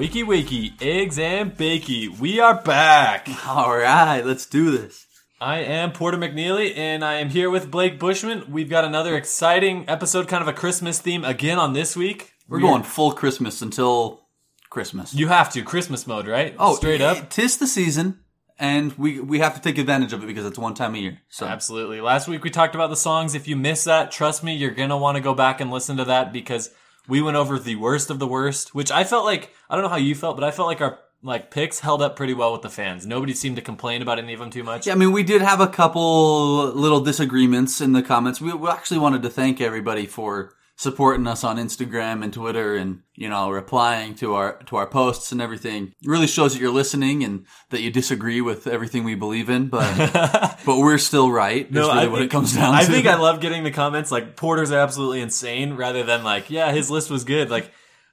Wakey 0.00 0.24
wakey, 0.24 0.80
eggs 0.80 1.18
and 1.18 1.54
bakey. 1.54 2.18
We 2.18 2.40
are 2.40 2.54
back. 2.54 3.28
All 3.46 3.76
right, 3.76 4.24
let's 4.24 4.46
do 4.46 4.70
this. 4.70 5.06
I 5.38 5.58
am 5.58 5.92
Porter 5.92 6.16
McNeely, 6.16 6.74
and 6.74 7.04
I 7.04 7.16
am 7.16 7.28
here 7.28 7.50
with 7.50 7.70
Blake 7.70 7.98
Bushman. 7.98 8.50
We've 8.50 8.70
got 8.70 8.86
another 8.86 9.14
exciting 9.14 9.84
episode, 9.88 10.26
kind 10.26 10.40
of 10.40 10.48
a 10.48 10.54
Christmas 10.54 10.98
theme 11.00 11.22
again 11.22 11.58
on 11.58 11.74
this 11.74 11.96
week. 11.96 12.32
We're 12.48 12.60
going 12.60 12.82
full 12.82 13.12
Christmas 13.12 13.60
until 13.60 14.22
Christmas. 14.70 15.12
You 15.12 15.28
have 15.28 15.52
to 15.52 15.62
Christmas 15.62 16.06
mode, 16.06 16.26
right? 16.26 16.56
oh, 16.58 16.76
straight 16.76 17.02
up. 17.02 17.28
Tis 17.28 17.58
the 17.58 17.66
season, 17.66 18.20
and 18.58 18.96
we 18.96 19.20
we 19.20 19.40
have 19.40 19.54
to 19.54 19.60
take 19.60 19.76
advantage 19.76 20.14
of 20.14 20.24
it 20.24 20.26
because 20.28 20.46
it's 20.46 20.58
one 20.58 20.72
time 20.72 20.94
a 20.94 20.98
year. 20.98 21.18
So 21.28 21.44
Absolutely. 21.44 22.00
Last 22.00 22.26
week 22.26 22.42
we 22.42 22.48
talked 22.48 22.74
about 22.74 22.88
the 22.88 22.96
songs. 22.96 23.34
If 23.34 23.46
you 23.46 23.54
miss 23.54 23.84
that, 23.84 24.12
trust 24.12 24.42
me, 24.42 24.56
you're 24.56 24.70
gonna 24.70 24.96
want 24.96 25.16
to 25.16 25.22
go 25.22 25.34
back 25.34 25.60
and 25.60 25.70
listen 25.70 25.98
to 25.98 26.06
that 26.06 26.32
because 26.32 26.70
we 27.10 27.20
went 27.20 27.36
over 27.36 27.58
the 27.58 27.76
worst 27.76 28.08
of 28.08 28.18
the 28.18 28.26
worst, 28.26 28.74
which 28.74 28.90
I 28.90 29.04
felt 29.04 29.24
like 29.24 29.52
I 29.68 29.74
don't 29.74 29.82
know 29.82 29.90
how 29.90 29.96
you 29.96 30.14
felt, 30.14 30.36
but 30.36 30.44
I 30.44 30.50
felt 30.50 30.68
like 30.68 30.80
our 30.80 31.00
like 31.22 31.50
picks 31.50 31.80
held 31.80 32.00
up 32.00 32.16
pretty 32.16 32.32
well 32.32 32.52
with 32.52 32.62
the 32.62 32.70
fans. 32.70 33.04
Nobody 33.04 33.34
seemed 33.34 33.56
to 33.56 33.62
complain 33.62 34.00
about 34.00 34.18
any 34.18 34.32
of 34.32 34.40
them 34.40 34.48
too 34.48 34.62
much. 34.62 34.86
Yeah, 34.86 34.94
I 34.94 34.96
mean, 34.96 35.12
we 35.12 35.22
did 35.22 35.42
have 35.42 35.60
a 35.60 35.66
couple 35.66 36.72
little 36.72 37.00
disagreements 37.00 37.80
in 37.80 37.92
the 37.92 38.02
comments. 38.02 38.40
We, 38.40 38.54
we 38.54 38.68
actually 38.70 38.98
wanted 38.98 39.22
to 39.24 39.28
thank 39.28 39.60
everybody 39.60 40.06
for 40.06 40.54
supporting 40.80 41.26
us 41.26 41.44
on 41.44 41.58
Instagram 41.58 42.24
and 42.24 42.32
Twitter, 42.32 42.74
and 42.74 43.02
you 43.14 43.28
know, 43.28 43.50
replying 43.50 44.14
to 44.14 44.32
our 44.32 44.54
to 44.62 44.76
our 44.76 44.86
posts 44.86 45.30
and 45.30 45.38
everything. 45.42 45.88
It 46.02 46.08
really 46.08 46.26
shows 46.26 46.54
that 46.54 46.60
you're 46.60 46.72
listening 46.72 47.22
and 47.22 47.44
that 47.68 47.82
you 47.82 47.90
disagree 47.90 48.40
with 48.40 48.66
everything 48.66 49.04
we 49.04 49.14
believe 49.14 49.50
in, 49.50 49.68
but 49.68 50.58
but 50.64 50.78
we're 50.78 50.96
still 50.96 51.30
right. 51.30 51.70
That's 51.70 51.86
really 51.86 52.08
what 52.08 52.22
it 52.22 52.30
comes 52.30 52.54
down 52.54 52.74
I 52.74 52.84
to. 52.84 52.90
think 52.90 53.06
I 53.06 53.16
love 53.16 53.40
getting 53.40 53.62
the 53.62 53.70
comments 53.70 54.10
like 54.10 54.36
Porter's 54.36 54.72
absolutely 54.72 55.20
insane 55.20 55.74
rather 55.74 56.02
than 56.02 56.24
like, 56.24 56.48
yeah, 56.48 56.72
his 56.72 56.90
list 56.90 57.10
was 57.10 57.24
good. 57.24 57.50
Like 57.50 57.70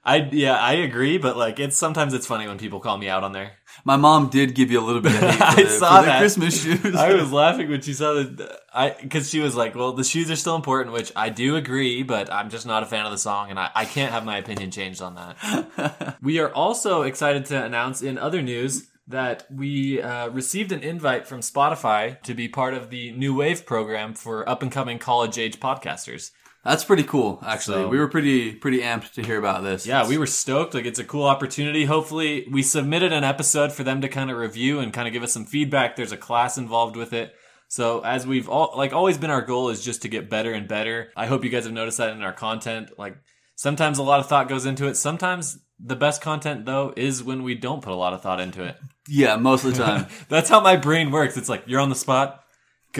I 0.08 0.28
yeah, 0.32 0.54
I 0.54 0.72
agree, 0.72 1.18
but 1.18 1.36
like 1.36 1.60
it's 1.60 1.76
sometimes 1.76 2.14
it's 2.14 2.26
funny 2.26 2.46
when 2.48 2.56
people 2.56 2.80
call 2.80 2.96
me 2.96 3.10
out 3.10 3.24
on 3.24 3.32
there. 3.32 3.52
My 3.84 3.96
mom 3.96 4.30
did 4.30 4.54
give 4.54 4.70
you 4.70 4.80
a 4.80 4.84
little 4.84 5.02
bit 5.02 5.12
of 5.14 5.20
hate 5.20 5.42
I 5.42 5.62
the, 5.62 5.68
saw 5.68 6.00
the 6.00 6.06
that. 6.06 6.18
Christmas 6.18 6.62
shoes. 6.62 6.94
I 6.96 7.12
was 7.12 7.30
laughing 7.42 7.68
when 7.68 7.82
she 7.82 7.92
saw 7.92 8.14
that 8.14 8.60
I 8.72 8.96
because 9.00 9.28
she 9.28 9.40
was 9.40 9.54
like, 9.54 9.74
"Well, 9.74 9.92
the 9.92 10.04
shoes 10.04 10.30
are 10.30 10.36
still 10.36 10.56
important," 10.56 10.94
which 10.94 11.12
I 11.14 11.28
do 11.28 11.56
agree, 11.56 12.02
but 12.04 12.32
I'm 12.32 12.48
just 12.48 12.66
not 12.66 12.82
a 12.82 12.86
fan 12.86 13.04
of 13.04 13.12
the 13.12 13.18
song, 13.18 13.50
and 13.50 13.58
I, 13.58 13.70
I 13.74 13.84
can't 13.84 14.10
have 14.10 14.24
my 14.24 14.38
opinion 14.38 14.70
changed 14.70 15.02
on 15.02 15.14
that. 15.16 16.16
we 16.22 16.38
are 16.38 16.52
also 16.54 17.02
excited 17.02 17.44
to 17.46 17.62
announce 17.62 18.00
in 18.00 18.16
other 18.16 18.40
news 18.40 18.88
that 19.08 19.46
we 19.50 20.00
uh, 20.00 20.28
received 20.30 20.72
an 20.72 20.82
invite 20.82 21.26
from 21.26 21.40
Spotify 21.40 22.20
to 22.22 22.32
be 22.32 22.48
part 22.48 22.72
of 22.72 22.88
the 22.88 23.12
New 23.12 23.34
Wave 23.34 23.66
program 23.66 24.14
for 24.14 24.48
up 24.48 24.62
and 24.62 24.72
coming 24.72 24.98
college 24.98 25.38
age 25.38 25.60
podcasters. 25.60 26.30
That's 26.64 26.84
pretty 26.84 27.04
cool, 27.04 27.42
actually. 27.46 27.82
So- 27.84 27.88
we 27.88 27.98
were 27.98 28.08
pretty 28.08 28.52
pretty 28.54 28.80
amped 28.80 29.12
to 29.14 29.22
hear 29.22 29.38
about 29.38 29.62
this. 29.62 29.86
Yeah, 29.86 30.06
we 30.08 30.18
were 30.18 30.26
stoked. 30.26 30.74
Like, 30.74 30.84
it's 30.86 30.98
a 30.98 31.04
cool 31.04 31.24
opportunity. 31.24 31.84
Hopefully, 31.84 32.46
we 32.50 32.62
submitted 32.62 33.12
an 33.12 33.24
episode 33.24 33.72
for 33.72 33.84
them 33.84 34.00
to 34.02 34.08
kind 34.08 34.30
of 34.30 34.36
review 34.36 34.80
and 34.80 34.92
kind 34.92 35.06
of 35.08 35.12
give 35.14 35.22
us 35.22 35.32
some 35.32 35.46
feedback. 35.46 35.96
There's 35.96 36.12
a 36.12 36.16
class 36.16 36.58
involved 36.58 36.96
with 36.96 37.12
it. 37.12 37.32
So, 37.68 38.00
as 38.00 38.26
we've 38.26 38.48
all, 38.48 38.72
like, 38.76 38.92
always 38.92 39.18
been 39.18 39.30
our 39.30 39.42
goal 39.42 39.68
is 39.68 39.84
just 39.84 40.02
to 40.02 40.08
get 40.08 40.30
better 40.30 40.52
and 40.52 40.66
better. 40.66 41.10
I 41.16 41.26
hope 41.26 41.44
you 41.44 41.50
guys 41.50 41.64
have 41.64 41.72
noticed 41.72 41.98
that 41.98 42.10
in 42.10 42.22
our 42.22 42.32
content. 42.32 42.90
Like, 42.98 43.16
sometimes 43.56 43.98
a 43.98 44.02
lot 44.02 44.20
of 44.20 44.26
thought 44.26 44.48
goes 44.48 44.64
into 44.66 44.86
it. 44.88 44.96
Sometimes 44.96 45.58
the 45.78 45.96
best 45.96 46.20
content, 46.22 46.64
though, 46.64 46.92
is 46.96 47.22
when 47.22 47.42
we 47.42 47.54
don't 47.54 47.82
put 47.82 47.92
a 47.92 47.96
lot 47.96 48.14
of 48.14 48.22
thought 48.22 48.40
into 48.40 48.64
it. 48.64 48.76
yeah, 49.06 49.36
most 49.36 49.64
of 49.64 49.76
the 49.76 49.82
time. 49.84 50.06
That's 50.28 50.48
how 50.48 50.60
my 50.60 50.76
brain 50.76 51.10
works. 51.10 51.36
It's 51.36 51.48
like, 51.48 51.64
you're 51.66 51.80
on 51.80 51.88
the 51.90 51.94
spot, 51.94 52.42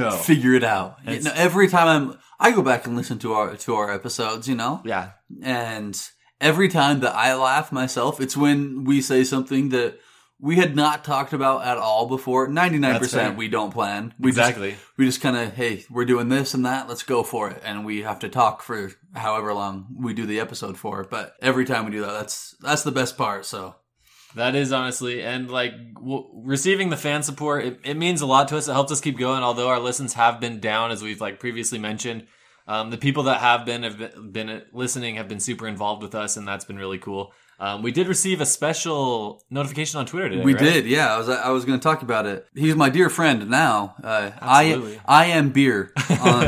go. 0.03 0.11
figure 0.17 0.55
it 0.55 0.65
out. 0.65 0.99
You 1.07 1.21
know, 1.21 1.33
every 1.35 1.69
time 1.69 1.89
I'm, 1.89 2.19
I 2.41 2.51
go 2.53 2.63
back 2.63 2.87
and 2.87 2.97
listen 2.97 3.19
to 3.21 3.33
our 3.35 3.57
to 3.57 3.75
our 3.75 3.93
episodes, 3.93 4.49
you 4.49 4.55
know, 4.55 4.81
Yeah. 4.85 5.11
and 5.43 6.01
every 6.41 6.69
time 6.69 7.01
that 7.01 7.15
I 7.15 7.35
laugh 7.35 7.73
myself, 7.73 8.21
it's 8.21 8.37
when 8.37 8.85
we 8.85 9.01
say 9.03 9.25
something 9.25 9.71
that 9.71 9.99
we 10.41 10.55
had 10.55 10.77
not 10.77 11.05
talked 11.05 11.33
about 11.33 11.65
at 11.65 11.79
all 11.79 12.07
before. 12.07 12.47
Ninety 12.47 12.79
nine 12.79 12.99
percent 13.01 13.37
we 13.37 13.49
don't 13.49 13.73
plan. 13.73 14.15
We 14.21 14.29
Exactly. 14.31 14.71
Just, 14.73 14.83
we 14.97 15.05
just 15.07 15.21
kind 15.21 15.37
of, 15.37 15.53
hey, 15.55 15.85
we're 15.91 16.05
doing 16.05 16.29
this 16.29 16.55
and 16.55 16.65
that. 16.65 16.89
Let's 16.89 17.03
go 17.03 17.25
for 17.25 17.51
it, 17.51 17.61
and 17.65 17.85
we 17.85 18.03
have 18.03 18.21
to 18.21 18.29
talk 18.29 18.63
for 18.63 18.93
however 19.15 19.53
long 19.53 19.89
we 19.99 20.15
do 20.15 20.27
the 20.27 20.39
episode 20.39 20.79
for. 20.79 21.03
But 21.03 21.35
every 21.43 21.65
time 21.65 21.87
we 21.87 21.91
do 21.91 22.03
that, 22.03 22.13
that's 22.13 22.55
that's 22.61 22.85
the 22.85 22.93
best 22.93 23.19
part. 23.19 23.47
So 23.47 23.75
That 24.35 24.55
is 24.55 24.73
honestly, 24.73 25.23
and 25.23 25.51
like 25.51 25.73
w- 25.95 26.29
receiving 26.35 26.91
the 26.91 26.97
fan 26.97 27.23
support, 27.23 27.65
it, 27.65 27.81
it 27.85 27.97
means 27.97 28.21
a 28.21 28.27
lot 28.27 28.49
to 28.49 28.57
us. 28.57 28.69
It 28.69 28.73
helps 28.73 28.93
us 28.93 29.01
keep 29.01 29.19
going. 29.19 29.43
Although 29.43 29.69
our 29.69 29.81
listens 29.81 30.15
have 30.15 30.39
been 30.39 30.61
down, 30.61 30.91
as 30.91 31.03
we've 31.03 31.21
like 31.21 31.41
previously 31.41 31.79
mentioned, 31.79 32.27
um, 32.67 32.91
the 32.91 32.99
people 32.99 33.23
that 33.25 33.41
have 33.41 33.65
been 33.65 33.83
have 33.85 33.99
been, 33.99 34.31
been 34.31 34.63
listening 34.73 35.17
have 35.17 35.29
been 35.29 35.41
super 35.41 35.67
involved 35.67 36.03
with 36.03 36.15
us, 36.15 36.37
and 36.37 36.47
that's 36.47 36.67
been 36.67 36.77
really 36.77 36.99
cool. 36.99 37.33
Um, 37.61 37.83
we 37.83 37.91
did 37.91 38.07
receive 38.07 38.41
a 38.41 38.47
special 38.47 39.43
notification 39.51 39.99
on 39.99 40.07
Twitter 40.07 40.29
today. 40.29 40.45
We 40.45 40.55
right? 40.55 40.63
did, 40.63 40.87
yeah. 40.87 41.13
I 41.13 41.19
was 41.19 41.29
I 41.29 41.51
was 41.51 41.65
going 41.65 41.79
to 41.79 41.83
talk 41.83 42.03
about 42.03 42.25
it. 42.27 42.47
He's 42.55 42.77
my 42.77 42.89
dear 42.89 43.11
friend 43.11 43.51
now. 43.51 43.97
Uh, 44.03 44.31
I 44.41 44.67
Absolutely. 44.67 45.01
I 45.05 45.25
am 45.27 45.51
beer. 45.51 45.93
On, 46.21 46.45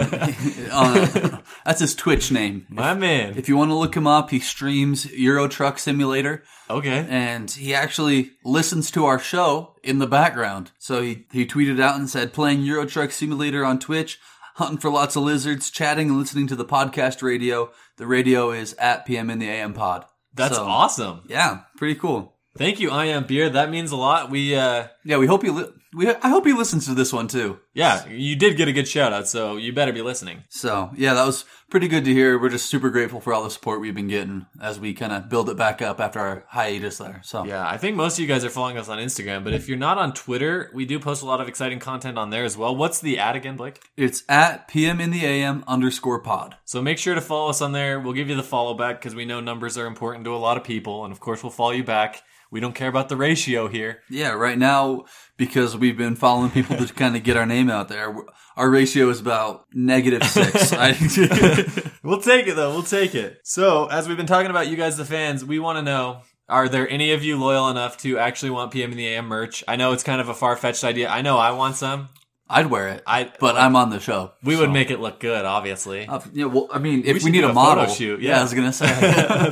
on, 0.73 1.43
that's 1.65 1.81
his 1.81 1.95
Twitch 1.95 2.33
name. 2.33 2.67
my 2.69 2.95
man. 2.95 3.37
If 3.37 3.49
you 3.49 3.57
want 3.57 3.71
to 3.71 3.75
look 3.75 3.97
him 3.97 4.07
up, 4.07 4.31
he 4.31 4.41
streams 4.41 5.11
Euro 5.13 5.47
Truck 5.47 5.79
Simulator, 5.79 6.43
okay, 6.69 7.07
and 7.09 7.49
he 7.51 7.73
actually 7.75 8.33
listens 8.45 8.91
to 8.93 9.05
our 9.05 9.19
show 9.19 9.77
in 9.85 10.01
the 10.01 10.07
background. 10.09 10.73
So 10.79 11.03
he 11.03 11.27
he 11.31 11.47
tweeted 11.47 11.81
out 11.81 11.97
and 11.97 12.11
said, 12.11 12.33
"Playing 12.33 12.63
Euro 12.63 12.85
Truck 12.87 13.13
Simulator 13.13 13.65
on 13.65 13.79
Twitch." 13.79 14.19
Hunting 14.55 14.79
for 14.79 14.91
lots 14.91 15.17
of 15.17 15.23
lizards, 15.23 15.71
chatting 15.71 16.11
and 16.11 16.19
listening 16.19 16.47
to 16.49 16.57
the 16.57 16.65
podcast 16.65 17.23
radio. 17.23 17.71
The 17.97 18.07
radio 18.07 18.51
is 18.51 18.75
at 18.75 19.07
PM 19.07 19.31
in 19.31 19.39
the 19.39 19.49
AM 19.49 19.73
pod. 19.73 20.05
That's 20.35 20.57
So, 20.57 20.65
awesome. 20.65 21.23
Yeah, 21.29 21.61
pretty 21.77 21.99
cool. 21.99 22.35
Thank 22.57 22.81
you, 22.81 22.91
I 22.91 23.07
am 23.07 23.25
beer. 23.25 23.49
That 23.51 23.71
means 23.71 23.93
a 23.93 23.97
lot. 23.97 24.31
We 24.31 24.55
uh, 24.55 24.89
Yeah, 25.05 25.19
we 25.19 25.27
hope 25.27 25.45
you. 25.45 25.53
Li- 25.53 25.73
we 25.95 26.09
I 26.09 26.29
hope 26.29 26.47
he 26.47 26.53
listens 26.53 26.87
to 26.87 26.95
this 26.95 27.13
one 27.13 27.27
too. 27.29 27.59
yeah, 27.75 28.07
you 28.09 28.37
did 28.37 28.57
get 28.57 28.69
a 28.69 28.73
good 28.73 28.87
shout 28.89 29.13
out, 29.13 29.27
so 29.29 29.57
you 29.57 29.73
better 29.73 29.93
be 29.93 30.03
listening. 30.03 30.45
So 30.49 30.91
yeah, 30.97 31.15
that 31.15 31.27
was 31.27 31.45
pretty 31.69 31.89
good 31.89 32.05
to 32.05 32.13
hear. 32.13 32.39
We're 32.39 32.49
just 32.49 32.67
super 32.71 32.91
grateful 32.91 33.21
for 33.21 33.33
all 33.33 33.45
the 33.45 33.51
support 33.51 33.81
we've 33.81 33.95
been 33.95 34.09
getting 34.09 34.47
as 34.61 34.79
we 34.81 34.93
kind 34.95 35.13
of 35.13 35.29
build 35.29 35.49
it 35.51 35.57
back 35.57 35.81
up 35.83 36.01
after 36.01 36.19
our 36.21 36.45
hiatus 36.49 36.99
there. 36.99 37.21
So 37.25 37.45
Yeah, 37.45 37.67
I 37.69 37.77
think 37.77 37.97
most 37.97 38.15
of 38.15 38.21
you 38.21 38.27
guys 38.27 38.45
are 38.45 38.51
following 38.51 38.77
us 38.77 38.89
on 38.89 38.99
Instagram, 38.99 39.45
but 39.45 39.53
if 39.53 39.69
you're 39.69 39.79
not 39.79 39.99
on 39.99 40.13
Twitter, 40.13 40.71
we 40.75 40.85
do 40.85 40.99
post 40.99 41.23
a 41.23 41.27
lot 41.27 41.41
of 41.41 41.49
exciting 41.49 41.79
content 41.79 42.19
on 42.19 42.31
there 42.31 42.45
as 42.45 42.57
well. 42.57 42.75
What's 42.75 43.01
the 43.01 43.19
ad 43.19 43.37
again, 43.37 43.57
Blake? 43.57 43.81
it's 43.97 44.23
at 44.29 44.69
PM 44.69 45.01
in 45.01 45.11
the 45.11 45.25
AM 45.25 45.65
underscore 45.67 46.21
pod. 46.21 46.57
So 46.65 46.83
make 46.83 46.99
sure 46.99 47.15
to 47.15 47.21
follow 47.21 47.51
us 47.51 47.61
on 47.61 47.73
there. 47.73 48.01
We'll 48.01 48.13
give 48.15 48.29
you 48.29 48.37
the 48.37 48.43
follow 48.43 48.75
back 48.75 49.01
because 49.01 49.15
we 49.15 49.25
know 49.25 49.41
numbers 49.41 49.77
are 49.79 49.87
important 49.87 50.25
to 50.25 50.35
a 50.35 50.39
lot 50.39 50.57
of 50.57 50.65
people, 50.65 51.05
and 51.05 51.13
of 51.13 51.21
course, 51.21 51.43
we'll 51.43 51.51
follow 51.51 51.73
you 51.73 51.85
back. 51.85 52.23
We 52.53 52.59
don't 52.59 52.75
care 52.75 52.89
about 52.89 53.09
the 53.09 53.17
ratio 53.17 53.69
here. 53.69 54.01
Yeah, 54.11 54.33
right 54.33 54.59
now 54.59 55.05
because 55.41 55.75
we've 55.75 55.97
been 55.97 56.17
following 56.17 56.51
people 56.51 56.77
to 56.77 56.93
kind 56.93 57.17
of 57.17 57.23
get 57.23 57.35
our 57.35 57.47
name 57.47 57.71
out 57.71 57.89
there. 57.89 58.15
Our 58.59 58.69
ratio 58.69 59.09
is 59.09 59.21
about 59.21 59.65
negative 59.73 60.23
six. 60.23 60.71
We'll 62.03 62.21
take 62.21 62.47
it 62.47 62.57
though. 62.57 62.71
We'll 62.71 62.83
take 62.83 63.15
it. 63.15 63.41
So, 63.43 63.87
as 63.87 64.07
we've 64.07 64.19
been 64.19 64.27
talking 64.27 64.51
about 64.51 64.69
you 64.69 64.77
guys, 64.77 64.99
the 64.99 65.05
fans, 65.05 65.45
we 65.45 65.59
want 65.59 65.79
to 65.79 65.83
know 65.83 66.23
are 66.49 66.69
there 66.69 66.89
any 66.89 67.13
of 67.13 67.25
you 67.25 67.39
loyal 67.39 67.69
enough 67.69 67.97
to 67.99 68.19
actually 68.19 68.51
want 68.51 68.71
PM 68.71 68.91
in 68.91 68.99
the 68.99 69.07
AM 69.07 69.27
merch? 69.27 69.65
I 69.67 69.77
know 69.77 69.93
it's 69.93 70.03
kind 70.03 70.21
of 70.21 70.29
a 70.29 70.35
far 70.35 70.57
fetched 70.57 70.85
idea. 70.85 71.09
I 71.09 71.23
know 71.23 71.39
I 71.39 71.53
want 71.53 71.77
some. 71.77 72.11
I'd 72.51 72.67
wear 72.67 72.89
it, 72.89 73.03
I 73.07 73.33
but 73.39 73.57
I'm 73.57 73.77
on 73.77 73.91
the 73.91 74.01
show. 74.01 74.33
we 74.43 74.57
would 74.57 74.71
make 74.71 74.91
it 74.91 74.99
look 74.99 75.21
good, 75.21 75.45
obviously. 75.45 76.07
Uh, 76.07 76.21
yeah, 76.33 76.47
well, 76.47 76.69
I 76.73 76.79
mean, 76.81 77.05
if 77.07 77.15
we, 77.15 77.21
should 77.21 77.33
need 77.33 77.45
a, 77.45 77.51
a 77.51 77.53
model, 77.53 77.85
photo 77.85 77.95
shoot, 77.95 78.21
yeah. 78.21 78.31
yeah. 78.31 78.41
I 78.41 78.43
was 78.43 78.53
gonna 78.53 78.73
say. 78.73 78.87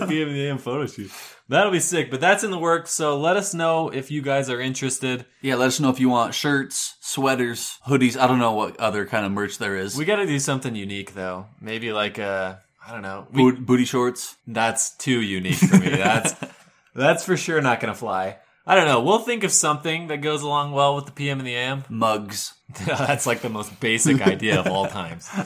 PM 0.08 0.28
in 0.28 0.34
the 0.34 0.48
AM 0.48 0.58
photo 0.58 0.86
shoot. 0.86 1.10
That'll 1.48 1.72
be 1.72 1.80
sick, 1.80 2.10
but 2.10 2.20
that's 2.20 2.44
in 2.44 2.50
the 2.50 2.58
works. 2.58 2.90
So 2.90 3.18
let 3.18 3.36
us 3.36 3.54
know 3.54 3.88
if 3.88 4.10
you 4.10 4.20
guys 4.20 4.50
are 4.50 4.60
interested. 4.60 5.24
yeah, 5.40 5.54
let 5.54 5.68
us 5.68 5.80
know 5.80 5.88
if 5.88 5.98
you 5.98 6.10
want 6.10 6.34
shirts, 6.34 6.96
sweaters, 7.00 7.78
hoodies. 7.86 8.18
I 8.18 8.26
don't 8.26 8.38
know 8.38 8.52
what 8.52 8.78
other 8.78 9.06
kind 9.06 9.24
of 9.24 9.32
merch 9.32 9.58
there 9.58 9.76
is. 9.76 9.96
We 9.96 10.04
got 10.04 10.16
to 10.16 10.26
do 10.26 10.38
something 10.38 10.74
unique 10.74 11.14
though. 11.14 11.46
Maybe 11.60 11.92
like 11.92 12.18
uh, 12.18 12.56
I 12.86 12.92
don't 12.92 13.02
know. 13.02 13.26
We, 13.32 13.42
Boot, 13.42 13.64
booty 13.64 13.84
shorts. 13.84 14.36
that's 14.46 14.96
too 14.96 15.20
unique 15.20 15.54
for 15.54 15.78
me. 15.78 15.88
That's 15.88 16.34
that's 16.94 17.24
for 17.24 17.36
sure 17.36 17.60
not 17.60 17.80
gonna 17.80 17.94
fly. 17.94 18.38
I 18.68 18.74
don't 18.74 18.86
know. 18.86 19.00
We'll 19.00 19.18
think 19.20 19.44
of 19.44 19.50
something 19.52 20.08
that 20.08 20.18
goes 20.18 20.42
along 20.42 20.72
well 20.72 20.94
with 20.94 21.06
the 21.06 21.12
PM 21.12 21.38
and 21.38 21.46
the 21.48 21.54
AM. 21.54 21.84
mugs. 21.88 22.52
that's 22.84 23.26
like 23.26 23.40
the 23.40 23.48
most 23.48 23.80
basic 23.80 24.20
idea 24.20 24.60
of 24.60 24.66
all 24.66 24.86
times. 25.00 25.26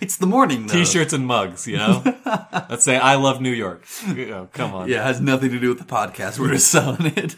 It's 0.00 0.16
the 0.16 0.26
morning 0.26 0.66
though. 0.68 0.74
T-shirts 0.74 1.12
and 1.12 1.26
mugs, 1.26 1.66
you 1.66 1.76
know. 1.78 2.02
Let's 2.70 2.84
say 2.84 2.96
I 2.96 3.16
love 3.16 3.40
New 3.40 3.50
York. 3.50 3.84
Oh, 4.08 4.48
come 4.52 4.72
on. 4.72 4.88
Yeah, 4.88 5.00
it 5.00 5.04
has 5.04 5.20
nothing 5.20 5.50
to 5.50 5.58
do 5.58 5.68
with 5.70 5.78
the 5.78 5.84
podcast. 5.84 6.38
We're 6.38 6.52
just 6.52 6.70
selling 6.70 7.06
it. 7.06 7.34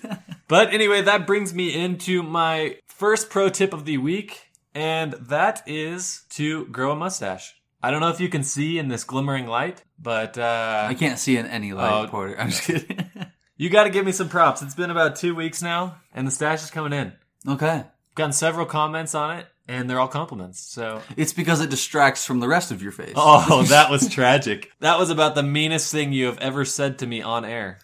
But 0.49 0.73
anyway, 0.75 1.01
that 1.03 1.27
brings 1.27 1.55
me 1.55 1.75
into 1.75 2.23
my 2.23 2.77
first 2.87 3.31
pro 3.31 3.49
tip 3.49 3.73
of 3.73 3.87
the 3.87 3.97
week, 3.99 4.49
and 4.75 5.13
that 5.15 5.63
is 5.67 6.25
to 6.31 6.67
grow 6.67 6.93
a 6.93 6.97
mustache. 6.97 7.55
I 7.83 7.91
don't 7.91 8.01
know 8.01 8.09
if 8.11 8.21
you 8.21 8.29
can 8.29 8.43
see 8.43 8.79
in 8.79 8.89
this 8.89 9.05
glimmering 9.05 9.47
light, 9.47 9.83
but 9.99 10.37
uh, 10.37 10.87
I 10.91 10.95
can't 10.95 11.19
see 11.19 11.37
in 11.39 11.47
any 11.47 11.73
light, 11.73 12.05
Oh. 12.05 12.09
Porter. 12.09 12.39
I'm 12.39 12.51
just 12.51 12.65
kidding. 12.65 13.09
You 13.59 13.69
got 13.69 13.85
to 13.85 13.91
give 13.91 14.07
me 14.07 14.13
some 14.13 14.31
props. 14.31 14.63
It's 14.63 14.75
been 14.75 14.91
about 14.91 15.17
two 15.17 15.35
weeks 15.35 15.61
now, 15.61 15.97
and 16.15 16.27
the 16.27 16.31
stash 16.31 16.63
is 16.63 16.71
coming 16.71 16.93
in. 16.95 17.13
okay. 17.47 17.85
Gotten 18.15 18.33
several 18.33 18.67
comments 18.67 19.15
on 19.15 19.37
it, 19.39 19.47
and 19.69 19.89
they're 19.89 20.01
all 20.01 20.09
compliments. 20.09 20.59
So, 20.59 21.03
It's 21.17 21.33
because 21.33 21.61
it 21.61 21.71
distracts 21.71 22.25
from 22.25 22.41
the 22.41 22.49
rest 22.49 22.73
of 22.73 22.83
your 22.83 22.91
face. 22.91 23.13
oh, 23.15 23.63
that 23.69 23.91
was 23.91 24.09
tragic. 24.09 24.73
That 24.81 24.99
was 24.99 25.11
about 25.11 25.35
the 25.37 25.43
meanest 25.45 25.93
thing 25.93 26.13
you 26.13 26.27
have 26.27 26.39
ever 26.39 26.65
said 26.65 26.99
to 26.99 27.07
me 27.07 27.23
on 27.23 27.45
air. 27.45 27.79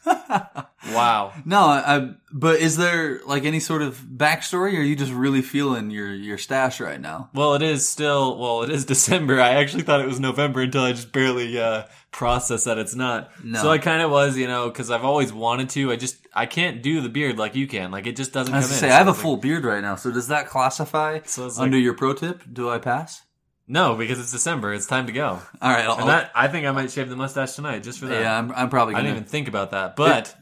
Wow. 0.93 1.33
No, 1.45 1.61
I, 1.61 1.97
I, 1.97 2.11
but 2.33 2.61
is 2.61 2.77
there 2.77 3.21
like 3.27 3.45
any 3.45 3.61
sort 3.61 3.83
of 3.83 3.99
backstory, 3.99 4.75
or 4.75 4.79
are 4.81 4.83
you 4.83 4.97
just 4.97 5.13
really 5.13 5.43
feeling 5.43 5.91
your 5.91 6.13
your 6.13 6.39
stash 6.39 6.81
right 6.81 7.01
now? 7.01 7.31
Well, 7.35 7.55
it 7.55 7.63
is 7.63 7.89
still, 7.89 8.39
well, 8.39 8.63
it 8.63 8.71
is 8.71 8.85
December. 8.95 9.41
I 9.41 9.51
actually 9.55 9.83
thought 9.83 10.01
it 10.01 10.07
was 10.07 10.21
November 10.21 10.63
until 10.63 10.83
I 10.83 10.93
just 10.93 11.13
barely, 11.13 11.59
uh, 11.61 11.85
processed 12.11 12.67
that 12.67 12.79
it's 12.79 12.95
not. 12.95 13.31
No. 13.45 13.61
So 13.63 13.71
I 13.71 13.79
kind 13.79 14.01
of 14.03 14.11
was, 14.11 14.37
you 14.37 14.47
know, 14.47 14.71
cause 14.71 14.91
I've 14.91 15.05
always 15.05 15.33
wanted 15.33 15.69
to. 15.71 15.91
I 15.91 15.97
just, 15.97 16.17
I 16.33 16.47
can't 16.47 16.81
do 16.83 17.01
the 17.01 17.09
beard 17.09 17.39
like 17.39 17.57
you 17.57 17.67
can. 17.67 17.91
Like 17.91 18.07
it 18.07 18.15
just 18.17 18.33
doesn't 18.33 18.55
I 18.55 18.59
come 18.61 18.69
was 18.69 18.71
in. 18.71 18.81
gonna 18.83 18.93
say 18.93 18.95
I 18.95 18.99
have 18.99 19.07
So 19.07 19.11
a 19.11 19.13
it's 19.15 19.23
full 19.23 19.37
beard 19.37 19.65
right 19.65 19.83
now, 19.83 19.97
so 19.97 20.13
does 20.13 20.29
that 20.29 20.47
classify 20.49 21.21
So 21.25 21.47
like- 21.47 21.59
under 21.59 21.79
your 21.79 21.95
pro 21.95 22.13
tip? 22.15 22.43
Do 22.53 22.71
I 22.71 22.79
pass? 22.79 23.23
No, 23.67 23.95
because 23.97 24.21
it's 24.21 24.31
December. 24.33 24.75
It's 24.75 24.87
time 24.87 25.07
to 25.07 25.13
go. 25.13 25.27
All 25.63 25.71
right, 25.71 25.87
I'll, 25.87 25.99
And 25.99 26.09
that, 26.09 26.31
I 26.35 26.49
think 26.49 26.67
I 26.67 26.71
might 26.73 26.91
shave 26.91 27.09
the 27.09 27.17
mustache 27.17 27.55
tonight 27.55 27.83
just 27.83 27.99
for 27.99 28.07
that. 28.07 28.21
yeah, 28.21 28.39
I'm, 28.39 28.53
I'm 28.53 28.69
probably 28.69 28.95
I 28.95 28.99
gonna. 28.99 29.09
didn't 29.09 29.17
even 29.19 29.29
think 29.29 29.49
about 29.49 29.71
that, 29.71 29.97
but 29.97 30.37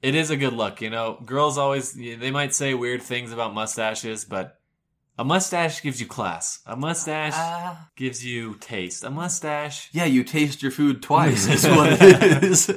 it 0.00 0.14
is 0.14 0.30
a 0.30 0.36
good 0.36 0.54
look. 0.54 0.80
You 0.80 0.90
know, 0.90 1.20
girls 1.24 1.58
always 1.58 1.92
they 1.92 2.30
might 2.30 2.54
say 2.54 2.72
weird 2.74 3.02
things 3.02 3.32
about 3.32 3.52
mustaches, 3.52 4.24
but 4.24 4.58
a 5.18 5.24
mustache 5.24 5.82
gives 5.82 6.00
you 6.00 6.06
class. 6.06 6.60
A 6.64 6.76
mustache 6.76 7.32
Ah. 7.36 7.88
gives 7.96 8.24
you 8.24 8.54
taste. 8.60 9.02
A 9.04 9.10
mustache. 9.10 9.88
yeah, 9.92 10.04
you 10.06 10.22
taste 10.24 10.62
your 10.62 10.70
food 10.70 11.02
twice. 11.02 11.46
is 11.48 11.64
what 11.68 11.98
it 12.00 12.44
is. 12.44 12.70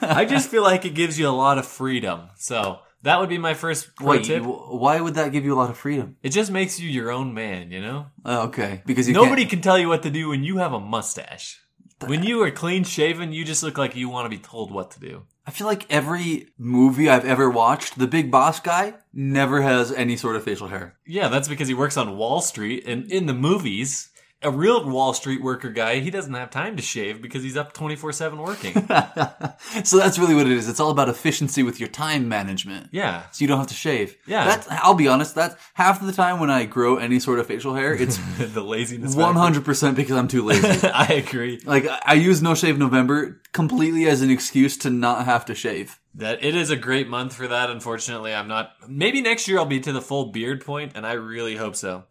I 0.00 0.24
just 0.24 0.48
feel 0.50 0.62
like 0.62 0.84
it 0.84 0.94
gives 0.94 1.18
you 1.18 1.28
a 1.28 1.30
lot 1.30 1.58
of 1.58 1.66
freedom. 1.66 2.28
So 2.36 2.78
that 3.02 3.20
would 3.20 3.28
be 3.28 3.38
my 3.38 3.54
first 3.54 3.94
pro 3.96 4.06
Wait, 4.10 4.24
tip. 4.24 4.42
why 4.44 5.00
would 5.00 5.14
that 5.14 5.32
give 5.32 5.44
you 5.44 5.54
a 5.54 5.58
lot 5.58 5.70
of 5.70 5.76
freedom? 5.78 6.16
It 6.22 6.30
just 6.30 6.50
makes 6.50 6.78
you 6.80 6.88
your 6.88 7.10
own 7.10 7.34
man. 7.34 7.70
You 7.70 7.80
know, 7.80 8.06
Oh, 8.24 8.42
okay, 8.48 8.82
because 8.86 9.08
you 9.08 9.14
nobody 9.14 9.44
can 9.46 9.60
tell 9.60 9.78
you 9.78 9.88
what 9.88 10.02
to 10.04 10.10
do 10.10 10.28
when 10.28 10.44
you 10.44 10.58
have 10.58 10.72
a 10.72 10.80
mustache. 10.80 11.58
When 12.06 12.24
you 12.24 12.42
are 12.42 12.50
clean 12.50 12.82
shaven, 12.82 13.32
you 13.32 13.44
just 13.44 13.62
look 13.62 13.78
like 13.78 13.94
you 13.94 14.08
want 14.08 14.24
to 14.24 14.36
be 14.36 14.42
told 14.42 14.72
what 14.72 14.90
to 14.92 15.00
do. 15.00 15.22
I 15.46 15.52
feel 15.52 15.68
like 15.68 15.86
every 15.90 16.48
movie 16.58 17.08
I've 17.08 17.24
ever 17.24 17.48
watched, 17.48 17.96
the 17.98 18.06
big 18.08 18.30
boss 18.30 18.58
guy 18.60 18.94
never 19.12 19.62
has 19.62 19.92
any 19.92 20.16
sort 20.16 20.34
of 20.36 20.42
facial 20.44 20.68
hair. 20.68 20.96
Yeah, 21.06 21.28
that's 21.28 21.48
because 21.48 21.68
he 21.68 21.74
works 21.74 21.96
on 21.96 22.16
Wall 22.16 22.40
Street, 22.40 22.84
and 22.86 23.10
in 23.10 23.26
the 23.26 23.34
movies, 23.34 24.08
a 24.42 24.50
real 24.50 24.88
Wall 24.88 25.14
Street 25.14 25.42
worker 25.42 25.70
guy, 25.70 26.00
he 26.00 26.10
doesn't 26.10 26.34
have 26.34 26.50
time 26.50 26.76
to 26.76 26.82
shave 26.82 27.20
because 27.22 27.42
he's 27.42 27.56
up 27.56 27.72
twenty 27.72 27.96
four 27.96 28.12
seven 28.12 28.38
working. 28.38 28.72
so 29.84 29.96
that's 29.98 30.18
really 30.18 30.34
what 30.34 30.46
it 30.46 30.52
is. 30.52 30.68
It's 30.68 30.80
all 30.80 30.90
about 30.90 31.08
efficiency 31.08 31.62
with 31.62 31.80
your 31.80 31.88
time 31.88 32.28
management. 32.28 32.88
yeah, 32.92 33.24
So 33.32 33.42
you 33.42 33.48
don't 33.48 33.58
have 33.58 33.68
to 33.68 33.74
shave. 33.74 34.16
Yeah. 34.26 34.44
That's, 34.44 34.66
I'll 34.70 34.94
be 34.94 35.08
honest, 35.08 35.34
that's 35.34 35.56
half 35.74 36.00
of 36.00 36.06
the 36.06 36.12
time 36.12 36.40
when 36.40 36.50
I 36.50 36.64
grow 36.64 36.96
any 36.96 37.18
sort 37.20 37.38
of 37.38 37.46
facial 37.46 37.74
hair, 37.74 37.94
it's 37.94 38.18
the 38.38 38.62
laziness. 38.62 39.14
100% 39.14 39.94
because 39.96 40.16
I'm 40.16 40.28
too 40.28 40.44
lazy. 40.44 40.88
I 40.94 41.06
agree 41.06 41.60
like, 41.64 41.86
I 42.04 42.14
use 42.14 42.42
No 42.42 42.54
Shave 42.54 42.78
November 42.78 43.40
completely 43.52 44.06
as 44.06 44.22
an 44.22 44.30
excuse 44.30 44.76
to 44.78 44.90
not 44.90 45.24
have 45.24 45.44
to 45.46 45.54
shave. 45.54 45.98
that 46.14 46.42
it 46.44 46.54
is 46.54 46.70
a 46.70 46.76
great 46.76 47.08
month 47.08 47.34
for 47.34 47.48
that. 47.48 47.70
Unfortunately, 47.70 48.34
I'm 48.34 48.48
not. 48.48 48.72
Maybe 48.88 49.20
next 49.20 49.48
year 49.48 49.58
I'll 49.58 49.66
be 49.66 49.80
to 49.80 49.92
the 49.92 50.00
full 50.02 50.26
beard 50.32 50.64
point, 50.64 50.92
and 50.94 51.06
I 51.06 51.12
really 51.14 51.56
hope 51.56 51.76
so. 51.76 52.04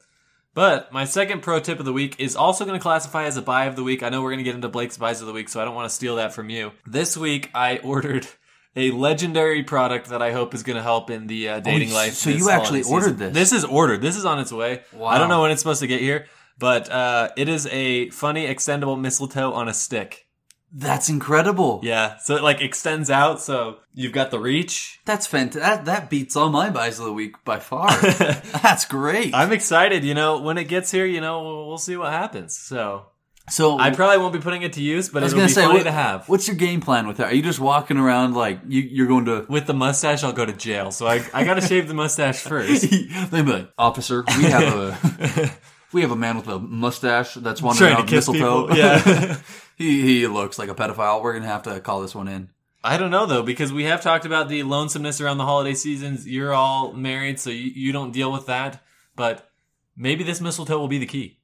But 0.53 0.92
my 0.92 1.06
second 1.06 1.42
pro 1.42 1.59
tip 1.59 1.80
of 1.80 1.86
the 1.86 1.94
week 1.94 2.15
is 2.19 2.36
also 2.36 2.65
going 2.65 2.77
to 2.77 2.81
classify 2.83 3.24
as 3.24 3.38
a 3.38 3.42
buy 3.42 3.65
of 3.65 3.75
the 3.75 3.83
week. 3.83 4.03
I 4.03 4.09
know 4.09 4.21
we're 4.21 4.31
going 4.31 4.39
to 4.39 4.44
get 4.44 4.56
into 4.56 4.68
Blake's 4.68 4.98
buys 4.98 5.21
of 5.21 5.27
the 5.27 5.33
week, 5.33 5.48
so 5.50 5.62
I 5.62 5.65
don't 5.65 5.75
want 5.75 5.89
to 5.89 5.95
steal 5.95 6.18
that 6.18 6.33
from 6.33 6.50
you. 6.50 6.71
This 6.86 7.15
week 7.15 7.50
I 7.56 7.77
ordered 7.83 8.27
a 8.75 8.92
legendary 8.92 9.63
product 9.63 10.09
that 10.09 10.21
I 10.21 10.31
hope 10.31 10.53
is 10.53 10.63
going 10.63 10.75
to 10.77 10.83
help 10.83 11.09
in 11.09 11.27
the 11.27 11.50
uh, 11.50 11.59
dating 11.62 11.92
Oh, 11.92 11.95
life. 11.95 12.13
so 12.13 12.30
you 12.30 12.50
actually 12.50 12.83
ordered 12.83 13.18
season. 13.18 13.33
this? 13.33 13.33
This 13.33 13.51
is 13.53 13.63
ordered. 13.65 14.01
This 14.01 14.18
is 14.18 14.25
on 14.25 14.39
its 14.39 14.51
way. 14.51 14.81
Wow. 14.94 15.07
I 15.07 15.18
don't 15.18 15.30
know 15.30 15.42
when 15.42 15.51
it's 15.51 15.62
supposed 15.62 15.81
to 15.81 15.88
get 15.88 16.01
here, 16.01 16.25
but 16.59 16.89
uh, 16.92 17.30
it 17.38 17.47
is 17.50 17.68
a 17.68 18.09
funny 18.12 18.45
extendable 18.47 19.00
mistletoe 19.00 19.51
on 19.54 19.68
a 19.69 19.74
stick. 19.74 20.25
That's 20.73 21.09
incredible. 21.09 21.81
Yeah, 21.83 22.18
so 22.18 22.35
it 22.35 22.44
like 22.44 22.62
extends 22.62 23.09
out, 23.09 23.41
so 23.41 23.77
you've 23.94 24.13
got 24.13 24.31
the 24.31 24.39
reach. 24.39 25.00
That's 25.06 25.27
fantastic. 25.27 25.62
That, 25.62 25.85
that 25.85 26.09
beats 26.09 26.35
all 26.35 26.50
my 26.50 26.69
buys 26.69 26.97
of 27.00 27.06
the 27.06 27.13
week 27.13 27.44
by 27.44 27.59
far. 27.59 27.89
That's 28.01 28.85
great. 28.85 29.33
I'm 29.35 29.51
excited. 29.51 30.03
You 30.06 30.13
know, 30.13 30.39
when 30.41 30.57
it 30.57 30.65
gets 30.69 30.89
here, 30.91 31.06
you 31.06 31.19
know, 31.19 31.44
we'll, 31.44 31.68
we'll 31.68 31.77
see 31.77 31.97
what 31.97 32.12
happens. 32.13 32.57
So 32.57 33.07
so 33.50 33.77
I 33.77 33.89
probably 33.91 34.19
won't 34.19 34.31
be 34.31 34.39
putting 34.39 34.62
it 34.62 34.73
to 34.73 34.81
use, 34.81 35.09
but 35.09 35.23
I 35.23 35.25
was 35.25 35.33
it'll 35.33 35.39
gonna 35.41 35.47
be 35.50 35.53
say, 35.53 35.62
funny 35.63 35.73
what- 35.79 35.83
to 35.83 35.91
have. 35.91 36.29
what's 36.29 36.47
your 36.47 36.56
game 36.56 36.79
plan 36.79 37.06
with 37.06 37.18
that? 37.18 37.31
Are 37.31 37.35
you 37.35 37.41
just 37.44 37.59
walking 37.59 37.97
around 37.97 38.33
like 38.33 38.59
you, 38.68 38.81
you're 38.81 39.07
going 39.07 39.25
to? 39.25 39.45
With 39.50 39.65
the 39.68 39.73
mustache, 39.73 40.23
I'll 40.23 40.31
go 40.31 40.45
to 40.45 40.53
jail. 40.53 40.91
So 40.91 41.06
I, 41.06 41.21
I 41.33 41.44
got 41.44 41.56
to 41.56 41.62
shave 41.68 41.89
the 41.89 41.94
mustache 41.94 42.39
first. 42.39 42.81
They'd 43.31 43.45
be 43.45 43.51
like, 43.51 43.69
officer, 43.77 44.23
we 44.38 44.44
have 44.45 44.63
a 44.73 45.51
we 45.93 46.01
have 46.01 46.11
a 46.11 46.15
man 46.15 46.38
with 46.38 46.47
a 46.47 46.59
mustache 46.59 47.33
that's 47.35 47.61
wandering 47.61 47.93
Trying 47.93 47.95
to 47.95 48.01
around 48.01 48.07
kiss 48.07 48.27
mistletoe. 48.29 48.67
people. 48.67 48.77
Yeah. 48.77 49.38
he 49.77 50.01
he 50.01 50.27
looks 50.27 50.57
like 50.59 50.69
a 50.69 50.75
pedophile. 50.75 51.21
We're 51.21 51.33
gonna 51.33 51.47
have 51.47 51.63
to 51.63 51.79
call 51.81 52.01
this 52.01 52.13
one 52.15 52.27
in. 52.27 52.49
I 52.83 52.97
don't 52.97 53.11
know 53.11 53.25
though, 53.25 53.43
because 53.43 53.71
we 53.71 53.83
have 53.83 54.01
talked 54.01 54.25
about 54.25 54.49
the 54.49 54.63
lonesomeness 54.63 55.21
around 55.21 55.38
the 55.38 55.45
holiday 55.45 55.73
seasons. 55.75 56.27
You're 56.27 56.53
all 56.53 56.93
married, 56.93 57.39
so 57.39 57.49
you, 57.49 57.71
you 57.75 57.91
don't 57.91 58.11
deal 58.11 58.31
with 58.31 58.47
that. 58.47 58.81
But 59.15 59.47
maybe 59.95 60.23
this 60.23 60.41
mistletoe 60.41 60.79
will 60.79 60.88
be 60.88 60.97
the 60.99 61.05
key. 61.05 61.38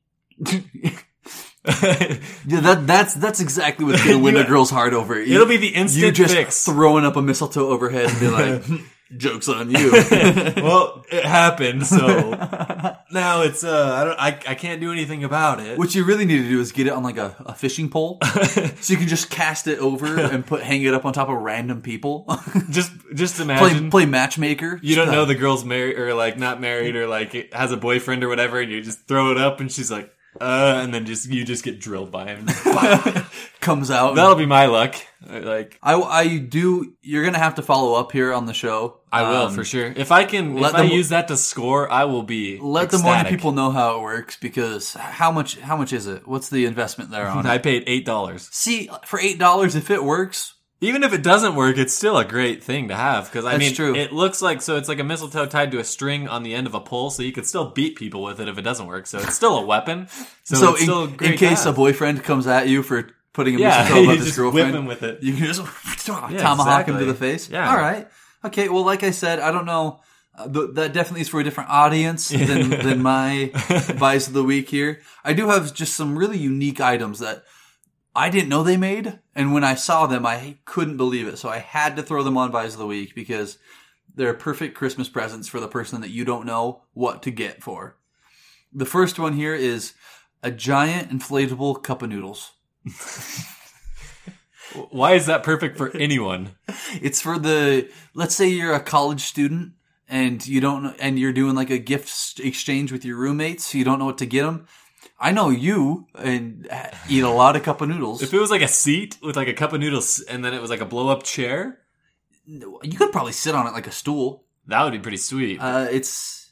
Yeah, 2.47 2.61
that 2.61 2.88
that's 2.88 3.13
that's 3.15 3.41
exactly 3.41 3.83
what's 3.85 4.01
gonna 4.03 4.19
win 4.19 4.35
You- 4.35 4.41
a 4.45 4.45
girl's 4.45 4.69
heart 4.69 4.93
over. 4.93 5.21
You, 5.21 5.35
It'll 5.35 5.47
be 5.47 5.57
the 5.57 5.67
instant 5.75 6.05
you 6.05 6.11
just 6.13 6.33
fix. 6.33 6.63
throwing 6.63 7.03
up 7.03 7.17
a 7.17 7.21
mistletoe 7.21 7.67
overhead 7.67 8.09
and 8.09 8.19
be 8.21 8.27
like, 8.29 8.63
"Jokes 9.15 9.48
on 9.48 9.71
you." 9.71 9.92
well, 10.57 11.06
it 11.12 11.25
happened, 11.25 11.86
so 11.86 12.31
now 13.12 13.42
it's 13.42 13.63
uh, 13.63 13.94
I 13.95 14.04
don't, 14.04 14.19
I, 14.19 14.51
I 14.51 14.56
can't 14.56 14.81
do 14.81 14.92
anything 14.92 15.24
about 15.24 15.59
it. 15.59 15.77
What 15.77 15.95
you 15.95 16.04
really 16.04 16.25
need 16.25 16.44
to 16.44 16.50
do 16.50 16.59
is 16.59 16.71
get 16.71 16.88
it 16.88 16.94
on 16.94 17.04
like 17.04 17.18
a, 17.18 17.36
a 17.45 17.54
fishing 17.54 17.89
pole, 17.89 18.19
so 18.24 18.94
you 18.94 18.98
can 18.98 19.07
just 19.07 19.30
cast 19.30 19.68
it 19.68 19.80
over 19.80 20.19
and 20.19 20.45
put 20.45 20.62
hang 20.63 20.83
it 20.83 20.94
up 20.94 21.06
on 21.06 21.13
top 21.13 21.30
of 21.30 21.36
random 21.36 21.81
people. 21.81 22.25
just, 22.69 22.92
just 23.13 23.36
play 23.36 23.44
imagine 23.44 23.89
play 23.89 24.06
matchmaker. 24.06 24.80
you 24.81 24.95
don't 24.95 25.12
know 25.12 25.24
uh, 25.24 25.25
the 25.25 25.36
girl's 25.36 25.63
married 25.63 25.98
or 25.98 26.13
like 26.13 26.38
not 26.38 26.60
married 26.60 26.95
or 26.95 27.07
like 27.07 27.53
has 27.53 27.71
a 27.71 27.77
boyfriend 27.77 28.24
or 28.24 28.27
whatever, 28.27 28.60
and 28.60 28.71
you 28.71 28.81
just 28.81 29.07
throw 29.07 29.31
it 29.31 29.38
up, 29.38 29.60
and 29.60 29.71
she's 29.71 29.92
like, 29.92 30.13
uh, 30.42 30.80
and 30.84 30.94
then 30.94 31.06
just 31.06 31.30
you 31.30 31.44
just 31.45 31.63
get 31.63 31.80
drilled 31.80 32.12
by 32.12 32.28
him. 32.28 32.45
comes 33.60 33.91
out. 33.91 34.15
That'll 34.15 34.36
be 34.36 34.46
my 34.46 34.67
luck. 34.67 34.96
Like 35.27 35.77
I 35.82 35.96
I 35.96 36.38
do. 36.38 36.94
You're 37.01 37.25
gonna 37.25 37.38
have 37.39 37.56
to 37.56 37.62
follow 37.62 38.00
up 38.00 38.12
here 38.12 38.34
on 38.34 38.46
the 38.46 38.53
show. 38.53 39.00
I 39.12 39.24
will 39.24 39.48
Um, 39.48 39.53
for 39.56 39.63
sure. 39.63 39.91
If 39.96 40.12
I 40.12 40.25
can, 40.25 40.56
let 40.56 40.70
if 40.70 40.75
I 40.75 40.82
them- 40.84 40.91
use 40.91 41.10
that 41.10 41.27
to 41.29 41.38
score, 41.38 41.89
I 41.91 42.06
will 42.06 42.24
be. 42.24 42.60
Let 42.60 42.89
the 42.91 43.00
morning 43.00 43.25
people 43.25 43.51
know 43.51 43.72
how 43.72 43.98
it 43.98 44.01
works 44.01 44.38
because 44.38 44.94
how 44.94 45.32
much 45.32 45.58
how 45.60 45.75
much 45.77 45.94
is 45.94 46.08
it? 46.08 46.27
What's 46.27 46.50
the 46.50 46.65
investment 46.65 47.12
there 47.12 47.27
on? 47.27 47.46
I 47.48 47.58
paid 47.58 47.84
eight 47.88 48.06
dollars. 48.06 48.48
See, 48.51 48.89
for 49.06 49.20
eight 49.20 49.39
dollars, 49.39 49.75
if 49.75 49.89
it 49.89 50.03
works, 50.03 50.53
Even 50.79 51.03
if 51.03 51.12
it 51.12 51.24
doesn't 51.24 51.55
work, 51.55 51.77
it's 51.77 51.93
still 51.93 52.17
a 52.17 52.25
great 52.25 52.63
thing 52.63 52.89
to 52.89 52.96
have 52.96 53.25
because 53.25 53.46
I 53.46 53.53
That's 53.53 53.60
mean, 53.63 53.74
true. 53.74 53.96
it 53.96 54.13
looks 54.13 54.43
like 54.43 54.62
so 54.62 54.77
it's 54.77 54.88
like 54.88 55.00
a 55.00 55.03
mistletoe 55.03 55.48
tied 55.48 55.72
to 55.72 55.79
a 55.79 55.84
string 55.84 56.27
on 56.27 56.43
the 56.43 56.53
end 56.53 56.67
of 56.67 56.75
a 56.75 56.79
pole, 56.79 57.10
so 57.10 57.24
you 57.24 57.31
could 57.31 57.48
still 57.48 57.72
beat 57.72 57.96
people 57.96 58.22
with 58.22 58.39
it 58.39 58.48
if 58.48 58.60
it 58.60 58.62
doesn't 58.62 58.86
work. 58.86 59.07
So 59.07 59.17
it's 59.17 59.36
still 59.36 59.57
a 59.57 59.65
weapon. 59.65 60.07
So, 60.43 60.55
so, 60.55 60.74
it's 60.74 60.84
still 60.84 61.05
in, 61.05 61.15
great 61.15 61.31
in 61.31 61.38
case 61.38 61.65
a 61.65 61.74
boyfriend 61.74 62.24
comes 62.24 62.46
at 62.46 62.67
you 62.67 62.84
for 62.84 63.10
putting 63.34 63.55
a 63.55 63.60
yeah, 63.60 63.84
mistletoe 63.84 64.03
about 64.03 64.17
his 64.17 64.25
just 64.25 64.38
whip 64.38 64.43
girlfriend, 64.53 64.75
him 64.75 64.86
with 64.86 65.03
it. 65.03 65.24
you 65.24 65.34
can 65.34 65.46
just 65.46 65.62
tomahawk 66.05 66.88
him 66.88 67.00
to 67.00 67.05
the 67.05 67.15
face. 67.15 67.50
Yeah. 67.50 67.69
All 67.69 67.77
right. 67.77 68.07
Okay. 68.46 68.69
Well, 68.69 68.86
like 68.86 69.03
I 69.03 69.12
said, 69.12 69.39
I 69.39 69.51
don't 69.51 69.65
know. 69.65 70.01
Uh, 70.38 70.48
th- 70.48 70.69
that 70.74 70.93
definitely 70.93 71.22
is 71.22 71.29
for 71.29 71.39
a 71.39 71.43
different 71.43 71.72
audience 71.72 72.29
than, 72.29 72.69
than 72.69 73.01
my 73.01 73.51
advice 73.69 74.27
of 74.27 74.34
the 74.34 74.43
week 74.43 74.69
here. 74.69 75.01
I 75.24 75.34
do 75.34 75.48
have 75.48 75.74
just 75.74 75.96
some 75.96 76.15
really 76.15 76.38
unique 76.38 76.79
items 76.79 77.17
that 77.19 77.43
I 78.17 78.31
didn't 78.31 78.50
know 78.50 78.63
they 78.63 78.77
made, 78.77 79.19
and 79.36 79.53
when 79.53 79.63
I 79.63 79.75
saw 79.75 80.07
them, 80.07 80.25
I 80.25 80.57
couldn't 80.65 80.97
believe 80.97 81.27
it. 81.27 81.38
So 81.38 81.50
I 81.50 81.59
had 81.59 81.95
to 81.95 82.03
throw 82.03 82.24
them 82.24 82.36
on 82.36 82.50
buys 82.50 82.74
of 82.74 82.79
the 82.79 82.88
week 82.88 83.13
because 83.13 83.59
they're 84.15 84.33
perfect 84.33 84.75
Christmas 84.75 85.07
presents 85.07 85.47
for 85.47 85.59
the 85.59 85.67
person 85.67 86.01
that 86.01 86.09
you 86.09 86.25
don't 86.25 86.47
know 86.47 86.81
what 86.93 87.21
to 87.24 87.31
get 87.31 87.62
for. 87.62 87.95
The 88.74 88.88
first 88.88 89.19
one 89.19 89.33
here 89.33 89.53
is 89.53 89.93
a 90.41 90.50
giant 90.50 91.12
inflatable 91.12 91.83
cup 91.83 92.01
of 92.01 92.09
noodles. 92.09 92.53
Why 94.89 95.13
is 95.13 95.27
that 95.27 95.43
perfect 95.43 95.77
for 95.77 95.95
anyone? 95.95 96.55
It's 97.00 97.21
for 97.21 97.38
the 97.38 97.88
let's 98.15 98.33
say 98.33 98.50
you're 98.50 98.74
a 98.74 98.79
college 98.79 99.21
student 99.21 99.74
and 100.09 100.45
you 100.45 100.59
don't 100.59 100.95
and 101.00 101.19
you're 101.19 101.33
doing 101.33 101.53
like 101.55 101.69
a 101.69 101.77
gift 101.77 102.39
exchange 102.39 102.91
with 102.91 103.05
your 103.05 103.17
roommates, 103.17 103.65
so 103.65 103.77
you 103.77 103.83
don't 103.83 104.00
know 104.00 104.05
what 104.05 104.17
to 104.17 104.25
get 104.25 104.43
them. 104.43 104.65
I 105.20 105.32
know 105.32 105.50
you 105.50 106.08
and 106.16 106.68
eat 107.10 107.24
a 107.24 107.30
lot 107.30 107.56
of 107.56 107.63
cup 107.63 107.82
of 107.82 107.89
noodles. 107.89 108.22
If 108.22 108.34
it 108.34 108.39
was 108.39 108.51
like 108.51 108.62
a 108.62 108.68
seat 108.68 109.18
with 109.22 109.36
like 109.36 109.48
a 109.48 109.54
cup 109.54 109.74
of 109.74 109.80
noodles 109.80 110.20
and 110.22 110.44
then 110.44 110.54
it 110.54 110.62
was 110.62 110.70
like 110.70 110.82
a 110.82 110.86
blow 110.86 111.10
up 111.10 111.24
chair, 111.24 111.80
you 112.46 112.98
could 112.98 113.12
probably 113.12 113.34
sit 113.34 113.56
on 113.56 113.68
it 113.68 113.74
like 113.74 113.88
a 113.88 113.92
stool. 113.92 114.46
that 114.68 114.84
would 114.84 114.94
be 114.94 115.00
pretty 115.00 115.18
sweet. 115.18 115.60
Uh, 115.60 115.88
it's 115.89 116.51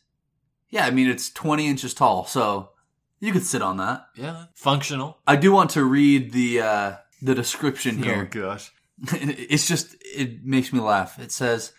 yeah, 0.70 0.86
I 0.86 0.92
mean 0.92 1.10
it's 1.10 1.30
20 1.32 1.68
inches 1.68 1.94
tall, 1.94 2.25
so 2.25 2.72
you 3.20 3.32
could 3.32 3.46
sit 3.46 3.62
on 3.62 3.78
that. 3.78 4.08
yeah, 4.16 4.46
functional. 4.56 5.20
I 5.25 5.36
do 5.36 5.52
want 5.52 5.72
to 5.72 5.84
read 5.84 6.32
the 6.32 6.62
uh, 6.62 6.96
the 7.22 7.36
description 7.36 8.02
here. 8.04 8.30
Oh 8.34 8.40
gosh. 8.42 8.72
it's 9.12 9.68
just 9.68 9.96
it 10.02 10.46
makes 10.46 10.72
me 10.72 10.80
laugh. 10.80 11.20
It 11.20 11.32
says, 11.32 11.74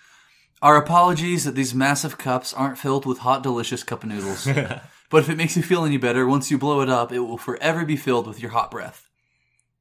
"Our 0.62 0.76
apologies 0.76 1.44
that 1.44 1.54
these 1.54 1.74
massive 1.74 2.18
cups 2.18 2.52
aren't 2.52 2.78
filled 2.78 3.06
with 3.06 3.18
hot, 3.18 3.42
delicious 3.42 3.82
cup 3.82 4.02
of 4.02 4.10
noodles. 4.10 4.46
but 5.10 5.18
if 5.18 5.28
it 5.28 5.36
makes 5.36 5.56
you 5.56 5.62
feel 5.62 5.84
any 5.84 5.96
better, 5.96 6.26
once 6.26 6.50
you 6.50 6.58
blow 6.58 6.80
it 6.80 6.88
up, 6.88 7.12
it 7.12 7.20
will 7.20 7.38
forever 7.38 7.84
be 7.84 7.96
filled 7.96 8.26
with 8.26 8.40
your 8.40 8.50
hot 8.50 8.70
breath. 8.70 9.08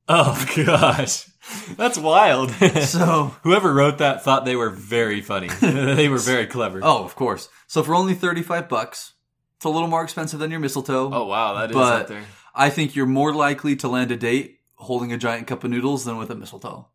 Oh 0.07 0.45
gosh, 0.55 1.27
that's 1.75 1.97
wild. 1.97 2.51
So, 2.51 3.35
Whoever 3.43 3.73
wrote 3.73 3.97
that 3.99 4.23
thought 4.23 4.45
they 4.45 4.55
were 4.55 4.69
very 4.69 5.21
funny. 5.21 5.47
they 5.61 6.09
were 6.09 6.19
very 6.19 6.45
clever. 6.45 6.79
oh, 6.83 7.03
of 7.03 7.15
course. 7.15 7.49
So 7.67 7.81
for 7.81 7.95
only 7.95 8.13
35 8.13 8.69
bucks, 8.69 9.13
it's 9.55 9.65
a 9.65 9.69
little 9.69 9.87
more 9.87 10.03
expensive 10.03 10.39
than 10.39 10.51
your 10.51 10.59
mistletoe. 10.59 11.09
Oh, 11.11 11.25
wow, 11.25 11.55
that 11.55 11.71
is 11.71 11.75
But- 11.75 12.01
up 12.03 12.07
there. 12.07 12.23
I 12.57 12.69
think 12.69 12.95
you're 12.95 13.05
more 13.05 13.33
likely 13.33 13.75
to 13.77 13.87
land 13.89 14.11
a 14.11 14.15
date 14.15 14.59
holding 14.75 15.11
a 15.11 15.17
giant 15.17 15.47
cup 15.47 15.63
of 15.65 15.71
noodles 15.71 16.05
than 16.05 16.17
with 16.17 16.29
a 16.29 16.35
mistletoe. 16.35 16.87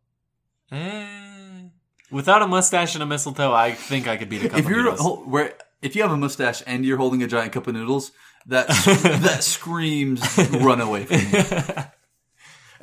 Eh, 0.71 1.63
without 2.09 2.41
a 2.41 2.47
mustache 2.47 2.93
and 2.95 3.03
a 3.03 3.05
mistletoe, 3.05 3.51
I 3.53 3.73
think 3.73 4.07
I 4.07 4.17
could 4.17 4.29
beat 4.29 4.43
a 4.45 4.49
couple 4.49 4.59
if 4.59 4.67
you're 4.69 4.83
noodles. 4.83 4.99
hol- 5.01 5.17
where 5.25 5.53
if 5.81 5.95
you 5.95 6.01
have 6.01 6.11
a 6.11 6.17
mustache 6.17 6.61
and 6.65 6.85
you're 6.85 6.97
holding 6.97 7.23
a 7.23 7.27
giant 7.27 7.53
cup 7.53 7.67
of 7.67 7.73
noodles, 7.73 8.11
that 8.47 8.67
that 9.23 9.43
screams 9.43 10.21
run 10.51 10.81
away 10.81 11.05
from 11.05 11.17
me. 11.31 11.83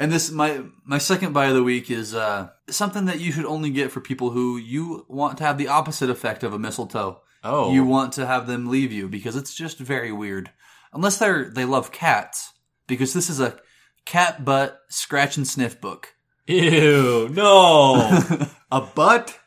And 0.00 0.12
this 0.12 0.30
my 0.30 0.62
my 0.84 0.98
second 0.98 1.32
buy 1.32 1.46
of 1.46 1.54
the 1.56 1.62
week 1.64 1.90
is 1.90 2.14
uh, 2.14 2.50
something 2.70 3.06
that 3.06 3.18
you 3.18 3.32
should 3.32 3.44
only 3.44 3.70
get 3.70 3.90
for 3.90 4.00
people 4.00 4.30
who 4.30 4.56
you 4.56 5.04
want 5.08 5.38
to 5.38 5.44
have 5.44 5.58
the 5.58 5.66
opposite 5.66 6.08
effect 6.08 6.44
of 6.44 6.52
a 6.52 6.58
mistletoe. 6.58 7.20
oh, 7.42 7.72
You 7.72 7.84
want 7.84 8.12
to 8.12 8.24
have 8.24 8.46
them 8.46 8.68
leave 8.70 8.92
you 8.92 9.08
because 9.08 9.34
it's 9.34 9.52
just 9.52 9.78
very 9.78 10.12
weird. 10.12 10.52
Unless 10.92 11.18
they're 11.18 11.50
they 11.50 11.64
love 11.64 11.90
cats, 11.90 12.52
because 12.86 13.12
this 13.12 13.28
is 13.28 13.40
a 13.40 13.58
cat 14.04 14.44
butt 14.44 14.78
scratch 14.88 15.36
and 15.36 15.46
sniff 15.48 15.80
book. 15.80 16.14
ew, 16.46 17.28
no, 17.32 18.22
a 18.70 18.80
butt. 18.80 19.37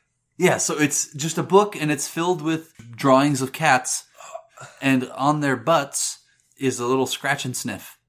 Yeah, 0.41 0.57
so 0.57 0.75
it's 0.79 1.13
just 1.13 1.37
a 1.37 1.43
book 1.43 1.75
and 1.79 1.91
it's 1.91 2.07
filled 2.07 2.41
with 2.41 2.73
drawings 2.95 3.43
of 3.43 3.53
cats, 3.53 4.05
and 4.81 5.07
on 5.11 5.41
their 5.41 5.55
butts 5.55 6.17
is 6.57 6.79
a 6.79 6.85
little 6.87 7.05
scratch 7.05 7.45
and 7.45 7.55
sniff. 7.55 7.99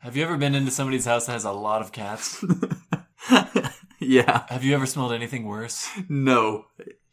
Have 0.00 0.14
you 0.14 0.22
ever 0.22 0.36
been 0.36 0.54
into 0.54 0.70
somebody's 0.70 1.06
house 1.06 1.24
that 1.24 1.32
has 1.32 1.44
a 1.44 1.52
lot 1.52 1.80
of 1.80 1.90
cats? 1.90 2.44
yeah, 3.98 4.44
Have 4.48 4.62
you 4.62 4.74
ever 4.74 4.84
smelled 4.84 5.12
anything 5.12 5.44
worse? 5.46 5.88
no, 6.08 6.66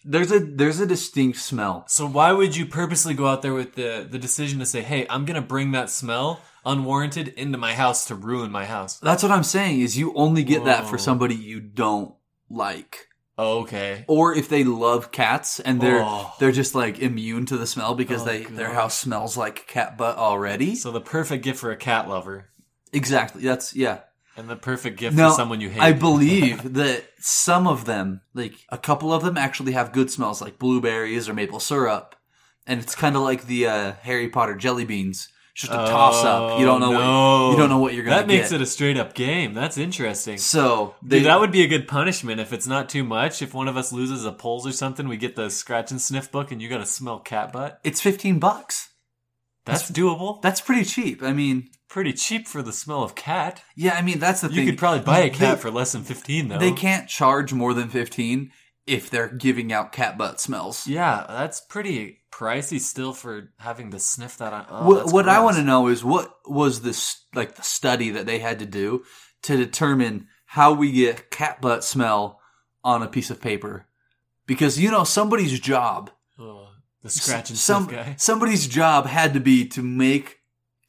there's 0.04 0.32
a 0.34 0.40
there's 0.40 0.82
a 0.82 0.86
distinct 0.86 1.38
smell. 1.40 1.86
So 1.88 2.06
why 2.06 2.34
would 2.34 2.56
you 2.58 2.66
purposely 2.66 3.14
go 3.14 3.28
out 3.28 3.42
there 3.42 3.54
with 3.54 3.76
the 3.76 4.06
the 4.10 4.20
decision 4.20 4.60
to 4.60 4.66
say, 4.66 4.82
"Hey, 4.82 5.06
I'm 5.10 5.24
gonna 5.26 5.42
bring 5.42 5.72
that 5.72 5.90
smell 5.90 6.42
unwarranted 6.66 7.30
into 7.30 7.58
my 7.58 7.74
house 7.74 8.06
to 8.08 8.16
ruin 8.16 8.52
my 8.52 8.66
house"? 8.66 9.00
That's 9.00 9.24
what 9.24 9.32
I'm 9.32 9.44
saying. 9.44 9.80
Is 9.80 9.98
you 9.98 10.14
only 10.16 10.44
get 10.44 10.66
that 10.66 10.86
for 10.86 10.98
Whoa. 10.98 11.04
somebody 11.04 11.36
you 11.36 11.60
don't 11.62 12.16
like, 12.50 13.07
Oh, 13.40 13.60
okay. 13.60 14.04
or 14.08 14.34
if 14.34 14.50
they 14.50 14.64
love 14.64 15.12
cats 15.12 15.60
and 15.60 15.80
they're 15.80 16.02
Oh. 16.04 16.34
they're 16.40 16.52
just 16.52 16.74
like 16.74 17.00
immune 17.00 17.46
to 17.48 17.58
the 17.58 17.68
smell 17.68 17.94
because 17.94 18.24
Oh, 18.24 18.26
they 18.26 18.44
their 18.46 18.74
house 18.74 18.98
smells 18.98 19.38
like 19.38 19.68
cat 19.68 19.98
butt 19.98 20.18
already. 20.18 20.76
So 20.76 20.92
the 20.92 21.02
perfect 21.02 21.44
gift 21.44 21.60
for 21.60 21.72
a 21.72 21.76
cat 21.78 22.10
lover, 22.10 22.46
exactly. 22.92 23.44
That's 23.44 23.76
yeah. 23.76 24.00
and 24.36 24.50
the 24.50 24.56
perfect 24.56 24.98
gift 25.00 25.16
No, 25.16 25.30
for 25.30 25.36
someone 25.36 25.62
you 25.62 25.70
hate. 25.70 25.82
I 25.82 25.92
believe 26.08 26.74
that 26.74 27.04
some 27.20 27.68
of 27.68 27.86
them, 27.86 28.22
like 28.34 28.54
a 28.70 28.78
couple 28.78 29.14
of 29.14 29.24
them, 29.24 29.38
actually 29.38 29.74
have 29.74 29.92
good 29.94 30.10
smells, 30.10 30.42
like 30.42 30.58
blueberries 30.60 31.30
or 31.30 31.34
maple 31.34 31.60
syrup, 31.60 32.16
and 32.66 32.80
it's 32.80 32.96
kind 32.96 33.16
of 33.16 33.22
like 33.22 33.46
the 33.46 33.68
uh, 33.68 33.94
Harry 34.02 34.30
Potter 34.30 34.56
jelly 34.56 34.86
beans. 34.86 35.30
Just 35.58 35.72
a 35.74 35.76
toss 35.76 36.24
up. 36.24 36.60
You 36.60 36.66
don't 36.68 36.80
know 36.80 36.90
Oh, 36.90 36.92
no. 36.92 37.46
what 37.48 37.52
you 37.52 37.58
don't 37.58 37.70
know 37.70 37.78
what 37.80 37.94
you're 37.96 38.04
gonna 38.04 38.18
do. 38.18 38.22
That 38.22 38.28
makes 38.28 38.50
get. 38.52 38.62
it 38.62 38.64
a 38.64 38.66
straight 38.68 38.96
up 38.96 39.16
game. 39.16 39.56
That's 39.56 39.76
interesting. 39.78 40.38
so 40.38 40.94
they, 41.02 41.18
Dude, 41.18 41.26
that 41.28 41.40
would 41.40 41.52
be 41.52 41.64
a 41.64 41.68
good 41.68 41.88
punishment 41.88 42.40
if 42.40 42.54
it's 42.54 42.68
not 42.68 42.90
too 42.90 43.04
much. 43.04 43.42
If 43.42 43.56
one 43.56 43.68
of 43.68 43.76
us 43.76 43.92
loses 43.92 44.24
a 44.24 44.32
polls 44.32 44.68
or 44.68 44.72
something, 44.72 45.08
we 45.08 45.18
get 45.18 45.36
the 45.36 45.50
scratch 45.50 45.90
and 45.90 46.00
sniff 46.00 46.32
book, 46.32 46.52
and 46.52 46.62
you 46.62 46.70
got 46.70 46.78
to 46.78 46.86
smell 46.86 47.20
cat 47.20 47.52
butt. 47.52 47.80
it's 47.84 48.00
fifteen 48.02 48.38
bucks. 48.38 48.90
That's 49.66 49.90
doable. 49.92 50.42
That's 50.44 50.62
pretty 50.62 50.86
cheap. 50.86 51.22
I 51.24 51.34
mean, 51.34 51.70
Pretty 51.90 52.14
cheap 52.14 52.48
for 52.50 52.62
the 52.62 52.74
smell 52.74 53.02
of 53.02 53.16
cat. 53.16 53.64
yeah. 53.76 53.96
I 53.96 54.02
mean, 54.02 54.20
that's 54.20 54.42
the 54.42 54.50
You 54.50 54.56
thing. 54.56 54.66
You 54.66 54.72
could 54.74 54.80
probably 54.80 55.00
buy 55.06 55.20
a 55.20 55.30
cat 55.30 55.56
They- 55.58 55.62
for 55.62 55.72
less 55.72 55.94
than 55.94 56.04
fifteen 56.04 56.50
though. 56.50 56.60
They 56.60 56.72
can't 56.74 57.08
charge 57.10 57.52
more 57.54 57.74
than 57.74 57.90
fifteen 57.90 58.52
if 58.88 59.10
they're 59.10 59.28
giving 59.28 59.72
out 59.72 59.92
cat 59.92 60.18
butt 60.18 60.40
smells. 60.40 60.88
Yeah, 60.88 61.26
that's 61.28 61.62
pretty 61.62 62.22
pricey 62.32 62.80
still 62.80 63.14
for 63.14 63.52
having 63.60 63.92
to 63.92 64.00
sniff 64.00 64.38
that 64.38 64.54
on. 64.54 64.66
Oh, 64.70 64.88
what 64.88 65.14
what 65.14 65.30
I 65.30 65.42
want 65.42 65.58
to 65.58 65.64
know 65.64 65.88
is 65.88 66.04
what 66.04 66.34
was 66.46 66.82
this 66.82 67.26
like 67.36 67.56
the 67.56 67.64
study 67.64 68.12
that 68.12 68.26
they 68.26 68.40
had 68.40 68.60
to 68.60 68.66
do 68.66 69.04
to 69.44 69.58
determine 69.58 70.28
how 70.46 70.74
we 70.74 70.92
get 70.92 71.30
cat 71.30 71.62
butt 71.62 71.84
smell 71.84 72.40
on 72.84 73.04
a 73.04 73.08
piece 73.08 73.30
of 73.30 73.42
paper? 73.42 73.86
Because 74.46 74.80
you 74.80 74.90
know 74.90 75.04
somebody's 75.04 75.60
job, 75.60 76.10
Ugh, 76.40 76.68
the 77.04 77.10
scratch 77.10 77.50
and 77.50 77.60
some 77.60 77.88
guy. 77.88 78.16
somebody's 78.18 78.68
job 78.68 79.06
had 79.06 79.34
to 79.34 79.40
be 79.40 79.68
to 79.68 79.82
make 79.82 80.40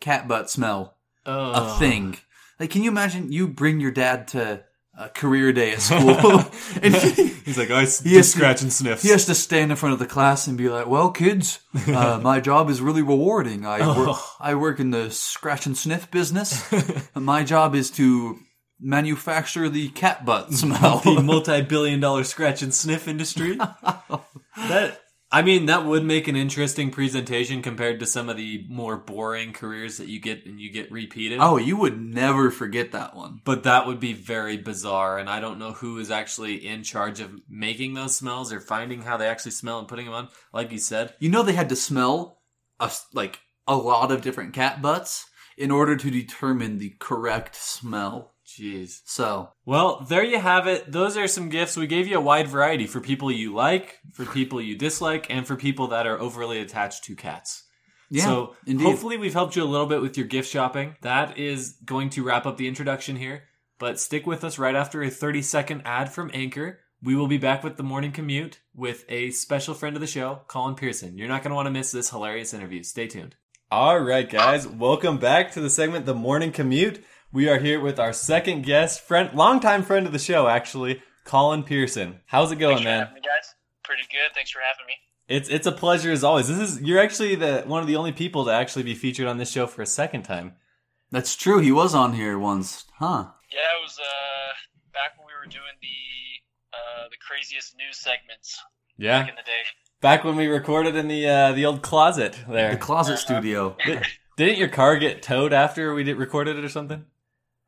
cat 0.00 0.28
butt 0.28 0.49
smell 0.49 0.97
a 1.26 1.76
thing. 1.78 2.17
Like, 2.59 2.71
can 2.71 2.83
you 2.83 2.90
imagine 2.90 3.33
you 3.33 3.49
bring 3.49 3.81
your 3.81 3.90
dad 3.90 4.28
to 4.28 4.64
a 5.00 5.09
career 5.09 5.52
day 5.52 5.73
at 5.73 5.81
school 5.81 6.09
and 6.83 6.95
he, 6.95 7.26
He's 7.49 7.57
like, 7.57 7.71
I 7.71 7.85
s- 7.85 8.00
He 8.00 8.14
has 8.17 8.26
just 8.26 8.33
to- 8.33 8.38
scratch 8.38 8.62
and 8.62 8.73
sniff. 8.73 9.00
he 9.02 9.09
has 9.11 9.25
to 9.26 9.35
stand 9.35 9.71
in 9.71 9.76
front 9.76 9.93
of 9.93 9.99
the 10.00 10.07
class 10.07 10.47
and 10.49 10.59
be 10.59 10.69
like, 10.69 10.87
"Well, 10.87 11.11
kids, 11.12 11.61
uh, 11.87 12.21
my 12.23 12.40
job 12.40 12.69
is 12.69 12.81
really 12.83 13.00
rewarding. 13.02 13.64
I 13.64 13.78
work, 13.97 14.09
Oh. 14.11 14.35
I 14.40 14.55
work 14.57 14.81
in 14.81 14.90
the 14.90 15.11
scratch 15.11 15.64
and 15.67 15.76
sniff 15.76 16.11
business. 16.11 16.62
my 17.14 17.45
job 17.45 17.75
is 17.75 17.90
to 17.93 18.38
manufacture 18.81 19.69
the 19.69 19.88
cat 19.90 20.25
butt 20.26 20.52
smell." 20.52 20.99
the 20.99 21.23
multi-billion 21.23 22.00
dollar 22.00 22.25
scratch 22.25 22.61
and 22.62 22.75
sniff 22.75 23.07
industry. 23.09 23.57
that 23.57 25.00
I 25.30 25.42
mean, 25.42 25.66
that 25.66 25.85
would 25.85 26.04
make 26.04 26.26
an 26.26 26.37
interesting 26.37 26.90
presentation 26.90 27.61
compared 27.61 28.00
to 28.00 28.06
some 28.06 28.30
of 28.30 28.38
the 28.38 28.64
more 28.68 28.97
boring 28.97 29.52
careers 29.52 29.99
that 29.99 30.08
you 30.08 30.20
get 30.20 30.47
and 30.47 30.58
you 30.58 30.73
get 30.73 30.90
repeated. 30.90 31.38
oh, 31.40 31.58
you 31.58 31.76
would 31.76 32.00
never 32.00 32.50
forget 32.50 32.92
that 32.92 33.14
one. 33.14 33.42
But 33.44 33.64
that 33.64 33.87
would 33.87 34.00
be 34.00 34.14
very 34.14 34.56
bizarre, 34.56 35.18
and 35.18 35.28
I 35.28 35.40
don't 35.40 35.58
know 35.58 35.73
who 35.73 35.99
is 35.99 36.11
actually 36.11 36.66
in 36.66 36.82
charge 36.82 37.20
of 37.20 37.30
making 37.49 37.92
those 37.92 38.16
smells 38.16 38.52
or 38.52 38.61
finding 38.61 39.02
how 39.02 39.18
they 39.18 39.26
actually 39.26 39.50
smell 39.50 39.78
and 39.78 39.88
putting 39.88 40.06
them 40.06 40.14
on. 40.14 40.28
Like 40.52 40.73
you 40.73 40.78
said, 40.78 41.14
You 41.18 41.28
know, 41.28 41.42
they 41.42 41.52
had 41.52 41.68
to 41.68 41.76
smell 41.76 42.40
a 42.80 42.90
like 43.12 43.40
a 43.66 43.76
lot 43.76 44.11
of 44.11 44.23
different 44.23 44.54
cat 44.54 44.80
butts 44.80 45.26
in 45.58 45.70
order 45.70 45.97
to 45.97 46.11
determine 46.11 46.78
the 46.78 46.94
correct 46.99 47.54
smell. 47.54 48.35
Jeez. 48.58 49.00
So, 49.04 49.50
Well, 49.64 50.04
there 50.08 50.24
you 50.24 50.38
have 50.38 50.66
it. 50.66 50.90
Those 50.90 51.16
are 51.16 51.28
some 51.28 51.48
gifts. 51.48 51.76
We 51.76 51.86
gave 51.86 52.06
you 52.06 52.16
a 52.18 52.20
wide 52.20 52.48
variety 52.48 52.86
for 52.86 53.00
people 53.00 53.30
you 53.30 53.54
like, 53.54 53.98
for 54.12 54.24
people 54.24 54.60
you 54.60 54.76
dislike, 54.76 55.26
and 55.30 55.46
for 55.46 55.56
people 55.56 55.88
that 55.88 56.06
are 56.06 56.18
overly 56.20 56.60
attached 56.60 57.04
to 57.04 57.14
cats. 57.16 57.64
yeah, 58.10 58.24
so 58.24 58.56
indeed. 58.66 58.84
hopefully 58.84 59.16
we've 59.16 59.34
helped 59.34 59.54
you 59.56 59.62
a 59.62 59.64
little 59.64 59.86
bit 59.86 60.00
with 60.02 60.16
your 60.16 60.26
gift 60.26 60.50
shopping. 60.50 60.96
That 61.02 61.38
is 61.38 61.76
going 61.84 62.10
to 62.10 62.22
wrap 62.24 62.46
up 62.46 62.56
the 62.56 62.68
introduction 62.68 63.16
here. 63.16 63.44
But 63.78 64.00
stick 64.00 64.26
with 64.26 64.42
us 64.42 64.58
right 64.58 64.74
after 64.74 65.02
a 65.02 65.10
30 65.10 65.42
second 65.42 65.82
ad 65.84 66.10
from 66.12 66.30
Anchor. 66.34 66.80
We 67.00 67.14
will 67.14 67.28
be 67.28 67.38
back 67.38 67.62
with 67.62 67.76
the 67.76 67.84
morning 67.84 68.10
commute 68.10 68.58
with 68.74 69.04
a 69.08 69.30
special 69.30 69.72
friend 69.74 69.94
of 69.94 70.00
the 70.00 70.08
show, 70.08 70.40
Colin 70.48 70.74
Pearson. 70.74 71.16
You're 71.16 71.28
not 71.28 71.44
going 71.44 71.50
to 71.50 71.54
want 71.54 71.66
to 71.66 71.70
miss 71.70 71.92
this 71.92 72.10
hilarious 72.10 72.52
interview. 72.52 72.82
Stay 72.82 73.06
tuned. 73.06 73.36
All 73.70 74.00
right, 74.00 74.28
guys, 74.28 74.66
welcome 74.66 75.18
back 75.18 75.52
to 75.52 75.60
the 75.60 75.70
segment, 75.70 76.06
The 76.06 76.14
Morning 76.14 76.50
Commute. 76.50 77.04
We 77.32 77.49
are 77.49 77.58
here 77.58 77.80
with 77.80 77.99
our 77.99 78.12
second 78.12 78.62
guest, 78.64 79.00
friend, 79.02 79.30
longtime 79.35 79.82
friend 79.82 80.06
of 80.06 80.12
the 80.12 80.18
show, 80.18 80.49
actually, 80.49 81.02
Colin 81.25 81.62
Pearson. 81.62 82.20
How's 82.26 82.52
it 82.52 82.56
going, 82.56 82.76
Thanks 82.76 82.82
for 82.85 82.88
man? 82.88 82.99
having 83.00 83.14
me, 83.14 83.20
guys. 83.20 83.54
Pretty 83.85 84.02
good. 84.11 84.35
Thanks 84.35 84.50
for 84.50 84.61
having 84.61 84.87
me. 84.87 84.94
It's 85.28 85.49
it's 85.50 85.66
a 85.66 85.73
pleasure 85.73 86.11
as 86.11 86.25
always. 86.25 86.49
This 86.49 86.58
is 86.58 86.80
you're 86.80 86.99
actually 87.00 87.35
the 87.35 87.62
one 87.66 87.82
of 87.82 87.87
the 87.87 87.97
only 87.97 88.12
people 88.12 88.47
to 88.47 88.50
actually 88.50 88.82
be 88.85 88.94
featured 88.94 89.26
on 89.26 89.37
this 89.37 89.50
show 89.50 89.66
for 89.66 89.82
a 89.82 89.87
second 89.87 90.23
time. 90.23 90.54
That's 91.11 91.37
true. 91.37 91.58
He 91.58 91.70
was 91.70 91.94
on 91.94 92.14
here 92.14 92.38
once, 92.38 92.85
huh? 92.99 93.26
Yeah, 93.52 93.58
it 93.78 93.82
was 93.82 93.99
uh 93.99 94.52
back 94.94 95.18
when 95.18 95.26
we 95.26 95.32
were 95.38 95.44
doing 95.50 95.76
the 95.82 96.73
uh 96.73 97.08
the 97.11 97.16
craziest 97.18 97.76
news 97.76 97.99
segments 97.99 98.58
Yeah, 98.97 99.20
back 99.20 99.28
in 99.28 99.35
the 99.37 99.42
day. 99.42 99.62
back 100.00 100.25
when 100.25 100.37
we 100.37 100.47
recorded 100.47 100.97
in 100.97 101.08
the 101.08 101.28
uh, 101.28 101.52
the 101.52 101.66
old 101.66 101.82
closet 101.82 102.38
there. 102.49 102.70
The 102.70 102.78
closet 102.78 103.18
studio. 103.18 103.76
Did, 103.85 104.02
didn't 104.38 104.56
your 104.56 104.68
car 104.68 104.97
get 104.97 105.20
towed 105.23 105.52
after 105.52 105.92
we 105.92 106.04
did 106.04 106.16
recorded 106.16 106.56
it 106.56 106.64
or 106.64 106.70
something? 106.70 107.04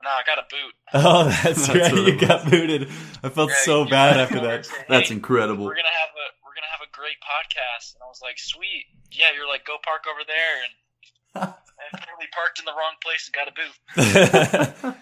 No, 0.03 0.09
I 0.11 0.23
got 0.27 0.39
a 0.39 0.47
boot. 0.49 0.75
Oh, 0.93 1.25
that's, 1.25 1.67
That's 1.69 1.93
right. 1.93 1.95
You 1.95 2.07
it 2.15 2.21
got 2.21 2.51
booted. 2.51 2.89
I 3.23 3.29
felt 3.29 3.51
Yeah, 3.51 3.57
so 3.65 3.85
bad 3.85 4.17
after 4.19 4.41
that. 4.41 4.55
and 4.55 4.67
say, 4.67 4.85
That's 4.89 5.11
incredible. 5.11 5.65
We're 5.67 5.75
gonna 5.77 5.89
have 6.01 6.11
a 6.11 6.27
we're 6.45 6.55
gonna 6.55 6.73
have 6.73 6.81
a 6.83 6.91
great 6.91 7.19
podcast, 7.23 7.95
and 7.95 8.03
I 8.03 8.07
was 8.09 8.21
like, 8.23 8.39
sweet. 8.39 8.87
Yeah, 9.13 9.27
you're 9.37 9.47
like, 9.47 9.65
go 9.65 9.77
park 9.85 10.05
over 10.11 10.23
there, 10.27 10.57
and 10.65 11.55
I 11.95 11.99
totally 11.99 12.29
parked 12.35 12.59
in 12.59 12.65
the 12.65 12.73
wrong 12.73 12.97
place 13.05 13.29
and 13.29 13.35
got 13.35 13.49
a 13.49 13.55
boot. 13.55 14.95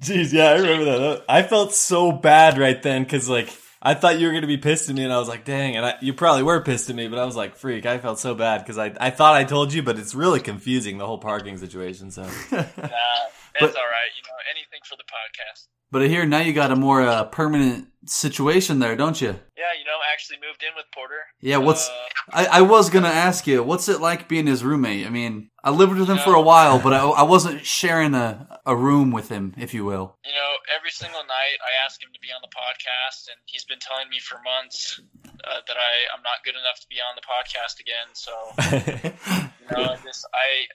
Jeez, 0.00 0.32
yeah, 0.32 0.50
I 0.50 0.54
remember 0.56 0.84
that. 0.84 1.24
I 1.28 1.42
felt 1.42 1.72
so 1.74 2.12
bad 2.12 2.58
right 2.58 2.82
then 2.82 3.02
because 3.04 3.28
like 3.28 3.50
I 3.82 3.94
thought 3.94 4.18
you 4.18 4.26
were 4.26 4.32
gonna 4.32 4.46
be 4.46 4.56
pissed 4.58 4.88
at 4.88 4.94
me, 4.96 5.04
and 5.04 5.12
I 5.12 5.18
was 5.18 5.28
like, 5.28 5.44
"Dang!" 5.44 5.76
And 5.76 5.84
I, 5.86 5.94
you 6.00 6.12
probably 6.14 6.42
were 6.42 6.60
pissed 6.62 6.88
at 6.90 6.96
me, 6.96 7.08
but 7.08 7.18
I 7.18 7.24
was 7.24 7.36
like, 7.36 7.56
"Freak!" 7.56 7.86
I 7.86 7.98
felt 7.98 8.18
so 8.18 8.34
bad 8.34 8.58
because 8.58 8.78
I 8.78 8.92
I 9.00 9.10
thought 9.10 9.34
I 9.34 9.44
told 9.44 9.72
you, 9.72 9.82
but 9.82 9.98
it's 9.98 10.14
really 10.14 10.40
confusing 10.40 10.98
the 10.98 11.06
whole 11.06 11.18
parking 11.18 11.56
situation. 11.58 12.10
So 12.10 12.22
Nah, 12.52 12.64
it's 13.60 13.72
But- 13.72 13.80
all 13.80 13.88
right. 13.88 14.10
You 14.16 14.22
know, 14.22 14.36
anything 14.50 14.80
for 14.88 14.96
the 14.96 15.04
podcast. 15.04 15.68
But 15.92 16.02
I 16.02 16.08
hear 16.08 16.26
now 16.26 16.40
you 16.40 16.52
got 16.52 16.72
a 16.72 16.76
more 16.76 17.02
uh, 17.02 17.24
permanent 17.24 17.86
situation 18.06 18.80
there, 18.80 18.96
don't 18.96 19.20
you? 19.20 19.28
Yeah, 19.56 19.70
you 19.78 19.84
know, 19.84 19.98
actually 20.12 20.38
moved 20.46 20.62
in 20.62 20.74
with 20.74 20.84
Porter. 20.92 21.22
Yeah, 21.40 21.58
what's 21.58 21.88
Uh, 21.88 21.92
I, 22.32 22.46
I 22.58 22.60
was 22.62 22.90
gonna 22.90 23.08
ask 23.08 23.46
you, 23.46 23.62
what's 23.62 23.88
it 23.88 24.00
like 24.00 24.26
being 24.28 24.46
his 24.48 24.64
roommate? 24.64 25.06
I 25.06 25.10
mean, 25.10 25.48
I 25.62 25.70
lived 25.70 25.96
with 25.96 26.08
him 26.10 26.18
for 26.18 26.34
a 26.34 26.42
while, 26.42 26.80
but 26.84 26.92
I, 26.92 27.02
I 27.06 27.22
wasn't 27.22 27.64
sharing 27.64 28.14
a, 28.14 28.60
a 28.66 28.74
room 28.74 29.12
with 29.12 29.28
him, 29.28 29.54
if 29.56 29.74
you 29.74 29.84
will. 29.84 30.16
you 30.24 30.32
know, 30.32 30.52
every 30.76 30.90
single 30.90 31.22
night 31.22 31.58
I 31.62 31.84
ask 31.86 32.02
him 32.02 32.10
to 32.12 32.18
be 32.20 32.28
on 32.34 32.42
the 32.42 32.50
podcast, 32.50 33.28
and 33.30 33.38
he's 33.46 33.64
been 33.64 33.78
telling 33.78 34.08
me 34.10 34.18
for 34.18 34.40
months 34.42 35.00
uh, 35.44 35.60
that 35.68 35.76
I 35.76 35.92
I'm 36.14 36.22
not 36.26 36.42
good 36.44 36.56
enough 36.58 36.80
to 36.82 36.86
be 36.90 36.96
on 36.98 37.14
the 37.14 37.22
podcast 37.22 37.78
again. 37.78 38.08
So 38.14 38.32
you 39.60 39.66
know, 39.70 39.92
I 39.92 39.96
just 40.02 40.26
I 40.34 40.66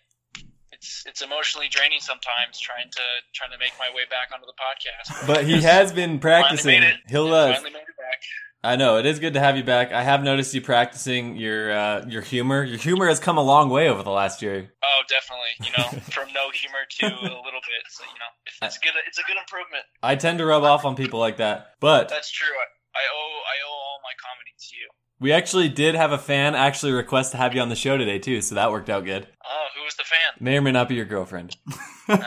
it's 0.82 1.04
it's 1.06 1.22
emotionally 1.22 1.68
draining 1.70 2.00
sometimes 2.00 2.60
trying 2.60 2.90
to 2.90 3.02
trying 3.34 3.52
to 3.52 3.58
make 3.60 3.74
my 3.78 3.90
way 3.94 4.02
back 4.10 4.34
onto 4.34 4.48
the 4.50 4.58
podcast. 4.58 5.28
but 5.28 5.46
he 5.46 5.62
has 5.62 5.94
been 5.94 6.18
practicing. 6.18 6.74
Finally 6.74 6.80
made 6.82 6.94
it. 7.06 7.12
He'll. 7.12 7.34
Uh, 7.34 7.54
finally 7.54 7.72
made 7.72 7.80
it 7.82 7.98
back. 7.98 8.22
I 8.64 8.76
know 8.76 8.98
it 8.98 9.06
is 9.06 9.20
good 9.20 9.34
to 9.34 9.40
have 9.40 9.58
you 9.58 9.64
back. 9.64 9.92
I 9.92 10.04
have 10.04 10.24
noticed 10.24 10.54
you 10.54 10.62
practicing 10.62 11.36
your 11.38 11.72
uh, 11.72 12.06
your 12.08 12.22
humor. 12.22 12.64
Your 12.64 12.78
humor 12.78 13.08
has 13.08 13.20
come 13.20 13.38
a 13.38 13.44
long 13.44 13.70
way 13.70 13.90
over 13.90 14.02
the 14.02 14.12
last 14.12 14.42
year. 14.42 14.72
Oh, 14.84 15.02
definitely. 15.08 15.54
You 15.62 15.72
know, 15.78 16.02
from 16.14 16.34
no 16.34 16.50
humor 16.50 16.86
to 16.90 17.06
a 17.06 17.42
little 17.46 17.62
bit. 17.62 17.84
So 17.90 18.04
you 18.04 18.18
know, 18.18 18.32
it's, 18.46 18.58
it's 18.62 18.78
good. 18.80 18.94
It's 19.08 19.20
a 19.20 19.24
good 19.24 19.38
improvement. 19.38 19.86
I 20.02 20.16
tend 20.16 20.40
to 20.40 20.46
rub 20.46 20.64
off 20.64 20.84
on 20.86 20.96
people 20.96 21.20
like 21.20 21.38
that, 21.38 21.76
but 21.80 22.10
That's 22.10 22.32
true. 22.32 22.50
I, 22.50 22.98
I 22.98 23.04
owe 23.14 23.38
I 23.46 23.56
owe 23.70 23.78
all 23.78 24.00
my 24.04 24.14
comedy 24.18 24.54
to 24.58 24.76
you. 24.76 24.90
We 25.22 25.32
actually 25.32 25.70
did 25.70 25.96
have 25.96 26.12
a 26.12 26.18
fan 26.18 26.56
actually 26.56 26.92
request 26.92 27.32
to 27.32 27.38
have 27.38 27.54
you 27.56 27.62
on 27.62 27.70
the 27.70 27.76
show 27.76 27.96
today 27.98 28.20
too, 28.20 28.42
so 28.42 28.56
that 28.56 28.72
worked 28.72 28.90
out 28.90 29.06
good. 29.06 29.28
Oh, 29.46 29.66
who 29.78 29.84
was 29.84 29.94
the 29.96 30.04
fan? 30.04 30.34
May 30.40 30.58
or 30.58 30.62
may 30.62 30.72
not 30.74 30.90
be 30.90 30.96
your 30.96 31.06
girlfriend. 31.06 31.56
Uh, 32.10 32.18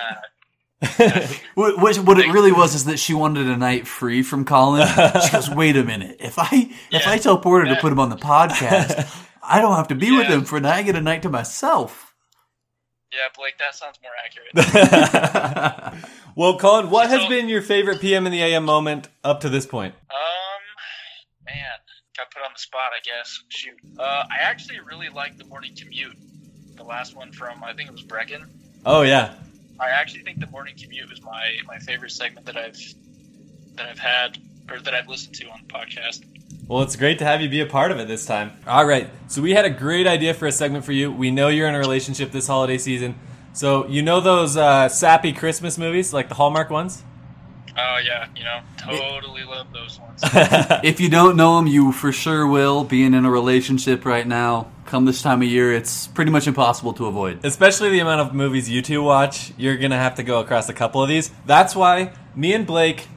What, 1.54 1.78
what, 1.78 1.96
what 1.98 2.18
it 2.18 2.30
really 2.32 2.52
was 2.52 2.74
is 2.74 2.84
that 2.86 2.98
she 2.98 3.14
wanted 3.14 3.46
a 3.48 3.56
night 3.56 3.86
free 3.86 4.22
from 4.22 4.44
Colin. 4.44 4.86
She 5.22 5.30
goes, 5.30 5.48
wait 5.54 5.76
a 5.76 5.84
minute, 5.84 6.16
if 6.20 6.38
I 6.38 6.70
if 6.90 7.06
I 7.06 7.16
tell 7.18 7.38
Porter 7.38 7.66
to 7.74 7.80
put 7.80 7.90
him 7.92 7.98
on 8.00 8.10
the 8.10 8.16
podcast, 8.16 9.26
I 9.42 9.60
don't 9.60 9.76
have 9.76 9.88
to 9.88 9.94
be 9.94 10.10
with 10.16 10.26
him 10.26 10.44
for 10.44 10.56
a 10.58 10.60
night. 10.60 10.74
I 10.76 10.82
get 10.82 10.96
a 10.96 11.00
night 11.00 11.22
to 11.22 11.30
myself. 11.30 12.14
yeah, 13.12 13.28
Blake, 13.36 13.56
that 13.58 13.74
sounds 13.74 13.98
more 14.02 14.12
accurate. 14.24 16.04
well, 16.36 16.58
Colin, 16.58 16.90
what 16.90 17.08
has 17.08 17.26
been 17.28 17.48
your 17.48 17.62
favorite 17.62 18.00
PM 18.00 18.26
in 18.26 18.32
the 18.32 18.42
AM 18.42 18.64
moment 18.64 19.08
up 19.22 19.40
to 19.40 19.48
this 19.48 19.64
point? 19.66 19.94
Um, 20.10 20.10
man, 20.10 20.43
got 22.16 22.30
put 22.30 22.42
on 22.42 22.50
the 22.54 22.60
spot, 22.60 22.92
I 22.96 23.00
guess. 23.04 23.42
Shoot. 23.48 23.74
Uh, 23.98 24.02
I 24.02 24.38
actually 24.40 24.80
really 24.80 25.08
like 25.08 25.36
the 25.36 25.44
morning 25.44 25.72
commute. 25.76 26.16
The 26.76 26.84
last 26.84 27.16
one 27.16 27.32
from 27.32 27.62
I 27.62 27.72
think 27.72 27.88
it 27.88 27.92
was 27.92 28.04
Brecken. 28.04 28.46
Oh 28.84 29.02
yeah, 29.02 29.34
I 29.78 29.90
actually 29.90 30.22
think 30.22 30.40
the 30.40 30.48
morning 30.48 30.74
commute 30.80 31.08
was 31.08 31.22
my 31.22 31.56
my 31.66 31.78
favorite 31.78 32.10
segment 32.10 32.46
that 32.46 32.56
I've 32.56 32.78
that 33.76 33.86
I've 33.86 33.98
had 33.98 34.38
or 34.70 34.80
that 34.80 34.94
I've 34.94 35.08
listened 35.08 35.34
to 35.36 35.48
on 35.48 35.60
the 35.66 35.72
podcast. 35.72 36.24
Well, 36.66 36.82
it's 36.82 36.96
great 36.96 37.18
to 37.18 37.24
have 37.24 37.42
you 37.42 37.48
be 37.48 37.60
a 37.60 37.66
part 37.66 37.90
of 37.90 37.98
it 37.98 38.08
this 38.08 38.24
time. 38.24 38.52
All 38.66 38.86
right. 38.86 39.10
So 39.28 39.42
we 39.42 39.52
had 39.52 39.66
a 39.66 39.70
great 39.70 40.06
idea 40.06 40.32
for 40.32 40.46
a 40.46 40.52
segment 40.52 40.84
for 40.84 40.92
you. 40.92 41.12
We 41.12 41.30
know 41.30 41.48
you're 41.48 41.68
in 41.68 41.74
a 41.74 41.78
relationship 41.78 42.32
this 42.32 42.46
holiday 42.46 42.78
season. 42.78 43.16
So 43.52 43.86
you 43.86 44.02
know 44.02 44.20
those 44.20 44.56
uh, 44.56 44.88
sappy 44.88 45.32
Christmas 45.32 45.76
movies, 45.76 46.12
like 46.12 46.28
the 46.28 46.34
Hallmark 46.34 46.70
ones? 46.70 47.02
Oh 47.76 47.98
yeah, 48.04 48.28
you 48.36 48.44
know, 48.44 48.60
totally 48.76 49.42
love 49.44 49.72
those 49.72 49.98
ones. 49.98 50.22
If 50.84 51.00
you 51.00 51.08
don't 51.08 51.36
know 51.36 51.56
them, 51.56 51.66
you 51.66 51.92
for 51.92 52.12
sure 52.12 52.46
will. 52.46 52.84
Being 52.84 53.14
in 53.14 53.24
a 53.24 53.30
relationship 53.30 54.04
right 54.04 54.26
now, 54.26 54.68
come 54.86 55.04
this 55.06 55.22
time 55.22 55.42
of 55.42 55.48
year, 55.48 55.72
it's 55.72 56.06
pretty 56.06 56.30
much 56.30 56.46
impossible 56.46 56.92
to 56.94 57.06
avoid. 57.06 57.44
Especially 57.44 57.88
the 57.90 57.98
amount 57.98 58.20
of 58.20 58.34
movies 58.34 58.70
you 58.70 58.80
two 58.80 59.02
watch, 59.02 59.52
you're 59.56 59.76
going 59.76 59.90
to 59.90 59.96
have 59.96 60.16
to 60.16 60.22
go 60.22 60.40
across 60.40 60.68
a 60.68 60.72
couple 60.72 61.02
of 61.02 61.08
these. 61.08 61.30
That's 61.46 61.74
why 61.74 62.12
me 62.36 62.52
and 62.52 62.66
Blake 62.66 63.08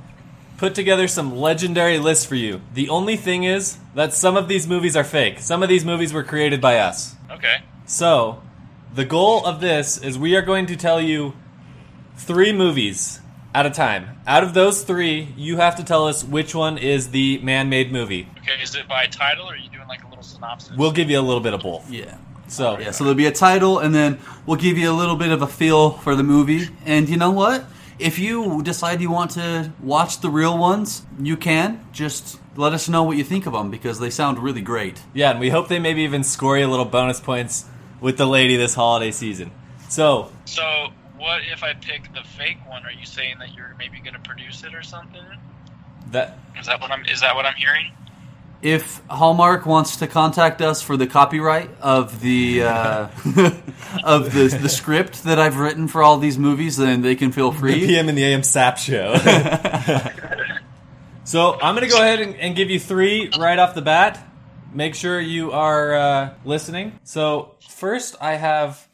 put 0.58 0.74
together 0.74 1.08
some 1.08 1.36
legendary 1.36 2.00
lists 2.00 2.26
for 2.26 2.36
you. 2.36 2.62
The 2.74 2.89
only 2.89 3.15
thing 3.15 3.43
is 3.43 3.78
that 3.93 4.13
some 4.13 4.36
of 4.36 4.48
these 4.48 4.67
movies 4.67 4.96
are 4.96 5.04
fake. 5.04 5.39
Some 5.39 5.62
of 5.62 5.70
these 5.70 5.86
movies 5.86 6.13
were 6.13 6.24
created 6.24 6.62
by 6.62 6.80
us. 6.80 7.15
Okay. 7.30 7.58
So, 7.86 8.41
the 8.93 9.06
goal 9.06 9.46
of 9.46 9.62
this 9.62 10.00
is 10.00 10.17
we 10.17 10.36
are 10.36 10.41
going 10.41 10.65
to 10.65 10.76
tell 10.76 11.00
you 11.00 11.34
three 12.15 12.52
movies 12.52 13.22
at 13.58 13.65
a 13.65 13.72
time. 13.72 14.20
Out 14.28 14.43
of 14.43 14.54
those 14.54 14.84
three, 14.84 15.34
you 15.36 15.58
have 15.58 15.78
to 15.78 15.84
tell 15.84 16.08
us 16.08 16.24
which 16.24 16.54
one 16.54 16.78
is 16.78 17.10
the 17.10 17.39
man 17.39 17.70
made 17.70 17.91
movie. 17.91 18.30
Okay, 18.41 18.62
is 18.62 18.76
it 18.76 18.88
by 18.88 19.08
title 19.08 19.48
or 19.48 19.54
are 19.54 19.58
you 19.58 19.70
doing 19.70 19.88
like 19.88 20.04
a 20.04 20.08
little 20.08 20.24
synopsis? 20.24 20.78
We'll 20.78 20.91
give 20.91 21.10
you 21.10 21.20
a 21.20 21.22
little 21.22 21.41
bit 21.41 21.56
of 21.56 21.62
both. 21.62 21.89
Yeah. 21.89 22.17
So, 22.48 22.78
Yeah, 22.78 22.91
so 22.91 23.04
there'll 23.04 23.17
be 23.17 23.26
a 23.26 23.32
title, 23.32 23.80
and 23.80 23.93
then 23.96 24.20
we'll 24.46 24.58
give 24.58 24.78
you 24.78 24.89
a 24.91 24.93
little 24.93 25.15
bit 25.15 25.32
of 25.32 25.41
a 25.41 25.48
feel 25.48 25.89
for 25.89 26.15
the 26.15 26.24
movie. 26.24 26.70
And 26.86 27.10
you 27.10 27.17
know 27.17 27.32
what? 27.32 27.65
If 28.00 28.20
you 28.20 28.62
decide 28.62 29.02
you 29.02 29.10
want 29.10 29.32
to 29.32 29.74
watch 29.82 30.22
the 30.22 30.30
real 30.30 30.56
ones, 30.56 31.02
you 31.20 31.36
can. 31.36 31.84
Just 31.91 32.39
let 32.56 32.74
us 32.74 32.88
know 32.88 33.02
what 33.04 33.17
you 33.17 33.24
think 33.24 33.48
of 33.48 33.54
them 33.54 33.72
because 33.72 34.00
they 34.00 34.12
sound 34.12 34.38
really 34.38 34.62
great. 34.62 35.02
yeah, 35.15 35.32
and 35.32 35.39
we 35.39 35.50
hope 35.50 35.67
they 35.67 35.80
maybe 35.80 36.04
even 36.04 36.24
score 36.24 36.60
you 36.60 36.65
a 36.67 36.70
little 36.70 36.86
bonus 36.86 37.20
points 37.20 37.65
with 38.00 38.17
the 38.17 38.28
lady 38.28 38.56
this 38.56 38.76
holiday 38.76 39.12
season. 39.12 39.50
So, 39.89 40.32
So, 40.46 40.89
what 41.17 41.41
if 41.51 41.63
I 41.63 41.73
pick 41.73 42.13
the 42.13 42.23
fake 42.23 42.60
one? 42.67 42.86
Are 42.86 42.91
you 42.91 43.06
saying 43.06 43.38
that 43.39 43.53
you're 43.53 43.75
maybe 43.77 43.99
going 43.99 44.13
to 44.13 44.19
produce 44.19 44.63
it 44.63 44.73
or 44.73 44.84
something? 44.84 45.21
that 46.12 46.38
Is 46.60 46.67
that 46.67 46.80
what 46.80 46.91
I'm? 46.91 47.06
Is 47.06 47.21
that 47.21 47.36
what 47.36 47.45
I'm 47.45 47.56
hearing? 47.56 47.91
If 48.62 49.06
Hallmark 49.08 49.67
wants 49.67 49.97
to 49.97 50.08
contact 50.08 50.62
us 50.62 50.82
for 50.82 50.97
the 50.97 51.06
copyright 51.06 51.69
of 51.80 52.21
the 52.21 52.63
uh, 52.63 53.08
of 54.03 54.34
the 54.34 54.58
the 54.62 54.69
script 54.69 55.25
that 55.25 55.39
I've 55.39 55.58
written 55.58 55.88
for 55.88 56.01
all 56.01 56.17
these 56.17 56.38
movies, 56.38 56.77
then 56.77 57.01
they 57.01 57.15
can 57.15 57.32
feel 57.32 57.51
the 57.51 57.60
free. 57.60 57.86
PM 57.86 58.10
in 58.10 58.15
the 58.15 58.23
AM 58.23 58.43
Sap 58.43 58.77
show. 58.77 59.15
so, 61.23 61.60
I'm 61.62 61.75
going 61.75 61.88
to 61.88 61.93
go 61.93 62.01
ahead 62.01 62.19
and, 62.19 62.36
and 62.36 62.56
give 62.56 62.71
you 62.71 62.80
three 62.80 63.30
right 63.38 63.60
off 63.60 63.75
the 63.75 63.82
bat. 63.82 64.23
Make 64.73 64.95
sure 64.95 65.19
you 65.19 65.51
are 65.51 65.93
uh, 65.93 66.34
listening. 66.43 66.99
So, 67.03 67.56
first, 67.69 68.15
I 68.19 68.36
have 68.36 68.87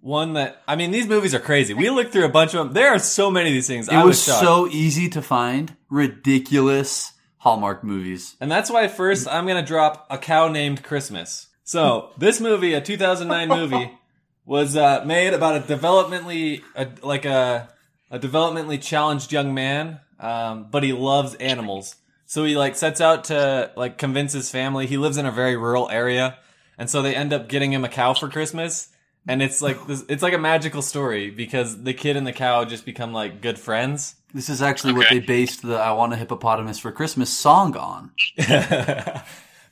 one 0.00 0.34
that 0.34 0.62
I 0.66 0.76
mean, 0.76 0.90
these 0.90 1.06
movies 1.06 1.34
are 1.34 1.40
crazy. 1.40 1.74
We 1.74 1.90
looked 1.90 2.12
through 2.12 2.24
a 2.24 2.30
bunch 2.30 2.54
of 2.54 2.64
them. 2.64 2.72
There 2.72 2.94
are 2.94 2.98
so 2.98 3.30
many 3.30 3.50
of 3.50 3.54
these 3.54 3.66
things. 3.66 3.88
It 3.88 3.94
I 3.94 4.04
was 4.04 4.26
was 4.26 4.38
so 4.38 4.68
easy 4.68 5.08
to 5.10 5.22
find 5.22 5.76
ridiculous 5.90 7.12
Hallmark 7.38 7.84
movies. 7.84 8.36
And 8.40 8.50
that's 8.50 8.70
why 8.70 8.88
first 8.88 9.28
I'm 9.28 9.46
going 9.46 9.62
to 9.62 9.66
drop 9.66 10.06
A 10.10 10.18
Cow 10.18 10.48
Named 10.48 10.82
Christmas. 10.82 11.46
So, 11.62 12.10
this 12.16 12.40
movie, 12.40 12.74
a 12.74 12.80
2009 12.80 13.48
movie, 13.48 13.90
was 14.44 14.76
uh, 14.76 15.04
made 15.04 15.32
about 15.32 15.56
a 15.56 15.60
developmentally, 15.60 16.62
like 17.02 17.24
a, 17.24 17.68
a 18.10 18.18
developmentally 18.18 18.80
challenged 18.82 19.32
young 19.32 19.54
man, 19.54 20.00
um, 20.20 20.68
but 20.70 20.82
he 20.82 20.92
loves 20.92 21.34
animals. 21.36 21.96
So 22.26 22.44
he 22.44 22.56
like 22.56 22.74
sets 22.74 23.00
out 23.00 23.24
to 23.24 23.70
like 23.76 23.98
convince 23.98 24.32
his 24.32 24.50
family. 24.50 24.86
He 24.86 24.96
lives 24.96 25.16
in 25.16 25.26
a 25.26 25.30
very 25.30 25.56
rural 25.56 25.88
area, 25.88 26.38
and 26.76 26.90
so 26.90 27.00
they 27.02 27.14
end 27.14 27.32
up 27.32 27.48
getting 27.48 27.72
him 27.72 27.84
a 27.84 27.88
cow 27.88 28.14
for 28.14 28.28
Christmas. 28.28 28.88
And 29.28 29.42
it's 29.42 29.60
like 29.60 29.86
this, 29.86 30.04
it's 30.08 30.22
like 30.22 30.34
a 30.34 30.38
magical 30.38 30.82
story 30.82 31.30
because 31.30 31.82
the 31.82 31.92
kid 31.94 32.16
and 32.16 32.26
the 32.26 32.32
cow 32.32 32.64
just 32.64 32.84
become 32.84 33.12
like 33.12 33.40
good 33.40 33.58
friends. 33.58 34.14
This 34.32 34.48
is 34.48 34.62
actually 34.62 34.92
what 34.92 35.08
they 35.10 35.18
based 35.18 35.62
the 35.62 35.76
"I 35.76 35.92
Want 35.92 36.12
a 36.12 36.16
Hippopotamus 36.16 36.78
for 36.78 36.92
Christmas" 36.92 37.30
song 37.30 37.76
on. 37.76 38.12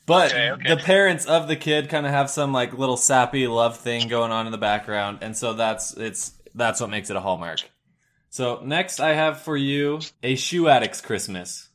but 0.06 0.32
Okay, 0.32 0.50
okay. 0.50 0.74
the 0.74 0.76
parents 0.82 1.26
of 1.26 1.46
the 1.46 1.56
kid 1.56 1.88
kind 1.88 2.04
of 2.04 2.12
have 2.12 2.30
some 2.30 2.52
like 2.52 2.76
little 2.76 2.96
sappy 2.96 3.46
love 3.46 3.76
thing 3.76 4.08
going 4.08 4.32
on 4.32 4.46
in 4.46 4.52
the 4.52 4.58
background, 4.58 5.18
and 5.22 5.36
so 5.36 5.52
that's 5.52 5.94
it's 5.96 6.32
that's 6.54 6.80
what 6.80 6.90
makes 6.90 7.10
it 7.10 7.16
a 7.16 7.20
hallmark. 7.20 7.60
So 8.30 8.60
next, 8.64 8.98
I 8.98 9.12
have 9.12 9.42
for 9.42 9.56
you 9.56 10.00
a 10.22 10.34
shoe 10.34 10.68
addict's 10.68 11.00
Christmas. 11.00 11.68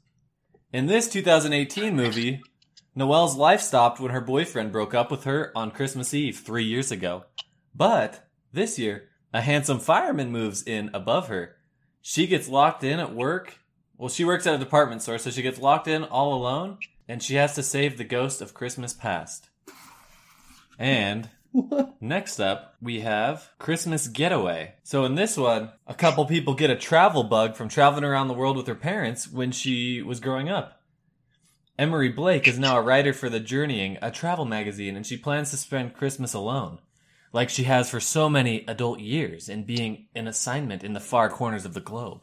In 0.74 0.88
this 0.88 1.08
2018 1.08 1.96
movie, 1.96 2.42
Noelle's 2.94 3.38
life 3.38 3.62
stopped 3.62 4.02
when 4.02 4.12
her 4.12 4.20
boyfriend 4.20 4.74
broke 4.74 4.94
up 4.94 5.10
with 5.10 5.24
her 5.24 5.54
on 5.56 5.72
Christmas 5.72 6.14
Eve 6.14 6.38
three 6.38 6.66
years 6.66 6.92
ago. 6.92 7.24
But 7.74 8.28
this 8.52 8.80
year, 8.80 9.10
a 9.34 9.42
handsome 9.42 9.80
fireman 9.80 10.32
moves 10.32 10.64
in 10.64 10.90
above 10.94 11.28
her. 11.28 11.56
She 12.02 12.28
gets 12.28 12.50
locked 12.50 12.84
in 12.84 13.00
at 13.00 13.14
work. 13.14 13.60
Well, 13.98 14.10
she 14.10 14.26
works 14.26 14.48
at 14.48 14.56
a 14.56 14.58
department 14.58 15.02
store, 15.02 15.18
so 15.18 15.30
she 15.30 15.42
gets 15.42 15.60
locked 15.60 15.88
in 15.88 16.04
all 16.04 16.34
alone, 16.34 16.78
and 17.08 17.22
she 17.22 17.36
has 17.36 17.56
to 17.56 17.64
save 17.64 17.98
the 17.98 18.04
ghost 18.04 18.42
of 18.42 18.54
Christmas 18.54 18.94
past. 18.94 19.50
And 20.78 21.30
next 22.00 22.40
up, 22.40 22.76
we 22.82 23.02
have 23.02 23.50
Christmas 23.60 24.08
Getaway. 24.08 24.76
So 24.84 25.04
in 25.06 25.16
this 25.16 25.36
one, 25.36 25.72
a 25.88 25.94
couple 25.94 26.26
people 26.26 26.54
get 26.54 26.70
a 26.70 26.76
travel 26.76 27.24
bug 27.24 27.56
from 27.56 27.70
traveling 27.70 28.04
around 28.04 28.28
the 28.28 28.34
world 28.34 28.56
with 28.56 28.68
her 28.68 28.76
parents 28.76 29.30
when 29.30 29.52
she 29.52 30.02
was 30.02 30.20
growing 30.20 30.50
up. 30.50 30.82
Emery 31.78 32.10
Blake 32.10 32.48
is 32.48 32.60
now 32.60 32.78
a 32.78 32.82
writer 32.82 33.14
for 33.14 33.30
The 33.30 33.40
Journeying, 33.40 33.98
a 34.02 34.12
travel 34.12 34.46
magazine, 34.46 34.96
and 34.96 35.06
she 35.06 35.18
plans 35.18 35.52
to 35.52 35.58
spend 35.58 35.94
Christmas 35.94 36.34
alone, 36.34 36.80
like 37.32 37.50
she 37.50 37.64
has 37.64 37.90
for 37.90 38.00
so 38.00 38.30
many 38.30 38.64
adult 38.68 39.00
years 39.00 39.50
in 39.50 39.64
being 39.64 40.08
an 40.16 40.28
assignment 40.28 40.84
in 40.84 40.94
the 40.94 41.00
far 41.00 41.30
corners 41.30 41.66
of 41.66 41.74
the 41.74 41.80
globe. 41.82 42.22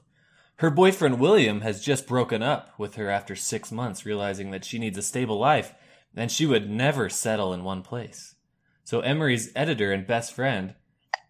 Her 0.57 0.71
boyfriend 0.71 1.21
William 1.21 1.61
has 1.61 1.85
just 1.85 2.07
broken 2.07 2.43
up 2.43 2.71
with 2.79 2.95
her 2.95 3.11
after 3.11 3.37
six 3.37 3.71
months, 3.71 4.07
realizing 4.07 4.51
that 4.53 4.65
she 4.65 4.79
needs 4.79 4.97
a 4.99 5.03
stable 5.03 5.39
life 5.39 5.75
and 6.17 6.33
she 6.33 6.47
would 6.47 6.71
never 6.71 7.09
settle 7.11 7.53
in 7.53 7.63
one 7.63 7.83
place. 7.83 8.35
So 8.85 9.01
Emery's 9.01 9.53
editor 9.55 9.93
and 9.93 10.07
best 10.07 10.33
friend 10.33 10.75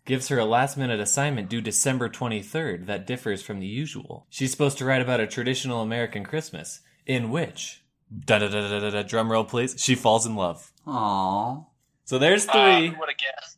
gives 0.05 0.29
her 0.29 0.39
a 0.39 0.45
last 0.45 0.77
minute 0.77 1.01
assignment 1.01 1.49
due 1.49 1.61
December 1.61 2.09
23rd 2.09 2.87
that 2.87 3.07
differs 3.07 3.43
from 3.43 3.59
the 3.59 3.67
usual. 3.67 4.27
She's 4.31 4.53
supposed 4.53 4.79
to 4.79 4.85
write 4.85 5.03
about 5.03 5.19
a 5.19 5.27
traditional 5.27 5.83
American 5.83 6.23
Christmas, 6.23 6.81
in 7.05 7.31
which, 7.31 7.83
da 8.27 8.39
da 8.39 8.47
da 8.47 8.69
da 8.69 8.79
da 8.79 8.91
da, 8.91 9.03
drum 9.03 9.33
roll 9.33 9.43
please, 9.45 9.75
she 9.77 9.97
falls 9.97 10.25
in 10.25 10.37
love. 10.37 10.71
Aww. 10.87 11.67
So 12.05 12.19
there's 12.21 12.47
Uh, 12.47 12.53
three. 12.53 12.89
who 12.91 13.01
would 13.01 13.09
have 13.09 13.19
guessed? 13.19 13.56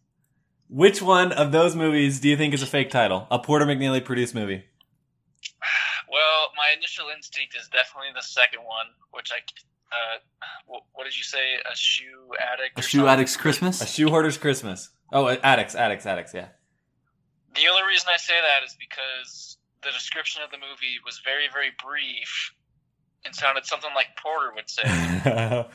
Which 0.69 1.01
one 1.01 1.33
of 1.33 1.51
those 1.53 1.75
movies 1.75 2.21
do 2.21 2.29
you 2.29 2.37
think 2.37 2.53
is 2.55 2.63
a 2.63 2.67
fake 2.67 2.91
title? 2.91 3.27
A 3.31 3.39
Porter 3.39 3.65
McNeely 3.65 4.05
produced 4.05 4.35
movie. 4.35 4.65
Well, 6.11 6.49
my 6.57 6.75
initial 6.77 7.07
instinct 7.15 7.57
is 7.59 7.69
definitely 7.69 8.09
the 8.15 8.23
second 8.23 8.61
one, 8.61 8.87
which 9.13 9.31
I. 9.33 9.39
Uh, 9.91 10.19
what, 10.67 10.83
what 10.93 11.05
did 11.05 11.17
you 11.17 11.25
say? 11.25 11.55
A 11.71 11.75
shoe 11.77 12.35
addict? 12.53 12.79
A 12.79 12.83
shoe 12.83 12.99
something? 12.99 13.13
addict's 13.15 13.37
Christmas? 13.37 13.81
A 13.81 13.87
Shoe 13.87 14.09
Hoarder's 14.09 14.37
Christmas. 14.37 14.91
Oh, 15.13 15.27
uh, 15.27 15.37
addicts, 15.43 15.75
addicts, 15.75 16.05
addicts. 16.05 16.35
Yeah. 16.35 16.49
The 17.55 17.63
only 17.71 17.83
reason 17.89 18.09
I 18.13 18.19
say 18.19 18.35
that 18.35 18.67
is 18.67 18.77
because 18.79 19.57
the 19.83 19.91
description 19.91 20.43
of 20.43 20.51
the 20.51 20.59
movie 20.59 20.99
was 21.07 21.21
very, 21.25 21.47
very 21.51 21.71
brief 21.83 22.53
and 23.25 23.35
sounded 23.35 23.65
something 23.65 23.91
like 23.95 24.09
Porter 24.23 24.53
would 24.55 24.69
say. 24.69 24.83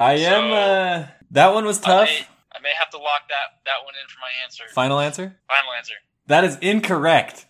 I 0.00 0.12
am. 0.14 0.52
Uh, 0.52 1.06
that 1.32 1.52
one 1.52 1.66
was 1.66 1.78
I 1.80 1.84
tough. 1.84 2.08
may, 2.08 2.26
I 2.54 2.60
may 2.60 2.72
have 2.78 2.90
to 2.90 2.98
lock 2.98 3.22
that, 3.28 3.58
that 3.64 3.84
one 3.84 3.94
in 4.00 4.06
for 4.08 4.18
my 4.20 4.30
answer. 4.44 4.64
Final 4.74 5.00
answer. 5.00 5.36
Final 5.48 5.72
answer. 5.76 5.94
That 6.26 6.44
is 6.44 6.56
incorrect. 6.60 7.46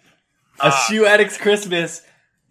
A 0.61 0.67
Ah. 0.67 0.87
Shoe 0.89 1.05
Addict's 1.07 1.37
Christmas 1.37 2.03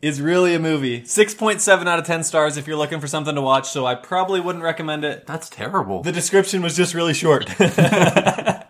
is 0.01 0.19
really 0.21 0.53
a 0.53 0.59
movie. 0.59 1.05
Six 1.05 1.33
point 1.33 1.61
seven 1.61 1.87
out 1.87 1.97
of 1.99 2.05
ten 2.05 2.23
stars 2.23 2.57
if 2.57 2.67
you're 2.67 2.75
looking 2.77 2.99
for 2.99 3.07
something 3.07 3.35
to 3.35 3.41
watch. 3.41 3.69
So 3.69 3.85
I 3.85 3.95
probably 3.95 4.41
wouldn't 4.41 4.63
recommend 4.63 5.05
it. 5.05 5.25
That's 5.25 5.49
terrible. 5.49 6.03
The 6.03 6.11
description 6.11 6.61
was 6.61 6.75
just 6.75 6.93
really 6.93 7.13
short. 7.13 7.49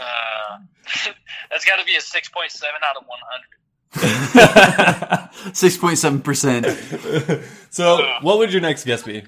Uh, 0.00 0.58
that's 1.50 1.64
got 1.64 1.76
to 1.76 1.84
be 1.84 1.94
a 1.94 2.00
6.7 2.00 2.64
out 2.84 2.96
of 2.96 3.04
100. 3.06 3.46
6.7%. 5.52 7.44
so, 7.70 7.98
what 8.22 8.38
would 8.38 8.52
your 8.52 8.62
next 8.62 8.84
guess 8.84 9.02
be? 9.02 9.18
Um, 9.18 9.24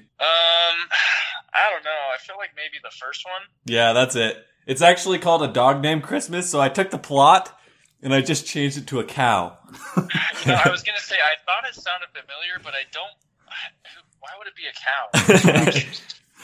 I 1.53 1.69
don't 1.71 1.83
know. 1.83 1.89
I 2.13 2.17
feel 2.17 2.35
like 2.37 2.51
maybe 2.55 2.77
the 2.83 2.91
first 2.99 3.25
one. 3.25 3.41
Yeah, 3.65 3.93
that's 3.93 4.15
it. 4.15 4.37
It's 4.65 4.81
actually 4.81 5.19
called 5.19 5.43
A 5.43 5.47
Dog 5.47 5.81
Named 5.81 6.03
Christmas, 6.03 6.49
so 6.49 6.59
I 6.59 6.69
took 6.69 6.89
the 6.89 6.97
plot 6.97 7.57
and 8.01 8.13
I 8.13 8.21
just 8.21 8.45
changed 8.45 8.77
it 8.77 8.87
to 8.87 8.99
a 8.99 9.03
cow. 9.03 9.57
You 10.45 10.51
know, 10.51 10.59
I 10.65 10.69
was 10.69 10.83
gonna 10.83 10.99
say 10.99 11.15
I 11.15 11.35
thought 11.45 11.63
it 11.69 11.73
sounded 11.73 12.09
familiar, 12.09 12.59
but 12.61 12.73
I 12.73 12.83
don't. 12.91 13.13
Why 14.19 14.29
would 14.37 14.47
it 14.47 14.55
be 14.57 14.67
a 14.67 14.73
cow? 14.73 15.79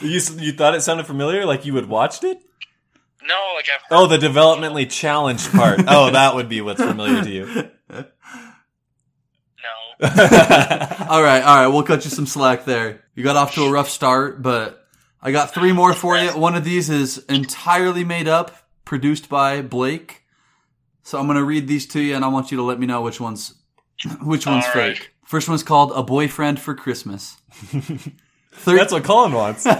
you, 0.00 0.20
you 0.42 0.52
thought 0.52 0.74
it 0.74 0.80
sounded 0.80 1.04
familiar, 1.06 1.44
like 1.44 1.66
you 1.66 1.76
had 1.76 1.86
watched 1.86 2.24
it? 2.24 2.38
no, 3.26 3.34
like 3.56 3.66
I've 3.68 3.82
heard. 3.82 3.94
Oh, 3.94 4.06
the 4.06 4.16
developmentally 4.16 4.90
challenged 4.90 5.52
part. 5.52 5.80
Oh, 5.86 6.10
that 6.12 6.34
would 6.34 6.48
be 6.48 6.62
what's 6.62 6.80
familiar 6.80 7.22
to 7.22 7.30
you. 7.30 7.70
No. 7.90 8.06
all 10.00 11.22
right, 11.22 11.42
all 11.42 11.56
right. 11.56 11.66
We'll 11.66 11.82
cut 11.82 12.06
you 12.06 12.10
some 12.10 12.24
slack 12.24 12.64
there. 12.64 13.04
You 13.14 13.22
got 13.22 13.36
off 13.36 13.54
to 13.56 13.64
a 13.64 13.70
rough 13.70 13.90
start, 13.90 14.40
but 14.40 14.79
I 15.22 15.32
got 15.32 15.52
three 15.52 15.72
more 15.72 15.92
for 15.92 16.16
you. 16.16 16.30
One 16.30 16.54
of 16.54 16.64
these 16.64 16.88
is 16.88 17.18
entirely 17.28 18.04
made 18.04 18.26
up, 18.28 18.56
produced 18.84 19.28
by 19.28 19.60
Blake. 19.62 20.22
So 21.02 21.18
I'm 21.18 21.26
gonna 21.26 21.44
read 21.44 21.68
these 21.68 21.86
to 21.88 22.00
you, 22.00 22.14
and 22.14 22.24
I 22.24 22.28
want 22.28 22.50
you 22.50 22.56
to 22.58 22.62
let 22.62 22.78
me 22.78 22.86
know 22.86 23.02
which 23.02 23.20
one's 23.20 23.54
which 24.22 24.46
one's 24.46 24.64
All 24.66 24.72
right. 24.74 24.96
fake. 24.96 25.10
First 25.24 25.48
one's 25.48 25.62
called 25.62 25.92
"A 25.94 26.02
Boyfriend 26.02 26.58
for 26.60 26.74
Christmas." 26.74 27.36
Thir- 28.52 28.76
That's 28.76 28.92
what 28.92 29.04
Colin 29.04 29.32
wants. 29.32 29.66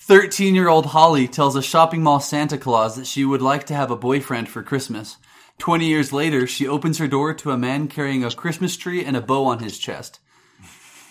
13 0.00 0.54
year 0.54 0.68
old 0.68 0.86
Holly 0.86 1.26
tells 1.26 1.56
a 1.56 1.62
shopping 1.62 2.02
mall 2.02 2.20
Santa 2.20 2.56
Claus 2.58 2.96
that 2.96 3.06
she 3.06 3.24
would 3.24 3.42
like 3.42 3.64
to 3.66 3.74
have 3.74 3.90
a 3.90 3.96
boyfriend 3.96 4.48
for 4.48 4.62
Christmas. 4.62 5.16
20 5.58 5.86
years 5.86 6.12
later, 6.12 6.46
she 6.46 6.68
opens 6.68 6.98
her 6.98 7.08
door 7.08 7.34
to 7.34 7.50
a 7.50 7.56
man 7.58 7.88
carrying 7.88 8.22
a 8.22 8.30
Christmas 8.30 8.76
tree 8.76 9.04
and 9.04 9.16
a 9.16 9.20
bow 9.20 9.46
on 9.46 9.58
his 9.58 9.78
chest. 9.78 10.20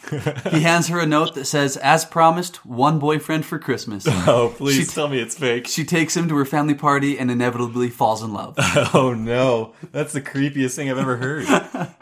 He 0.10 0.62
hands 0.62 0.88
her 0.88 1.00
a 1.00 1.06
note 1.06 1.36
that 1.36 1.46
says, 1.46 1.78
As 1.78 2.06
promised, 2.06 2.65
one 2.65 3.00
boyfriend 3.00 3.46
for 3.46 3.60
Christmas. 3.60 4.06
Oh, 4.28 4.54
please 4.56 4.76
She- 4.89 4.96
tell 4.96 5.08
me 5.08 5.20
it's 5.20 5.36
fake. 5.38 5.68
She 5.68 5.84
takes 5.86 6.15
him 6.15 6.28
to 6.30 6.36
her 6.38 6.46
family 6.46 6.74
party 6.76 7.18
and 7.20 7.30
inevitably 7.32 7.89
falls 7.89 8.24
in 8.24 8.34
love. 8.34 8.56
Oh 8.94 9.13
no, 9.13 9.74
that's 9.91 10.13
the 10.13 10.22
creepiest 10.22 10.76
thing 10.76 10.89
I've 10.89 10.98
ever 10.98 11.18
heard. 11.18 11.46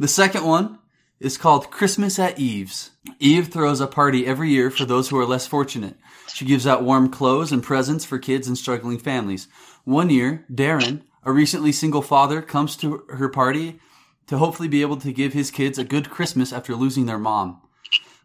The 0.00 0.06
second 0.08 0.44
one 0.44 0.78
is 1.18 1.36
called 1.36 1.72
Christmas 1.72 2.20
at 2.20 2.38
Eve's. 2.38 2.92
Eve 3.18 3.48
throws 3.48 3.80
a 3.80 3.88
party 3.88 4.24
every 4.26 4.50
year 4.50 4.70
for 4.70 4.84
those 4.84 5.08
who 5.08 5.18
are 5.18 5.26
less 5.26 5.44
fortunate. 5.46 5.96
She 6.32 6.44
gives 6.44 6.68
out 6.68 6.84
warm 6.84 7.10
clothes 7.10 7.50
and 7.50 7.64
presents 7.64 8.04
for 8.04 8.18
kids 8.18 8.46
and 8.46 8.56
struggling 8.56 8.98
families. 9.00 9.48
One 9.84 10.08
year, 10.08 10.44
Darren, 10.52 11.02
a 11.24 11.32
recently 11.32 11.72
single 11.72 12.02
father, 12.02 12.40
comes 12.40 12.76
to 12.76 13.02
her 13.08 13.28
party 13.28 13.80
to 14.28 14.38
hopefully 14.38 14.68
be 14.68 14.82
able 14.82 14.96
to 14.98 15.12
give 15.12 15.32
his 15.32 15.50
kids 15.50 15.78
a 15.78 15.84
good 15.84 16.10
Christmas 16.10 16.52
after 16.52 16.74
losing 16.74 17.06
their 17.06 17.18
mom. 17.18 17.60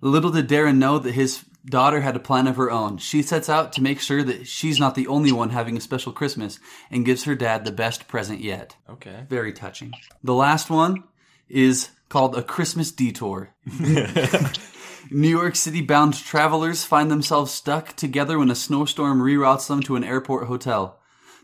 Little 0.02 0.32
did 0.32 0.50
Darren 0.50 0.78
know 0.78 1.00
that 1.00 1.14
his 1.14 1.46
daughter 1.66 2.02
had 2.02 2.16
a 2.16 2.20
plan 2.20 2.48
of 2.48 2.58
her 2.58 2.70
own. 2.70 2.98
She 2.98 3.22
sets 3.22 3.50
out 3.50 3.72
to 3.74 3.82
make 3.82 4.02
sure 4.02 4.22
that 4.22 4.48
she's 4.48 4.80
not 4.80 4.96
the 4.96 5.08
only 5.08 5.32
one 5.32 5.50
having 5.50 5.78
a 5.78 5.82
special 5.82 6.12
Christmas 6.12 6.60
and 6.92 7.06
gives 7.06 7.24
her 7.24 7.36
dad 7.36 7.64
the 7.64 7.72
best 7.72 8.08
present 8.08 8.42
yet. 8.42 8.76
Okay. 8.90 9.26
Very 9.30 9.54
touching. 9.54 9.94
The 10.24 10.34
last 10.34 10.70
one 10.70 11.04
is 11.48 11.90
called 12.10 12.36
A 12.36 12.44
Christmas 12.44 12.92
Detour. 12.92 13.54
New 15.12 15.30
York 15.30 15.56
City 15.56 15.82
bound 15.82 16.16
travelers 16.16 16.84
find 16.84 17.10
themselves 17.10 17.52
stuck 17.52 17.96
together 17.96 18.40
when 18.40 18.50
a 18.50 18.56
snowstorm 18.56 19.22
reroutes 19.22 19.68
them 19.68 19.82
to 19.84 19.96
an 19.96 20.04
airport 20.04 20.48
hotel. 20.48 21.00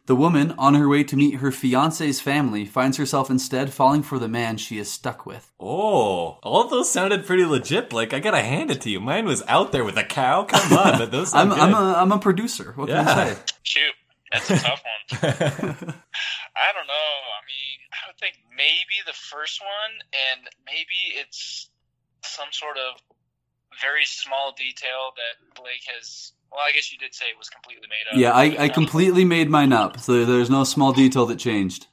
The 0.10 0.16
woman, 0.16 0.56
on 0.58 0.74
her 0.74 0.90
way 0.90 1.04
to 1.04 1.16
meet 1.16 1.36
her 1.36 1.52
fiance's 1.52 2.20
family, 2.20 2.66
finds 2.66 2.98
herself 2.98 3.30
instead 3.30 3.72
falling 3.72 4.02
for 4.02 4.18
the 4.18 4.28
man 4.28 4.58
she 4.58 4.80
is 4.80 4.92
stuck 4.92 5.24
with. 5.24 5.52
Oh, 5.60 6.40
all 6.42 6.64
of 6.64 6.72
those 6.72 6.90
sounded 6.90 7.28
pretty 7.28 7.46
legit. 7.46 7.94
Like 7.94 8.12
I 8.12 8.20
gotta 8.20 8.42
hand 8.42 8.72
it 8.72 8.82
to 8.82 8.90
you. 8.90 9.00
Mine 9.00 9.28
was 9.28 9.44
out 9.48 9.72
there 9.72 9.86
with 9.86 10.00
a 10.00 10.04
cow. 10.04 10.46
Come 10.46 10.76
on, 10.76 10.98
but 10.98 11.12
those 11.12 11.36
I'm, 11.36 11.52
sound 11.52 11.62
I'm, 11.62 11.74
a, 11.76 11.94
I'm 11.94 12.12
a 12.12 12.18
producer. 12.18 12.74
What 12.76 12.88
can 12.90 13.08
I 13.08 13.34
say? 13.34 13.40
Shoot, 13.62 13.94
that's 14.32 14.50
a 14.50 14.58
tough 14.58 14.82
one. 14.82 15.20
I 15.22 16.74
don't 16.74 16.88
know. 16.88 17.12
I 17.30 17.42
mean, 17.46 17.80
I 17.94 18.08
would 18.08 18.18
think 18.20 18.40
maybe 18.58 19.06
the 19.06 19.14
first 19.14 19.62
one, 19.62 20.00
and 20.34 20.50
maybe 20.66 21.20
it's 21.22 21.70
some 22.24 22.50
sort 22.50 22.78
of 22.78 23.00
very 23.80 24.06
small 24.06 24.56
detail 24.58 25.14
that 25.16 25.54
Blake 25.54 25.86
has. 25.96 26.32
Well, 26.52 26.62
I 26.68 26.72
guess 26.74 26.92
you 26.92 26.98
did 26.98 27.14
say 27.14 27.26
it 27.26 27.38
was 27.38 27.50
completely 27.50 27.88
made 27.88 28.12
up. 28.12 28.20
Yeah, 28.20 28.32
I, 28.32 28.66
I 28.66 28.70
completely 28.70 29.24
made 29.26 29.50
mine 29.50 29.72
up. 29.72 30.00
So 30.00 30.26
there's 30.26 30.50
no 30.50 30.64
small 30.64 30.94
detail 30.94 31.26
that 31.28 31.38
changed. 31.38 31.88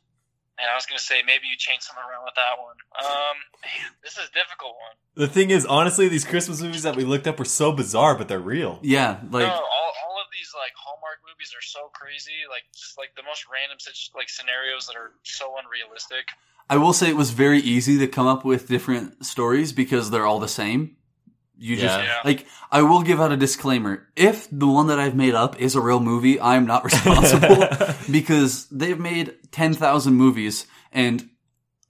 And 0.59 0.67
I 0.71 0.75
was 0.75 0.87
gonna 0.87 0.99
say 0.99 1.21
maybe 1.27 1.45
you 1.53 1.57
changed 1.59 1.85
something 1.85 2.03
around 2.03 2.25
with 2.25 2.35
that 2.37 2.57
one. 2.57 2.77
Um, 2.97 3.37
man, 3.61 3.93
this 4.03 4.13
is 4.17 4.31
a 4.31 4.33
difficult 4.33 4.73
one. 4.73 4.97
the 5.15 5.29
thing 5.29 5.51
is, 5.51 5.67
honestly, 5.67 6.09
these 6.09 6.25
Christmas 6.25 6.63
movies 6.63 6.83
that 6.85 6.97
we 6.97 7.05
looked 7.05 7.27
up 7.27 7.39
were 7.39 7.45
so 7.45 7.73
bizarre, 7.73 8.15
but 8.17 8.29
they're 8.29 8.41
real. 8.41 8.79
Yeah, 8.81 9.21
like 9.31 9.45
no, 9.45 9.53
all, 9.53 9.93
all 10.09 10.17
of 10.17 10.29
these 10.33 10.53
like 10.57 10.73
Hallmark 10.75 11.19
movies 11.29 11.53
are 11.55 11.61
so 11.61 11.91
crazy. 11.93 12.49
Like 12.49 12.63
just 12.75 12.97
like 12.97 13.15
the 13.17 13.23
most 13.23 13.45
random 13.53 13.77
such 13.79 14.11
like 14.17 14.31
scenarios 14.31 14.87
that 14.87 14.97
are 14.97 15.13
so 15.25 15.55
unrealistic. 15.63 16.25
I 16.71 16.79
will 16.79 16.95
say 16.95 17.11
it 17.11 17.17
was 17.17 17.31
very 17.31 17.61
easy 17.61 17.99
to 17.99 18.09
come 18.09 18.27
up 18.27 18.43
with 18.43 18.67
different 18.67 19.27
stories 19.27 19.75
because 19.75 20.11
they're 20.11 20.27
all 20.27 20.41
the 20.41 20.49
same. 20.49 20.97
You 21.59 21.77
just 21.77 21.99
Yeah. 21.99 22.05
Yeah. 22.05 22.21
like 22.25 22.47
I 22.71 22.83
will 22.83 23.03
give 23.03 23.21
out 23.21 23.33
a 23.33 23.37
disclaimer. 23.37 24.07
If 24.17 24.49
the 24.51 24.67
one 24.67 24.89
that 24.89 24.99
I've 24.99 25.15
made 25.17 25.35
up 25.35 25.59
is 25.61 25.75
a 25.75 25.81
real 25.81 26.01
movie, 26.01 26.41
I'm 26.41 26.67
not 26.67 26.85
responsible 26.91 27.67
because 28.11 28.67
they've 28.67 28.99
made 28.99 29.35
10,000 29.53 30.15
movies 30.15 30.67
and 30.93 31.29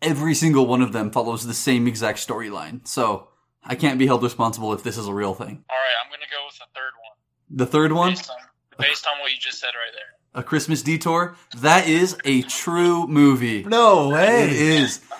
every 0.02 0.34
single 0.34 0.66
one 0.66 0.82
of 0.82 0.92
them 0.92 1.10
follows 1.10 1.46
the 1.46 1.54
same 1.54 1.86
exact 1.88 2.18
storyline. 2.18 2.86
So, 2.86 3.28
I 3.68 3.74
can't 3.74 3.98
be 3.98 4.06
held 4.06 4.22
responsible 4.22 4.72
if 4.72 4.84
this 4.84 4.96
is 4.96 5.08
a 5.08 5.12
real 5.12 5.34
thing. 5.34 5.64
All 5.68 5.76
right, 5.76 5.94
I'm 6.04 6.10
gonna 6.10 6.26
go 6.30 6.46
with 6.46 6.56
the 6.58 6.66
third 6.72 6.92
one 7.02 7.56
The 7.58 7.66
third 7.66 7.92
one, 7.92 8.10
based 8.10 8.30
on 8.30 8.36
based 8.78 9.06
on 9.08 9.20
what 9.20 9.32
you 9.32 9.38
just 9.40 9.58
said 9.58 9.68
right 9.68 9.92
there. 9.92 10.40
A 10.40 10.44
Christmas 10.44 10.82
Detour, 10.82 11.34
that 11.58 11.88
is 11.88 12.16
a 12.24 12.42
true 12.42 13.06
movie. 13.08 13.64
No 13.64 14.10
way. 14.10 14.44
It 14.44 14.52
is. 14.52 15.00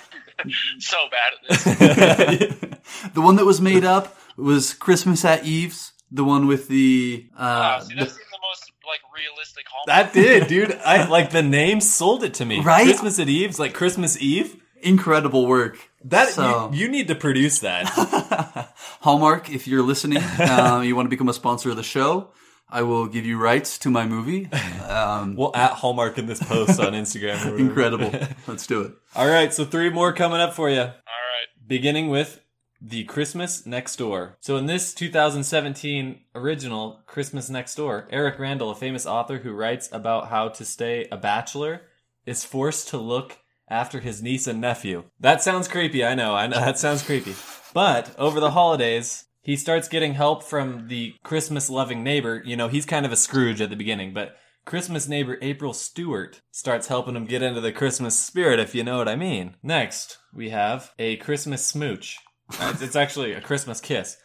So 0.79 0.99
bad 1.11 1.33
at 1.33 1.65
this. 1.65 3.15
the 3.15 3.21
one 3.23 3.37
that 3.37 3.47
was 3.47 3.59
made 3.61 3.85
up 3.85 4.17
was 4.37 4.75
Christmas 4.75 5.25
at 5.25 5.45
Eve's. 5.45 5.93
The 6.11 6.23
one 6.25 6.47
with 6.47 6.69
the 6.69 7.27
Wow, 7.39 7.79
uh, 7.79 7.81
see, 7.81 7.95
the- 7.95 8.01
that 8.05 8.11
seemed 8.11 8.21
the 8.33 8.39
most 8.49 8.71
like 8.87 9.01
realistic 9.15 9.65
Hallmark. 9.69 10.13
that 10.13 10.15
did, 10.15 10.47
dude. 10.49 10.79
I 10.85 11.09
like 11.09 11.31
the 11.31 11.43
name 11.43 11.81
sold 11.81 12.23
it 12.23 12.35
to 12.35 12.45
me. 12.45 12.61
Right? 12.61 12.85
Christmas 12.85 13.19
at 13.19 13.29
Eve's, 13.29 13.59
like 13.59 13.75
Christmas 13.75 14.17
Eve. 14.21 14.57
incredible 14.81 15.47
work. 15.47 15.79
That 16.05 16.29
So- 16.29 16.71
you, 16.73 16.83
you 16.85 16.89
need 16.89 17.09
to 17.09 17.17
produce 17.17 17.59
that. 17.61 17.89
Hallmark, 19.01 19.51
if 19.51 19.67
you're 19.67 19.83
listening, 19.83 20.19
uh, 20.19 20.81
you 20.85 20.95
want 20.95 21.07
to 21.07 21.11
become 21.11 21.29
a 21.29 21.33
sponsor 21.35 21.71
of 21.71 21.77
the 21.77 21.83
show, 21.83 22.31
I 22.69 22.83
will 22.83 23.07
give 23.07 23.27
you 23.27 23.39
rights 23.39 23.79
to 23.79 23.91
my 23.91 24.07
movie. 24.07 24.49
Um, 24.89 25.35
we'll 25.35 25.55
at 25.57 25.73
Hallmark 25.73 26.19
in 26.19 26.27
this 26.27 26.41
post 26.43 26.79
on 26.81 26.93
Instagram. 26.93 27.59
incredible. 27.59 28.13
Let's 28.47 28.67
do 28.67 28.83
it. 28.83 28.93
All 29.17 29.27
right, 29.29 29.53
so 29.53 29.65
three 29.65 29.91
more 29.91 30.13
coming 30.13 30.41
up 30.41 30.55
for 30.55 30.71
you. 30.71 30.81
All 30.81 30.87
right, 30.87 31.47
Beginning 31.67 32.09
with 32.11 32.41
The 32.81 33.05
Christmas 33.05 33.65
Next 33.65 33.97
Door. 33.97 34.37
So 34.41 34.57
in 34.57 34.67
this 34.67 34.93
2017 34.95 36.21
original 36.35 37.01
Christmas 37.07 37.49
Next 37.49 37.75
Door, 37.75 38.09
Eric 38.11 38.39
Randall, 38.39 38.71
a 38.71 38.75
famous 38.75 39.07
author 39.07 39.39
who 39.39 39.53
writes 39.53 39.89
about 39.93 40.29
how 40.29 40.49
to 40.49 40.65
stay 40.65 41.09
a 41.11 41.17
bachelor, 41.17 41.83
is 42.27 42.45
forced 42.45 42.89
to 42.89 42.99
look 42.99 43.39
after 43.69 44.01
his 44.01 44.23
niece 44.23 44.47
and 44.47 44.61
nephew. 44.61 45.05
That 45.19 45.43
sounds 45.43 45.69
creepy, 45.69 46.05
I 46.05 46.15
know, 46.15 46.35
I 46.35 46.47
know 46.47 46.61
that 46.61 46.79
sounds 46.79 47.03
creepy. 47.03 47.35
But 47.73 48.15
over 48.19 48.41
the 48.41 48.53
holidays, 48.53 49.25
he 49.43 49.57
starts 49.57 49.89
getting 49.89 50.15
help 50.15 50.43
from 50.43 50.89
the 50.89 51.15
Christmas 51.23 51.71
loving 51.71 52.03
neighbor. 52.03 52.43
You 52.45 52.57
know, 52.57 52.69
he's 52.69 52.87
kind 52.87 53.07
of 53.07 53.13
a 53.13 53.17
Scrooge 53.17 53.61
at 53.61 53.71
the 53.71 53.77
beginning, 53.77 54.13
but 54.13 54.37
Christmas 54.65 55.07
neighbor 55.07 55.39
April 55.41 55.73
Stewart 55.73 56.41
starts 56.51 56.89
helping 56.89 57.15
him 57.15 57.27
get 57.27 57.43
into 57.43 57.61
the 57.61 57.71
Christmas 57.71 58.19
spirit, 58.19 58.59
if 58.59 58.75
you 58.75 58.83
know 58.83 58.99
what 58.99 59.09
I 59.09 59.15
mean. 59.15 59.55
Next, 59.63 60.19
we 60.35 60.51
have 60.51 60.93
a 60.99 61.17
Christmas 61.19 61.65
smooch. 61.65 62.19
It's 62.53 62.83
it's 62.83 62.97
actually 62.97 63.33
a 63.33 63.41
Christmas 63.41 63.81
kiss. 63.81 64.17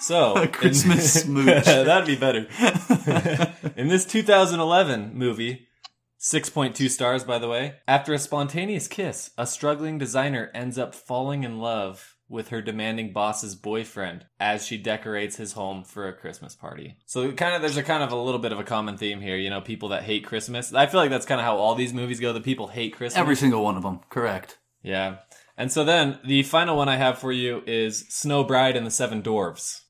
So, 0.00 0.34
A 0.42 0.48
Christmas 0.48 1.12
smooch. 1.22 1.64
that'd 1.64 2.06
be 2.06 2.16
better. 2.16 2.46
in 3.76 3.88
this 3.88 4.04
2011 4.04 5.12
movie, 5.14 5.68
6.2 6.20 6.90
stars, 6.90 7.24
by 7.24 7.38
the 7.38 7.48
way. 7.48 7.76
After 7.86 8.12
a 8.12 8.18
spontaneous 8.18 8.88
kiss, 8.88 9.30
a 9.38 9.46
struggling 9.46 9.96
designer 9.98 10.50
ends 10.54 10.76
up 10.78 10.94
falling 10.94 11.44
in 11.44 11.58
love 11.60 12.16
with 12.28 12.48
her 12.48 12.60
demanding 12.60 13.12
boss's 13.12 13.54
boyfriend 13.54 14.26
as 14.40 14.66
she 14.66 14.76
decorates 14.76 15.36
his 15.36 15.52
home 15.52 15.84
for 15.84 16.08
a 16.08 16.12
Christmas 16.12 16.56
party. 16.56 16.96
So 17.06 17.30
kind 17.30 17.54
of 17.54 17.62
there's 17.62 17.76
a 17.76 17.84
kind 17.84 18.02
of 18.02 18.10
a 18.10 18.16
little 18.16 18.40
bit 18.40 18.50
of 18.50 18.58
a 18.58 18.64
common 18.64 18.96
theme 18.96 19.20
here, 19.20 19.36
you 19.36 19.48
know, 19.50 19.60
people 19.60 19.90
that 19.90 20.02
hate 20.02 20.24
Christmas. 20.24 20.74
I 20.74 20.86
feel 20.86 20.98
like 20.98 21.10
that's 21.10 21.26
kind 21.26 21.40
of 21.40 21.44
how 21.44 21.56
all 21.58 21.76
these 21.76 21.94
movies 21.94 22.18
go. 22.18 22.32
The 22.32 22.40
people 22.40 22.66
hate 22.66 22.96
Christmas. 22.96 23.16
Every 23.20 23.36
single 23.36 23.62
one 23.62 23.76
of 23.76 23.84
them. 23.84 24.00
Correct. 24.10 24.58
yeah. 24.82 25.18
And 25.56 25.72
so 25.72 25.84
then 25.84 26.18
the 26.24 26.42
final 26.42 26.76
one 26.76 26.88
I 26.88 26.96
have 26.96 27.18
for 27.18 27.32
you 27.32 27.62
is 27.66 28.06
Snow 28.08 28.44
Bride 28.44 28.76
and 28.76 28.86
the 28.86 28.90
Seven 28.90 29.22
Dwarfs. 29.22 29.82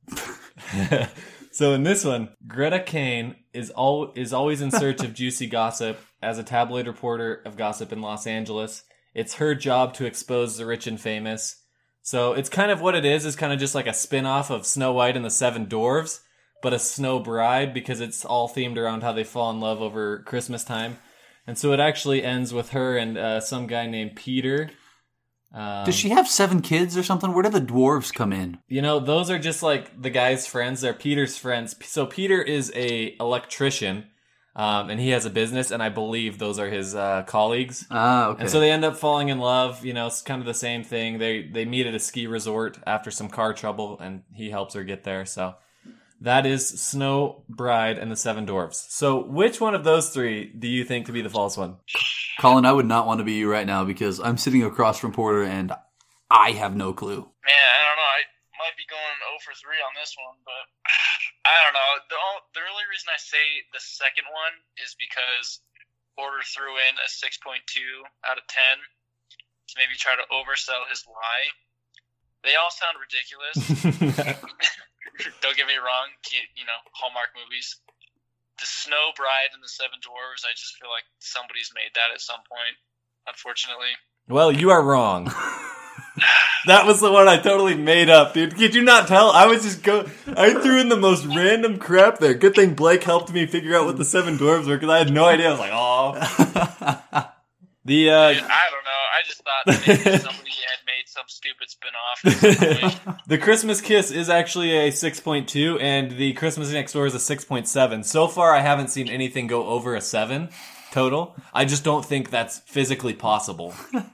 so 1.50 1.72
in 1.72 1.82
this 1.82 2.04
one, 2.04 2.30
Greta 2.46 2.80
Kane 2.80 3.36
is 3.52 3.70
all 3.70 4.12
is 4.14 4.32
always 4.32 4.60
in 4.60 4.70
search 4.70 5.02
of 5.02 5.14
juicy 5.14 5.46
gossip 5.46 5.98
as 6.22 6.38
a 6.38 6.44
tabloid 6.44 6.86
reporter 6.86 7.42
of 7.44 7.56
gossip 7.56 7.92
in 7.92 8.00
Los 8.00 8.26
Angeles. 8.26 8.84
It's 9.14 9.34
her 9.34 9.54
job 9.54 9.94
to 9.94 10.04
expose 10.04 10.56
the 10.56 10.66
rich 10.66 10.86
and 10.86 11.00
famous. 11.00 11.62
So 12.02 12.34
it's 12.34 12.48
kind 12.48 12.70
of 12.70 12.80
what 12.80 12.94
it 12.94 13.04
is, 13.04 13.24
is 13.24 13.34
kind 13.34 13.52
of 13.52 13.58
just 13.58 13.74
like 13.74 13.88
a 13.88 13.94
spin-off 13.94 14.50
of 14.50 14.66
Snow 14.66 14.92
White 14.92 15.16
and 15.16 15.24
the 15.24 15.30
Seven 15.30 15.66
Dwarves, 15.66 16.20
but 16.62 16.72
a 16.72 16.78
snow 16.78 17.18
bride 17.18 17.74
because 17.74 18.00
it's 18.00 18.24
all 18.24 18.48
themed 18.48 18.76
around 18.76 19.02
how 19.02 19.12
they 19.12 19.24
fall 19.24 19.50
in 19.50 19.58
love 19.58 19.82
over 19.82 20.20
Christmas 20.20 20.62
time. 20.62 20.98
And 21.48 21.58
so 21.58 21.72
it 21.72 21.80
actually 21.80 22.22
ends 22.22 22.52
with 22.52 22.70
her 22.70 22.96
and 22.96 23.18
uh, 23.18 23.40
some 23.40 23.66
guy 23.66 23.86
named 23.86 24.14
Peter. 24.14 24.70
Um, 25.56 25.86
Does 25.86 25.94
she 25.94 26.10
have 26.10 26.28
seven 26.28 26.60
kids 26.60 26.98
or 26.98 27.02
something? 27.02 27.32
Where 27.32 27.42
do 27.42 27.48
the 27.48 27.62
dwarves 27.62 28.12
come 28.12 28.30
in? 28.30 28.58
You 28.68 28.82
know, 28.82 29.00
those 29.00 29.30
are 29.30 29.38
just 29.38 29.62
like 29.62 30.00
the 30.00 30.10
guy's 30.10 30.46
friends. 30.46 30.82
They're 30.82 30.92
Peter's 30.92 31.38
friends. 31.38 31.74
So 31.82 32.04
Peter 32.04 32.42
is 32.42 32.70
a 32.74 33.16
electrician, 33.18 34.04
um, 34.54 34.90
and 34.90 35.00
he 35.00 35.10
has 35.10 35.24
a 35.24 35.30
business, 35.30 35.70
and 35.70 35.82
I 35.82 35.88
believe 35.88 36.38
those 36.38 36.58
are 36.58 36.68
his 36.68 36.94
uh, 36.94 37.22
colleagues. 37.26 37.86
Ah, 37.90 38.28
okay. 38.28 38.42
And 38.42 38.50
so 38.50 38.60
they 38.60 38.70
end 38.70 38.84
up 38.84 38.98
falling 38.98 39.30
in 39.30 39.38
love. 39.38 39.82
You 39.82 39.94
know, 39.94 40.08
it's 40.08 40.20
kind 40.20 40.42
of 40.42 40.46
the 40.46 40.52
same 40.52 40.84
thing. 40.84 41.16
They 41.16 41.48
they 41.48 41.64
meet 41.64 41.86
at 41.86 41.94
a 41.94 42.00
ski 42.00 42.26
resort 42.26 42.78
after 42.86 43.10
some 43.10 43.30
car 43.30 43.54
trouble, 43.54 43.98
and 43.98 44.24
he 44.34 44.50
helps 44.50 44.74
her 44.74 44.84
get 44.84 45.04
there. 45.04 45.24
So 45.24 45.54
that 46.20 46.46
is 46.46 46.66
Snow 46.66 47.44
Bride 47.48 47.98
and 47.98 48.10
the 48.10 48.16
Seven 48.16 48.44
Dwarfs. 48.46 48.86
So 48.90 49.22
which 49.24 49.60
one 49.60 49.74
of 49.74 49.84
those 49.84 50.10
three 50.10 50.46
do 50.48 50.66
you 50.68 50.84
think 50.84 51.06
to 51.06 51.12
be 51.12 51.22
the 51.22 51.30
false 51.30 51.56
one? 51.56 51.76
Colin, 52.40 52.64
I 52.64 52.72
would 52.72 52.86
not 52.86 53.06
want 53.06 53.18
to 53.20 53.24
be 53.24 53.34
you 53.34 53.50
right 53.50 53.66
now 53.66 53.84
because 53.84 54.20
I'm 54.20 54.36
sitting 54.36 54.62
across 54.64 54.98
from 54.98 55.12
Porter 55.12 55.44
and 55.44 55.72
I 56.30 56.52
have 56.52 56.74
no 56.76 56.92
clue. 56.92 57.20
Man, 57.20 57.68
I 57.76 57.80
don't 57.84 57.96
know. 58.00 58.12
I 58.16 58.22
might 58.60 58.76
be 58.76 58.88
going 58.88 59.16
0 59.28 59.44
for 59.44 59.52
3 59.54 59.76
on 59.84 59.92
this 59.96 60.16
one, 60.16 60.36
but 60.44 60.64
I 61.48 61.56
don't 61.64 61.76
know. 61.76 61.92
The, 62.08 62.18
o- 62.18 62.44
the 62.56 62.64
only 62.64 62.84
reason 62.90 63.08
I 63.12 63.20
say 63.20 63.44
the 63.72 63.80
second 63.80 64.24
one 64.32 64.56
is 64.80 64.96
because 64.96 65.60
Porter 66.16 66.40
threw 66.48 66.76
in 66.80 66.94
a 66.96 67.08
6.2 67.12 67.60
out 68.24 68.40
of 68.40 68.44
10 68.48 68.56
to 69.68 69.72
maybe 69.76 69.94
try 70.00 70.16
to 70.16 70.24
oversell 70.32 70.88
his 70.88 71.04
lie. 71.04 71.48
They 72.44 72.56
all 72.56 72.72
sound 72.72 72.96
ridiculous. 73.00 73.56
Don't 75.42 75.56
get 75.56 75.66
me 75.66 75.76
wrong. 75.76 76.12
You, 76.32 76.40
you 76.56 76.64
know, 76.64 76.78
Hallmark 76.92 77.30
movies. 77.34 77.80
The 78.58 78.66
Snow 78.66 79.12
Bride 79.16 79.52
and 79.52 79.62
the 79.62 79.68
Seven 79.68 80.00
Dwarves, 80.00 80.48
I 80.48 80.56
just 80.56 80.80
feel 80.80 80.88
like 80.88 81.04
somebody's 81.18 81.70
made 81.74 81.92
that 81.94 82.08
at 82.14 82.22
some 82.22 82.40
point, 82.48 82.80
unfortunately. 83.28 83.92
Well, 84.28 84.50
you 84.50 84.70
are 84.70 84.82
wrong. 84.82 85.26
that 86.66 86.86
was 86.86 87.00
the 87.00 87.12
one 87.12 87.28
I 87.28 87.36
totally 87.36 87.76
made 87.76 88.08
up, 88.08 88.32
dude. 88.32 88.56
Could 88.56 88.74
you 88.74 88.82
not 88.82 89.08
tell? 89.08 89.30
I 89.30 89.44
was 89.44 89.62
just 89.62 89.82
go. 89.82 90.08
I 90.26 90.54
threw 90.54 90.80
in 90.80 90.88
the 90.88 90.96
most 90.96 91.26
random 91.26 91.78
crap 91.78 92.18
there. 92.18 92.32
Good 92.32 92.54
thing 92.54 92.74
Blake 92.74 93.04
helped 93.04 93.30
me 93.30 93.44
figure 93.44 93.76
out 93.76 93.84
what 93.84 93.98
the 93.98 94.06
seven 94.06 94.38
dwarves 94.38 94.66
were 94.66 94.76
because 94.76 94.88
I 94.88 94.98
had 94.98 95.12
no 95.12 95.26
idea. 95.26 95.48
I 95.48 95.50
was 95.50 95.60
like, 95.60 95.72
oh. 95.74 97.32
The 97.86 98.10
uh, 98.10 98.18
I 98.18 98.34
don't 98.34 98.42
know. 98.42 99.02
I 99.14 99.22
just 99.22 99.42
thought 99.46 99.64
maybe 99.86 100.18
somebody 100.18 100.50
had 100.58 100.82
made 100.82 100.85
some 101.16 101.24
stupid 101.28 101.70
spin-off. 101.70 103.22
the 103.26 103.38
Christmas 103.38 103.80
Kiss 103.80 104.10
is 104.10 104.28
actually 104.28 104.72
a 104.72 104.90
6.2, 104.90 105.80
and 105.80 106.12
the 106.12 106.34
Christmas 106.34 106.70
Next 106.70 106.92
Door 106.92 107.06
is 107.06 107.14
a 107.14 107.36
6.7. 107.36 108.04
So 108.04 108.28
far, 108.28 108.54
I 108.54 108.60
haven't 108.60 108.88
seen 108.88 109.08
anything 109.08 109.46
go 109.46 109.66
over 109.66 109.94
a 109.94 110.00
7 110.00 110.50
total. 110.92 111.34
I 111.54 111.64
just 111.64 111.84
don't 111.84 112.04
think 112.04 112.30
that's 112.30 112.58
physically 112.60 113.14
possible. 113.14 113.74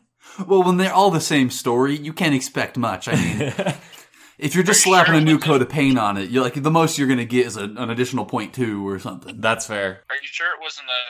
Well, 0.46 0.62
when 0.62 0.78
they're 0.78 0.94
all 0.94 1.10
the 1.10 1.20
same 1.20 1.50
story, 1.50 1.94
you 1.94 2.14
can't 2.14 2.34
expect 2.34 2.78
much. 2.78 3.06
I 3.06 3.16
mean, 3.16 3.52
if 4.38 4.54
you're 4.54 4.64
just 4.64 4.82
slapping 4.82 5.14
a 5.14 5.20
new 5.20 5.38
coat 5.38 5.60
of 5.60 5.68
paint 5.68 5.98
on 5.98 6.16
it, 6.16 6.30
you're 6.30 6.42
like 6.42 6.54
the 6.54 6.70
most 6.70 6.96
you're 6.96 7.06
going 7.06 7.18
to 7.18 7.26
get 7.26 7.44
is 7.44 7.58
a, 7.58 7.64
an 7.64 7.90
additional 7.90 8.24
point 8.24 8.54
two 8.54 8.88
or 8.88 8.98
something. 8.98 9.42
That's 9.42 9.66
fair. 9.66 10.04
Are 10.08 10.16
you 10.16 10.22
sure 10.22 10.46
it 10.54 10.62
wasn't 10.62 10.88
a 10.88 11.02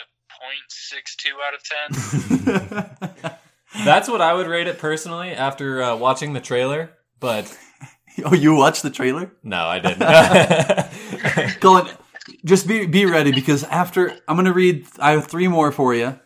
.62 0.83 1.39
out 1.47 1.55
of 3.15 3.23
10? 3.23 3.39
That's 3.85 4.09
what 4.09 4.21
I 4.21 4.35
would 4.35 4.47
rate 4.47 4.67
it 4.67 4.79
personally 4.79 5.31
after 5.33 5.83
uh, 5.83 5.97
watching 5.97 6.33
the 6.33 6.41
trailer, 6.41 6.93
but 7.21 7.57
Oh, 8.25 8.35
you 8.35 8.55
watched 8.55 8.83
the 8.83 8.91
trailer? 8.91 9.33
no, 9.43 9.65
I 9.65 9.79
didn't. 9.79 10.01
Colin, 11.61 11.89
just 12.45 12.69
be 12.69 12.87
be 12.87 13.07
ready 13.07 13.33
because 13.33 13.65
after 13.65 14.11
I'm 14.29 14.37
going 14.37 14.45
to 14.47 14.53
read, 14.53 14.87
I 14.99 15.13
have 15.13 15.27
three 15.27 15.49
more 15.49 15.73
for 15.73 15.95
you. 15.95 16.19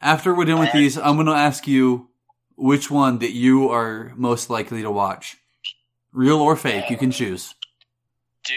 After 0.00 0.34
we're 0.34 0.46
done 0.46 0.58
with 0.60 0.72
these, 0.72 0.96
I'm 0.98 1.14
going 1.16 1.26
to 1.26 1.32
ask 1.32 1.66
you 1.66 2.08
which 2.56 2.90
one 2.90 3.18
that 3.18 3.32
you 3.32 3.68
are 3.70 4.12
most 4.16 4.48
likely 4.50 4.82
to 4.82 4.90
watch, 4.90 5.36
real 6.12 6.40
or 6.40 6.56
fake. 6.56 6.88
You 6.90 6.96
can 6.96 7.10
choose. 7.10 7.54
Do 8.44 8.54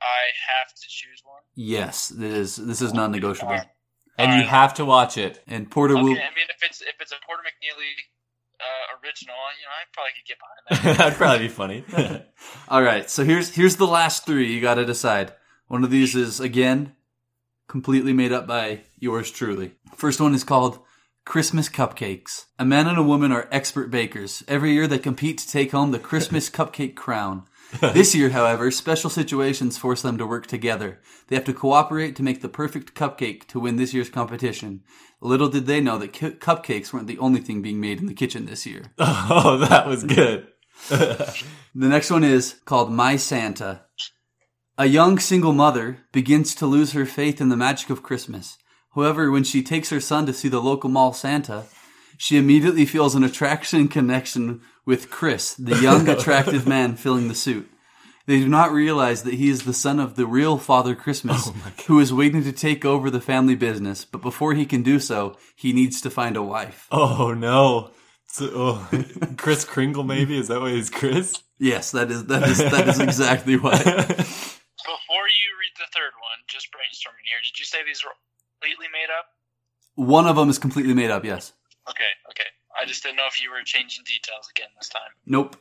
I 0.00 0.22
have 0.48 0.74
to 0.74 0.86
choose 0.88 1.22
one? 1.24 1.42
Yes, 1.54 2.08
this 2.08 2.58
is 2.58 2.66
this 2.66 2.80
is 2.82 2.92
non-negotiable. 2.94 3.60
And 4.18 4.40
you 4.40 4.46
have 4.48 4.74
to 4.74 4.84
watch 4.84 5.18
it. 5.18 5.42
And 5.46 5.70
Porter 5.70 5.94
Okay, 5.94 6.02
will. 6.02 6.10
I 6.10 6.14
mean, 6.14 6.48
if 6.50 6.62
it's 6.62 6.80
if 6.82 6.94
it's 7.00 7.12
a 7.12 7.16
Porter 7.26 7.42
McNeely 7.42 7.92
uh, 8.60 8.96
original, 9.02 9.34
you 9.58 9.64
know, 9.66 9.74
I 9.74 9.84
probably 9.92 10.12
could 10.16 10.26
get 10.26 10.38
behind 10.38 10.96
that. 10.96 10.98
That'd 10.98 11.18
probably 11.18 11.46
be 11.46 11.48
funny. 11.48 12.22
All 12.68 12.82
right, 12.82 13.08
so 13.10 13.24
here's 13.24 13.54
here's 13.54 13.76
the 13.76 13.86
last 13.86 14.26
three. 14.26 14.52
You 14.52 14.60
got 14.60 14.74
to 14.74 14.84
decide. 14.84 15.32
One 15.66 15.82
of 15.82 15.90
these 15.90 16.14
is 16.14 16.40
again 16.40 16.94
completely 17.68 18.12
made 18.12 18.32
up 18.32 18.46
by 18.46 18.82
yours 18.98 19.30
truly. 19.30 19.72
First 19.96 20.20
one 20.20 20.34
is 20.34 20.44
called 20.44 20.78
Christmas 21.24 21.68
Cupcakes. 21.68 22.44
A 22.58 22.64
man 22.64 22.86
and 22.86 22.98
a 22.98 23.02
woman 23.02 23.32
are 23.32 23.48
expert 23.50 23.90
bakers. 23.90 24.44
Every 24.46 24.72
year 24.72 24.86
they 24.86 24.98
compete 24.98 25.38
to 25.38 25.48
take 25.48 25.72
home 25.72 25.90
the 25.90 25.98
Christmas 25.98 26.50
cupcake 26.58 26.94
crown. 26.94 27.44
This 27.80 28.14
year, 28.14 28.30
however, 28.30 28.70
special 28.70 29.10
situations 29.10 29.78
force 29.78 30.02
them 30.02 30.16
to 30.18 30.26
work 30.26 30.46
together. 30.46 31.00
They 31.26 31.36
have 31.36 31.44
to 31.46 31.52
cooperate 31.52 32.14
to 32.16 32.22
make 32.22 32.40
the 32.40 32.48
perfect 32.48 32.94
cupcake 32.94 33.46
to 33.48 33.58
win 33.58 33.76
this 33.76 33.92
year's 33.92 34.10
competition. 34.10 34.82
Little 35.20 35.48
did 35.48 35.66
they 35.66 35.80
know 35.80 35.98
that 35.98 36.12
cu- 36.12 36.36
cupcakes 36.36 36.92
weren't 36.92 37.08
the 37.08 37.18
only 37.18 37.40
thing 37.40 37.62
being 37.62 37.80
made 37.80 37.98
in 37.98 38.06
the 38.06 38.14
kitchen 38.14 38.46
this 38.46 38.64
year. 38.64 38.92
oh, 38.98 39.58
that 39.68 39.86
was 39.86 40.04
good. 40.04 40.48
The 41.76 41.88
next 41.88 42.08
one 42.08 42.22
is 42.22 42.60
called 42.66 42.92
My 42.92 43.16
Santa. 43.16 43.82
A 44.78 44.86
young 44.86 45.18
single 45.18 45.52
mother 45.52 45.98
begins 46.12 46.54
to 46.54 46.66
lose 46.66 46.92
her 46.92 47.04
faith 47.04 47.40
in 47.40 47.48
the 47.48 47.56
magic 47.56 47.90
of 47.90 48.04
Christmas. 48.04 48.58
However, 48.94 49.28
when 49.28 49.42
she 49.42 49.60
takes 49.60 49.90
her 49.90 49.98
son 49.98 50.24
to 50.26 50.32
see 50.32 50.48
the 50.48 50.62
local 50.62 50.88
mall 50.88 51.12
Santa, 51.12 51.64
she 52.16 52.36
immediately 52.36 52.86
feels 52.86 53.16
an 53.16 53.24
attraction 53.24 53.80
and 53.80 53.90
connection 53.90 54.60
with 54.84 55.10
Chris, 55.10 55.54
the 55.54 55.76
young, 55.76 56.08
attractive 56.08 56.66
man 56.66 56.96
filling 56.96 57.28
the 57.28 57.34
suit. 57.34 57.70
They 58.26 58.38
do 58.38 58.48
not 58.48 58.72
realize 58.72 59.22
that 59.24 59.34
he 59.34 59.50
is 59.50 59.64
the 59.64 59.74
son 59.74 60.00
of 60.00 60.16
the 60.16 60.26
real 60.26 60.56
Father 60.56 60.94
Christmas, 60.94 61.46
oh 61.46 61.54
who 61.86 62.00
is 62.00 62.12
waiting 62.12 62.42
to 62.44 62.52
take 62.52 62.84
over 62.84 63.10
the 63.10 63.20
family 63.20 63.54
business. 63.54 64.06
But 64.06 64.22
before 64.22 64.54
he 64.54 64.64
can 64.64 64.82
do 64.82 64.98
so, 64.98 65.36
he 65.54 65.74
needs 65.74 66.00
to 66.00 66.10
find 66.10 66.36
a 66.36 66.42
wife. 66.42 66.86
Oh 66.90 67.34
no. 67.34 67.90
So, 68.28 68.50
oh, 68.52 68.88
Chris 69.36 69.64
Kringle, 69.64 70.04
maybe 70.04 70.38
is 70.38 70.48
that 70.48 70.60
what 70.60 70.72
he's 70.72 70.90
Chris? 70.90 71.42
Yes, 71.58 71.92
that 71.92 72.10
is 72.10 72.26
that 72.26 72.42
is 72.48 72.58
that 72.58 72.88
is 72.88 72.98
exactly 72.98 73.56
why. 73.56 73.76
Before 73.84 75.26
you 75.30 75.50
read 75.60 75.74
the 75.78 75.86
third 75.92 76.12
one, 76.18 76.40
just 76.48 76.66
brainstorming 76.72 77.28
here. 77.28 77.38
Did 77.44 77.58
you 77.58 77.64
say 77.64 77.78
these 77.86 78.02
were 78.02 78.10
completely 78.58 78.86
made 78.90 79.12
up? 79.16 79.26
One 79.94 80.26
of 80.26 80.36
them 80.36 80.48
is 80.48 80.58
completely 80.58 80.94
made 80.94 81.10
up. 81.10 81.24
Yes. 81.24 81.52
Okay, 81.88 82.10
okay. 82.30 82.48
I 82.80 82.86
just 82.86 83.02
didn't 83.02 83.16
know 83.16 83.26
if 83.28 83.42
you 83.42 83.50
were 83.50 83.62
changing 83.64 84.04
details 84.04 84.48
again 84.50 84.68
this 84.78 84.88
time. 84.88 85.02
Nope. 85.26 85.56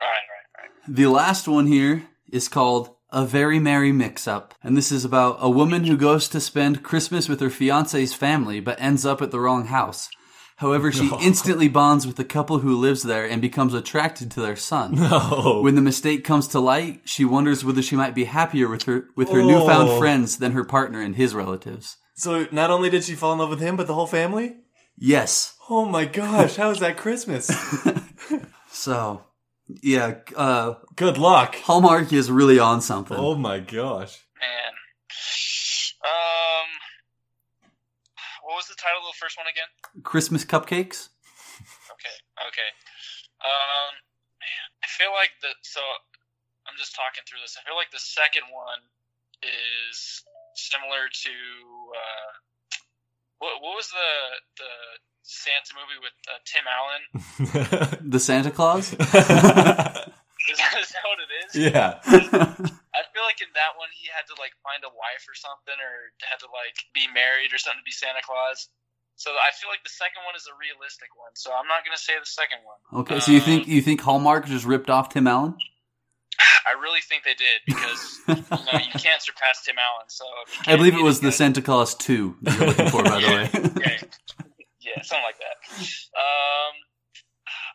All 0.00 0.06
right, 0.08 0.26
all 0.58 0.64
right. 0.64 0.96
The 0.96 1.06
last 1.06 1.48
one 1.48 1.66
here 1.66 2.04
is 2.30 2.48
called 2.48 2.94
A 3.10 3.24
Very 3.26 3.58
Merry 3.58 3.90
Mix 3.92 4.28
Up. 4.28 4.54
And 4.62 4.76
this 4.76 4.92
is 4.92 5.04
about 5.04 5.38
a 5.40 5.50
woman 5.50 5.84
who 5.84 5.96
goes 5.96 6.28
to 6.28 6.40
spend 6.40 6.82
Christmas 6.84 7.28
with 7.28 7.40
her 7.40 7.50
fiance's 7.50 8.14
family 8.14 8.60
but 8.60 8.80
ends 8.80 9.04
up 9.04 9.20
at 9.22 9.30
the 9.32 9.40
wrong 9.40 9.66
house. 9.66 10.08
However, 10.56 10.90
she 10.92 11.10
instantly 11.20 11.68
bonds 11.68 12.06
with 12.06 12.16
the 12.16 12.24
couple 12.24 12.58
who 12.60 12.76
lives 12.76 13.02
there 13.04 13.24
and 13.28 13.40
becomes 13.42 13.74
attracted 13.74 14.30
to 14.32 14.40
their 14.40 14.56
son. 14.56 14.94
Oh, 14.98 15.62
When 15.62 15.74
the 15.76 15.80
mistake 15.80 16.24
comes 16.24 16.46
to 16.48 16.60
light, 16.60 17.00
she 17.04 17.24
wonders 17.24 17.64
whether 17.64 17.82
she 17.82 17.96
might 17.96 18.14
be 18.14 18.24
happier 18.24 18.68
with 18.68 18.82
her 18.84 19.06
with 19.16 19.30
her 19.30 19.42
newfound 19.42 19.88
Oh. 19.90 19.98
friends 19.98 20.38
than 20.38 20.52
her 20.52 20.64
partner 20.64 21.00
and 21.00 21.14
his 21.16 21.34
relatives. 21.34 21.96
so 22.14 22.46
not 22.52 22.70
only 22.70 22.90
did 22.90 23.04
she 23.04 23.14
fall 23.14 23.32
in 23.32 23.38
love 23.38 23.50
with 23.50 23.60
him, 23.60 23.76
but 23.76 23.86
the 23.86 23.94
whole 23.94 24.06
family. 24.08 24.56
Yes. 24.96 25.54
Oh 25.70 25.84
my 25.84 26.04
gosh, 26.06 26.56
how 26.56 26.70
is 26.70 26.80
that 26.80 26.96
Christmas? 26.96 27.50
So, 28.70 29.24
yeah, 29.82 30.22
uh, 30.36 30.74
Good 30.94 31.18
luck. 31.18 31.56
Hallmark 31.56 32.12
is 32.12 32.30
really 32.30 32.60
on 32.60 32.80
something. 32.80 33.16
Oh 33.16 33.34
my 33.34 33.58
gosh. 33.58 34.22
Man. 34.38 34.72
Um, 36.04 36.68
what 38.44 38.54
was 38.54 38.68
the 38.68 38.76
title 38.78 39.02
of 39.02 39.10
the 39.10 39.18
first 39.18 39.36
one 39.36 39.48
again? 39.50 39.66
Christmas 40.04 40.44
cupcakes? 40.44 41.08
Okay, 41.90 42.16
okay. 42.46 42.70
Um, 43.42 43.92
man, 44.38 44.66
I 44.84 44.86
feel 44.86 45.10
like 45.10 45.34
the 45.42 45.50
so 45.62 45.80
I'm 46.68 46.78
just 46.78 46.94
talking 46.94 47.26
through 47.26 47.42
this. 47.42 47.58
I 47.58 47.66
feel 47.66 47.74
like 47.74 47.90
the 47.90 47.98
second 47.98 48.46
one 48.52 48.82
is 49.42 50.22
similar 50.54 51.10
to 51.10 51.34
uh, 51.98 52.30
what 53.42 53.58
what 53.58 53.74
was 53.74 53.90
the 53.90 54.10
the 54.62 54.72
Santa 55.28 55.76
movie 55.76 56.00
with 56.00 56.16
uh, 56.24 56.40
Tim 56.48 56.64
Allen? 56.64 58.00
The 58.10 58.18
Santa 58.20 58.50
Clause? 58.50 58.92
Is 60.48 60.56
that, 60.56 60.80
is 60.80 60.88
that 60.96 61.04
what 61.04 61.20
it 61.20 61.28
is? 61.44 61.50
yeah. 61.60 62.00
I 62.08 63.00
feel 63.12 63.24
like 63.28 63.36
in 63.44 63.52
that 63.52 63.76
one 63.76 63.92
he 63.92 64.08
had 64.08 64.24
to 64.32 64.34
like 64.40 64.56
find 64.64 64.80
a 64.80 64.88
wife 64.88 65.28
or 65.28 65.36
something, 65.36 65.76
or 65.76 65.92
had 66.24 66.40
to 66.40 66.48
like 66.48 66.72
be 66.96 67.04
married 67.12 67.52
or 67.52 67.58
something 67.60 67.82
to 67.82 67.84
be 67.84 67.92
Santa 67.92 68.24
Claus. 68.24 68.72
So 69.20 69.28
I 69.36 69.52
feel 69.60 69.68
like 69.68 69.84
the 69.84 69.92
second 69.92 70.24
one 70.24 70.32
is 70.40 70.48
a 70.48 70.56
realistic 70.56 71.12
one. 71.20 71.36
So 71.36 71.52
I'm 71.52 71.68
not 71.68 71.84
gonna 71.84 72.00
say 72.00 72.16
the 72.16 72.24
second 72.24 72.64
one. 72.64 72.80
Okay, 73.04 73.20
so 73.20 73.28
you 73.28 73.44
Um, 73.44 73.44
think 73.44 73.68
you 73.68 73.82
think 73.84 74.00
Hallmark 74.00 74.46
just 74.48 74.64
ripped 74.64 74.88
off 74.88 75.12
Tim 75.12 75.26
Allen? 75.28 75.52
I 76.64 76.72
really 76.80 77.04
think 77.04 77.28
they 77.28 77.36
did 77.36 77.60
because 77.68 78.00
you 78.28 78.72
know 78.72 78.78
you 78.80 78.94
can't 78.96 79.20
surpass 79.20 79.64
Tim 79.68 79.76
Allen. 79.76 80.08
So 80.08 80.24
I 80.64 80.76
believe 80.80 80.94
it 80.96 81.02
was 81.04 81.20
the 81.20 81.32
Santa 81.32 81.60
Clause 81.60 81.92
2 81.96 82.36
that 82.42 82.56
you're 82.56 82.68
looking 82.72 82.88
for, 82.88 83.02
by 83.04 83.20
the 83.20 83.28
way. 83.28 83.44
Okay. 83.76 83.98
Yeah, 84.98 85.06
something 85.08 85.24
like 85.24 85.38
that. 85.38 85.56
Um, 86.18 86.74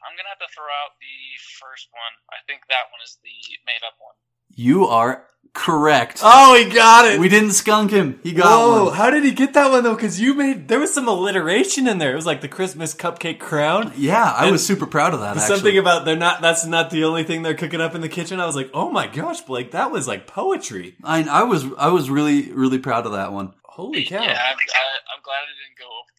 I'm 0.03 0.13
gonna 0.17 0.29
have 0.29 0.43
to 0.43 0.51
throw 0.53 0.67
out 0.67 0.99
the 0.99 1.17
first 1.59 1.87
one. 1.91 2.13
I 2.29 2.43
think 2.47 2.61
that 2.69 2.91
one 2.91 3.01
is 3.03 3.17
the 3.23 3.33
made 3.65 3.81
up 3.87 3.95
one. 3.99 4.15
you 4.55 4.85
are 4.87 5.25
correct. 5.53 6.19
Oh, 6.23 6.55
he 6.55 6.69
got 6.73 7.05
it. 7.05 7.19
We 7.19 7.29
didn't 7.29 7.51
skunk 7.53 7.91
him. 7.91 8.19
He 8.23 8.33
got 8.33 8.45
Whoa, 8.45 8.85
one. 8.85 8.95
how 8.95 9.09
did 9.09 9.23
he 9.23 9.31
get 9.31 9.53
that 9.53 9.71
one 9.71 9.83
though? 9.83 9.95
Because 9.95 10.19
you 10.19 10.33
made 10.33 10.67
there 10.67 10.79
was 10.79 10.93
some 10.93 11.07
alliteration 11.07 11.87
in 11.87 11.97
there. 11.99 12.11
It 12.11 12.15
was 12.15 12.25
like 12.25 12.41
the 12.41 12.47
Christmas 12.47 12.93
cupcake 12.93 13.39
crown. 13.39 13.93
Yeah, 13.95 14.23
I 14.31 14.43
And 14.43 14.51
was 14.51 14.65
super 14.65 14.85
proud 14.85 15.13
of 15.13 15.21
that. 15.21 15.37
Actually. 15.37 15.55
Something 15.55 15.77
about 15.77 16.05
they're 16.05 16.15
not. 16.17 16.41
That's 16.41 16.65
not 16.65 16.89
the 16.89 17.03
only 17.05 17.23
thing 17.23 17.41
they're 17.41 17.53
cooking 17.55 17.81
up 17.81 17.95
in 17.95 18.01
the 18.01 18.09
kitchen. 18.09 18.39
I 18.39 18.45
was 18.45 18.55
like, 18.55 18.69
oh 18.73 18.89
my 18.89 19.07
gosh, 19.07 19.41
Blake, 19.41 19.71
that 19.71 19.89
was 19.91 20.07
like 20.07 20.27
poetry. 20.27 20.95
I, 21.03 21.23
I 21.23 21.43
was 21.43 21.65
I 21.77 21.89
was 21.89 22.09
really 22.09 22.51
really 22.51 22.79
proud 22.79 23.05
of 23.05 23.13
that 23.13 23.31
one. 23.31 23.53
Holy 23.63 24.03
cow! 24.05 24.21
Yeah, 24.21 24.29
I'm, 24.29 24.57
I, 24.57 24.83
I'm 25.15 25.21
glad 25.23 25.41
it 25.49 25.57
didn't 25.65 25.79
go 25.79 25.85
overboard. 25.85 26.12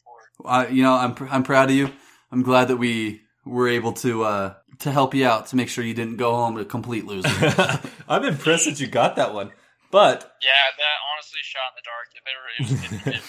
I, 0.45 0.69
you 0.69 0.83
know, 0.83 0.95
I'm 0.95 1.15
pr- 1.15 1.29
I'm 1.31 1.43
proud 1.43 1.71
of 1.71 1.77
you. 1.77 1.91
I'm 2.31 2.43
glad 2.43 2.69
that 2.69 2.77
we 2.77 3.23
were 3.45 3.69
able 3.69 3.93
to 3.95 4.25
uh, 4.25 4.55
to 4.81 4.91
help 4.91 5.15
you 5.15 5.27
out 5.27 5.47
to 5.49 5.57
make 5.57 5.69
sure 5.69 5.85
you 5.85 5.95
didn't 5.95 6.17
go 6.17 6.35
home 6.35 6.57
a 6.59 6.65
complete 6.65 7.07
loser. 7.07 7.29
I'm 8.09 8.25
impressed 8.25 8.67
that 8.67 8.81
you 8.81 8.87
got 8.87 9.17
that 9.17 9.35
one. 9.35 9.53
But 9.91 10.35
Yeah, 10.43 10.51
that 10.79 10.97
honestly 11.15 11.41
shot 11.43 11.71
in 11.71 11.77
the 11.77 11.83
dark. 11.87 12.09
If 12.15 12.25
it, 12.27 12.37
were, 12.41 12.51
it 12.59 13.03
was 13.03 13.03
hit 13.05 13.23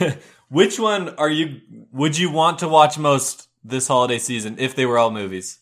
and 0.00 0.14
miss. 0.14 0.24
which 0.48 0.78
one 0.78 1.08
are 1.16 1.28
you? 1.30 1.60
Would 1.92 2.16
you 2.18 2.30
want 2.30 2.60
to 2.60 2.68
watch 2.68 2.98
most 2.98 3.48
this 3.64 3.88
holiday 3.88 4.18
season 4.18 4.56
if 4.58 4.76
they 4.76 4.86
were 4.86 4.98
all 4.98 5.10
movies? 5.10 5.58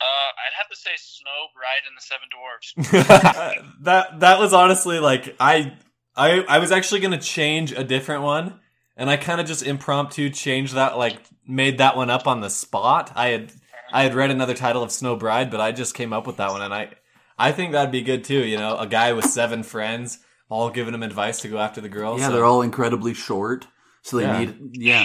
Uh, 0.00 0.04
I'd 0.04 0.56
have 0.58 0.68
to 0.68 0.76
say 0.76 0.90
Snow 0.96 1.46
Bride 1.54 1.84
and 1.86 1.96
the 1.96 2.02
Seven 2.02 2.28
Dwarfs. 2.34 3.72
that 3.82 4.20
that 4.20 4.38
was 4.40 4.52
honestly 4.52 4.98
like 4.98 5.36
I 5.40 5.76
I 6.16 6.40
I 6.48 6.58
was 6.58 6.72
actually 6.72 7.00
gonna 7.00 7.20
change 7.20 7.72
a 7.72 7.84
different 7.84 8.22
one, 8.22 8.60
and 8.96 9.10
I 9.10 9.16
kind 9.16 9.40
of 9.40 9.46
just 9.46 9.62
impromptu 9.62 10.30
changed 10.30 10.74
that 10.74 10.96
like 10.98 11.18
made 11.46 11.78
that 11.78 11.96
one 11.96 12.10
up 12.10 12.26
on 12.26 12.40
the 12.40 12.50
spot. 12.50 13.12
I 13.14 13.28
had 13.28 13.52
I 13.92 14.02
had 14.02 14.14
read 14.14 14.30
another 14.30 14.54
title 14.54 14.82
of 14.82 14.90
Snow 14.92 15.16
Bride, 15.16 15.50
but 15.50 15.60
I 15.60 15.72
just 15.72 15.94
came 15.94 16.12
up 16.12 16.26
with 16.26 16.36
that 16.38 16.50
one, 16.50 16.62
and 16.62 16.74
I 16.74 16.90
I 17.38 17.52
think 17.52 17.72
that'd 17.72 17.92
be 17.92 18.02
good 18.02 18.24
too. 18.24 18.44
You 18.44 18.56
know, 18.56 18.76
a 18.78 18.86
guy 18.86 19.12
with 19.12 19.26
seven 19.26 19.62
friends 19.62 20.18
all 20.48 20.70
giving 20.70 20.94
him 20.94 21.02
advice 21.02 21.40
to 21.40 21.48
go 21.48 21.58
after 21.58 21.80
the 21.80 21.88
girl. 21.88 22.18
yeah, 22.18 22.28
so, 22.28 22.32
they're 22.32 22.44
all 22.44 22.62
incredibly 22.62 23.14
short, 23.14 23.66
so 24.02 24.16
they 24.18 24.22
Yeah. 24.24 24.38
need 24.38 24.76
yeah. 24.76 25.04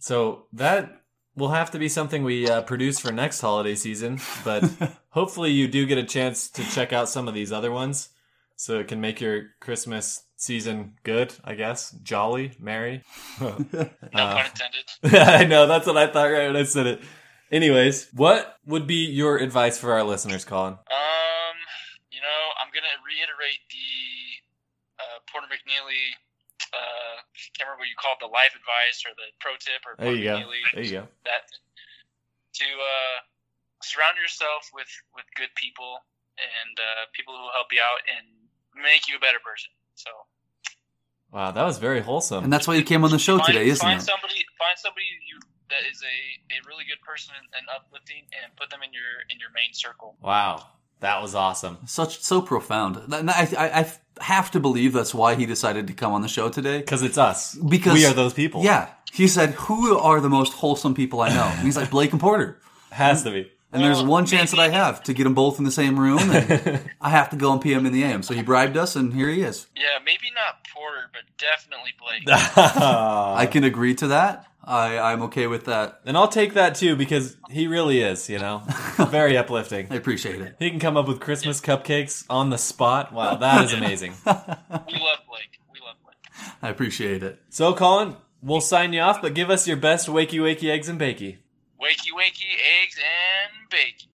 so 0.00 0.46
that 0.54 1.02
will 1.36 1.50
have 1.50 1.70
to 1.70 1.78
be 1.78 1.88
something 1.88 2.24
we 2.24 2.48
uh, 2.48 2.62
produce 2.62 2.98
for 2.98 3.10
next 3.12 3.40
holiday 3.40 3.74
season. 3.74 4.20
But 4.44 4.64
hopefully, 5.10 5.50
you 5.50 5.68
do 5.68 5.86
get 5.86 5.98
a 5.98 6.04
chance 6.04 6.50
to 6.50 6.64
check 6.70 6.92
out 6.92 7.08
some 7.08 7.28
of 7.28 7.34
these 7.34 7.52
other 7.52 7.70
ones, 7.72 8.08
so 8.56 8.78
it 8.80 8.88
can 8.88 9.00
make 9.00 9.20
your 9.20 9.50
Christmas 9.60 10.24
season 10.42 10.98
good. 11.04 11.32
I 11.44 11.54
guess 11.54 11.92
jolly, 12.02 12.52
merry. 12.58 13.02
No 13.40 13.54
Uh, 14.12 14.34
pun 14.36 14.46
intended. 14.50 14.86
I 15.38 15.44
know 15.44 15.66
that's 15.66 15.86
what 15.86 15.96
I 15.96 16.06
thought 16.10 16.30
right 16.34 16.46
when 16.50 16.56
I 16.56 16.64
said 16.64 16.86
it. 16.86 17.00
Anyways, 17.50 18.10
what 18.12 18.58
would 18.66 18.86
be 18.86 19.06
your 19.06 19.36
advice 19.38 19.78
for 19.78 19.92
our 19.92 20.02
listeners, 20.02 20.44
Colin? 20.44 20.74
Um, 20.74 21.56
you 22.10 22.20
know, 22.20 22.40
I'm 22.60 22.72
gonna 22.74 22.96
reiterate 23.06 23.62
the 23.70 23.92
uh, 24.98 25.18
Porter 25.30 25.46
McNeely. 25.46 26.16
Uh, 26.72 27.16
can't 27.54 27.68
remember 27.68 27.84
what 27.84 27.92
you 27.92 27.98
called 28.00 28.18
the 28.20 28.32
life 28.32 28.56
advice 28.56 29.04
or 29.06 29.12
the 29.14 29.28
pro 29.38 29.52
tip 29.60 29.84
or 29.86 29.94
There 30.00 30.10
Porter 30.10 30.18
you 30.18 30.24
go. 30.26 30.36
McNeely. 30.40 30.62
There 30.74 30.84
you 30.84 30.94
go. 31.00 31.04
That 31.28 31.44
to 32.60 32.66
uh, 32.66 33.16
surround 33.84 34.16
yourself 34.18 34.68
with 34.74 34.90
with 35.14 35.24
good 35.36 35.52
people 35.54 36.02
and 36.40 36.74
uh, 36.80 37.06
people 37.12 37.36
who 37.36 37.42
will 37.44 37.52
help 37.54 37.68
you 37.72 37.80
out 37.84 38.00
and 38.08 38.24
make 38.80 39.06
you 39.08 39.16
a 39.16 39.22
better 39.22 39.40
person. 39.44 39.68
So 40.02 40.10
Wow, 41.32 41.50
that 41.50 41.64
was 41.64 41.78
very 41.78 42.00
wholesome. 42.00 42.44
And 42.44 42.52
that's 42.52 42.68
why 42.68 42.74
you 42.74 42.82
came 42.82 43.04
on 43.04 43.10
the 43.10 43.18
show 43.18 43.38
find, 43.38 43.46
today, 43.46 43.68
isn't 43.68 43.80
find 43.80 44.00
it? 44.00 44.04
somebody 44.04 44.34
find 44.58 44.76
somebody 44.76 45.06
you 45.26 45.40
that 45.70 45.88
is 45.90 46.02
a, 46.02 46.16
a 46.54 46.58
really 46.68 46.84
good 46.84 47.00
person 47.00 47.32
and, 47.38 47.48
and 47.56 47.66
uplifting 47.74 48.24
and 48.42 48.54
put 48.56 48.68
them 48.68 48.80
in 48.82 48.92
your 48.92 49.24
in 49.30 49.40
your 49.40 49.48
main 49.54 49.72
circle. 49.72 50.16
wow, 50.22 50.66
that 51.00 51.22
was 51.22 51.34
awesome. 51.34 51.78
Such 51.86 52.20
so 52.20 52.42
profound. 52.42 53.00
I, 53.12 53.48
I 53.56 53.80
I 53.80 53.92
have 54.22 54.50
to 54.50 54.60
believe 54.60 54.92
that's 54.92 55.14
why 55.14 55.34
he 55.34 55.46
decided 55.46 55.86
to 55.86 55.94
come 55.94 56.12
on 56.12 56.20
the 56.20 56.28
show 56.28 56.50
today. 56.50 56.78
Because 56.78 57.02
it's 57.02 57.16
us. 57.16 57.54
Because 57.54 57.94
we 57.94 58.04
are 58.04 58.12
those 58.12 58.34
people. 58.34 58.62
Yeah, 58.62 58.90
he 59.10 59.26
said, 59.26 59.50
"Who 59.52 59.96
are 59.98 60.20
the 60.20 60.28
most 60.28 60.52
wholesome 60.52 60.94
people 60.94 61.22
I 61.22 61.30
know?" 61.30 61.44
And 61.44 61.64
he's 61.64 61.78
like 61.78 61.90
Blake 61.90 62.12
and 62.12 62.20
Porter. 62.20 62.60
has 62.90 63.22
to 63.22 63.30
be. 63.30 63.50
And 63.72 63.82
there's 63.82 64.02
one 64.02 64.26
chance 64.26 64.50
that 64.50 64.60
I 64.60 64.68
have 64.68 65.02
to 65.04 65.14
get 65.14 65.24
them 65.24 65.32
both 65.34 65.58
in 65.58 65.64
the 65.64 65.70
same 65.70 65.98
room, 65.98 66.18
and 66.30 66.80
I 67.00 67.08
have 67.08 67.30
to 67.30 67.36
go 67.36 67.52
and 67.52 67.60
PM 67.60 67.86
in 67.86 67.92
the 67.92 68.04
AM. 68.04 68.22
So 68.22 68.34
he 68.34 68.42
bribed 68.42 68.76
us, 68.76 68.96
and 68.96 69.14
here 69.14 69.28
he 69.30 69.40
is. 69.40 69.66
Yeah, 69.74 69.98
maybe 70.04 70.30
not 70.34 70.66
Porter, 70.74 71.08
but 71.12 71.22
definitely 71.38 71.92
Blake. 71.98 72.22
I 72.28 73.46
can 73.50 73.64
agree 73.64 73.94
to 73.96 74.08
that. 74.08 74.46
I, 74.64 74.98
I'm 74.98 75.22
okay 75.22 75.46
with 75.48 75.64
that. 75.64 76.00
and 76.04 76.16
I'll 76.16 76.28
take 76.28 76.54
that 76.54 76.76
too 76.76 76.94
because 76.94 77.36
he 77.50 77.66
really 77.66 78.00
is, 78.00 78.28
you 78.30 78.38
know, 78.38 78.62
very 79.08 79.36
uplifting. 79.36 79.88
I 79.90 79.96
appreciate 79.96 80.40
it. 80.40 80.54
He 80.58 80.70
can 80.70 80.78
come 80.78 80.96
up 80.96 81.08
with 81.08 81.18
Christmas 81.18 81.60
cupcakes 81.60 82.24
on 82.30 82.50
the 82.50 82.58
spot. 82.58 83.12
Wow, 83.12 83.36
that 83.36 83.64
is 83.64 83.72
amazing. 83.72 84.12
we 84.24 84.32
love 84.32 85.18
Blake. 85.28 85.58
We 85.72 85.80
love 85.80 85.96
Blake. 86.04 86.16
I 86.62 86.68
appreciate 86.68 87.22
it. 87.24 87.40
So, 87.48 87.74
Colin, 87.74 88.16
we'll 88.40 88.60
sign 88.60 88.92
you 88.92 89.00
off, 89.00 89.20
but 89.20 89.34
give 89.34 89.50
us 89.50 89.66
your 89.66 89.78
best 89.78 90.08
wakey 90.08 90.38
wakey 90.38 90.70
eggs 90.70 90.88
and 90.88 91.00
bakey. 91.00 91.38
Wakey, 91.82 92.12
wakey, 92.16 92.54
eggs 92.82 92.96
and 92.96 93.68
bacon. 93.70 94.08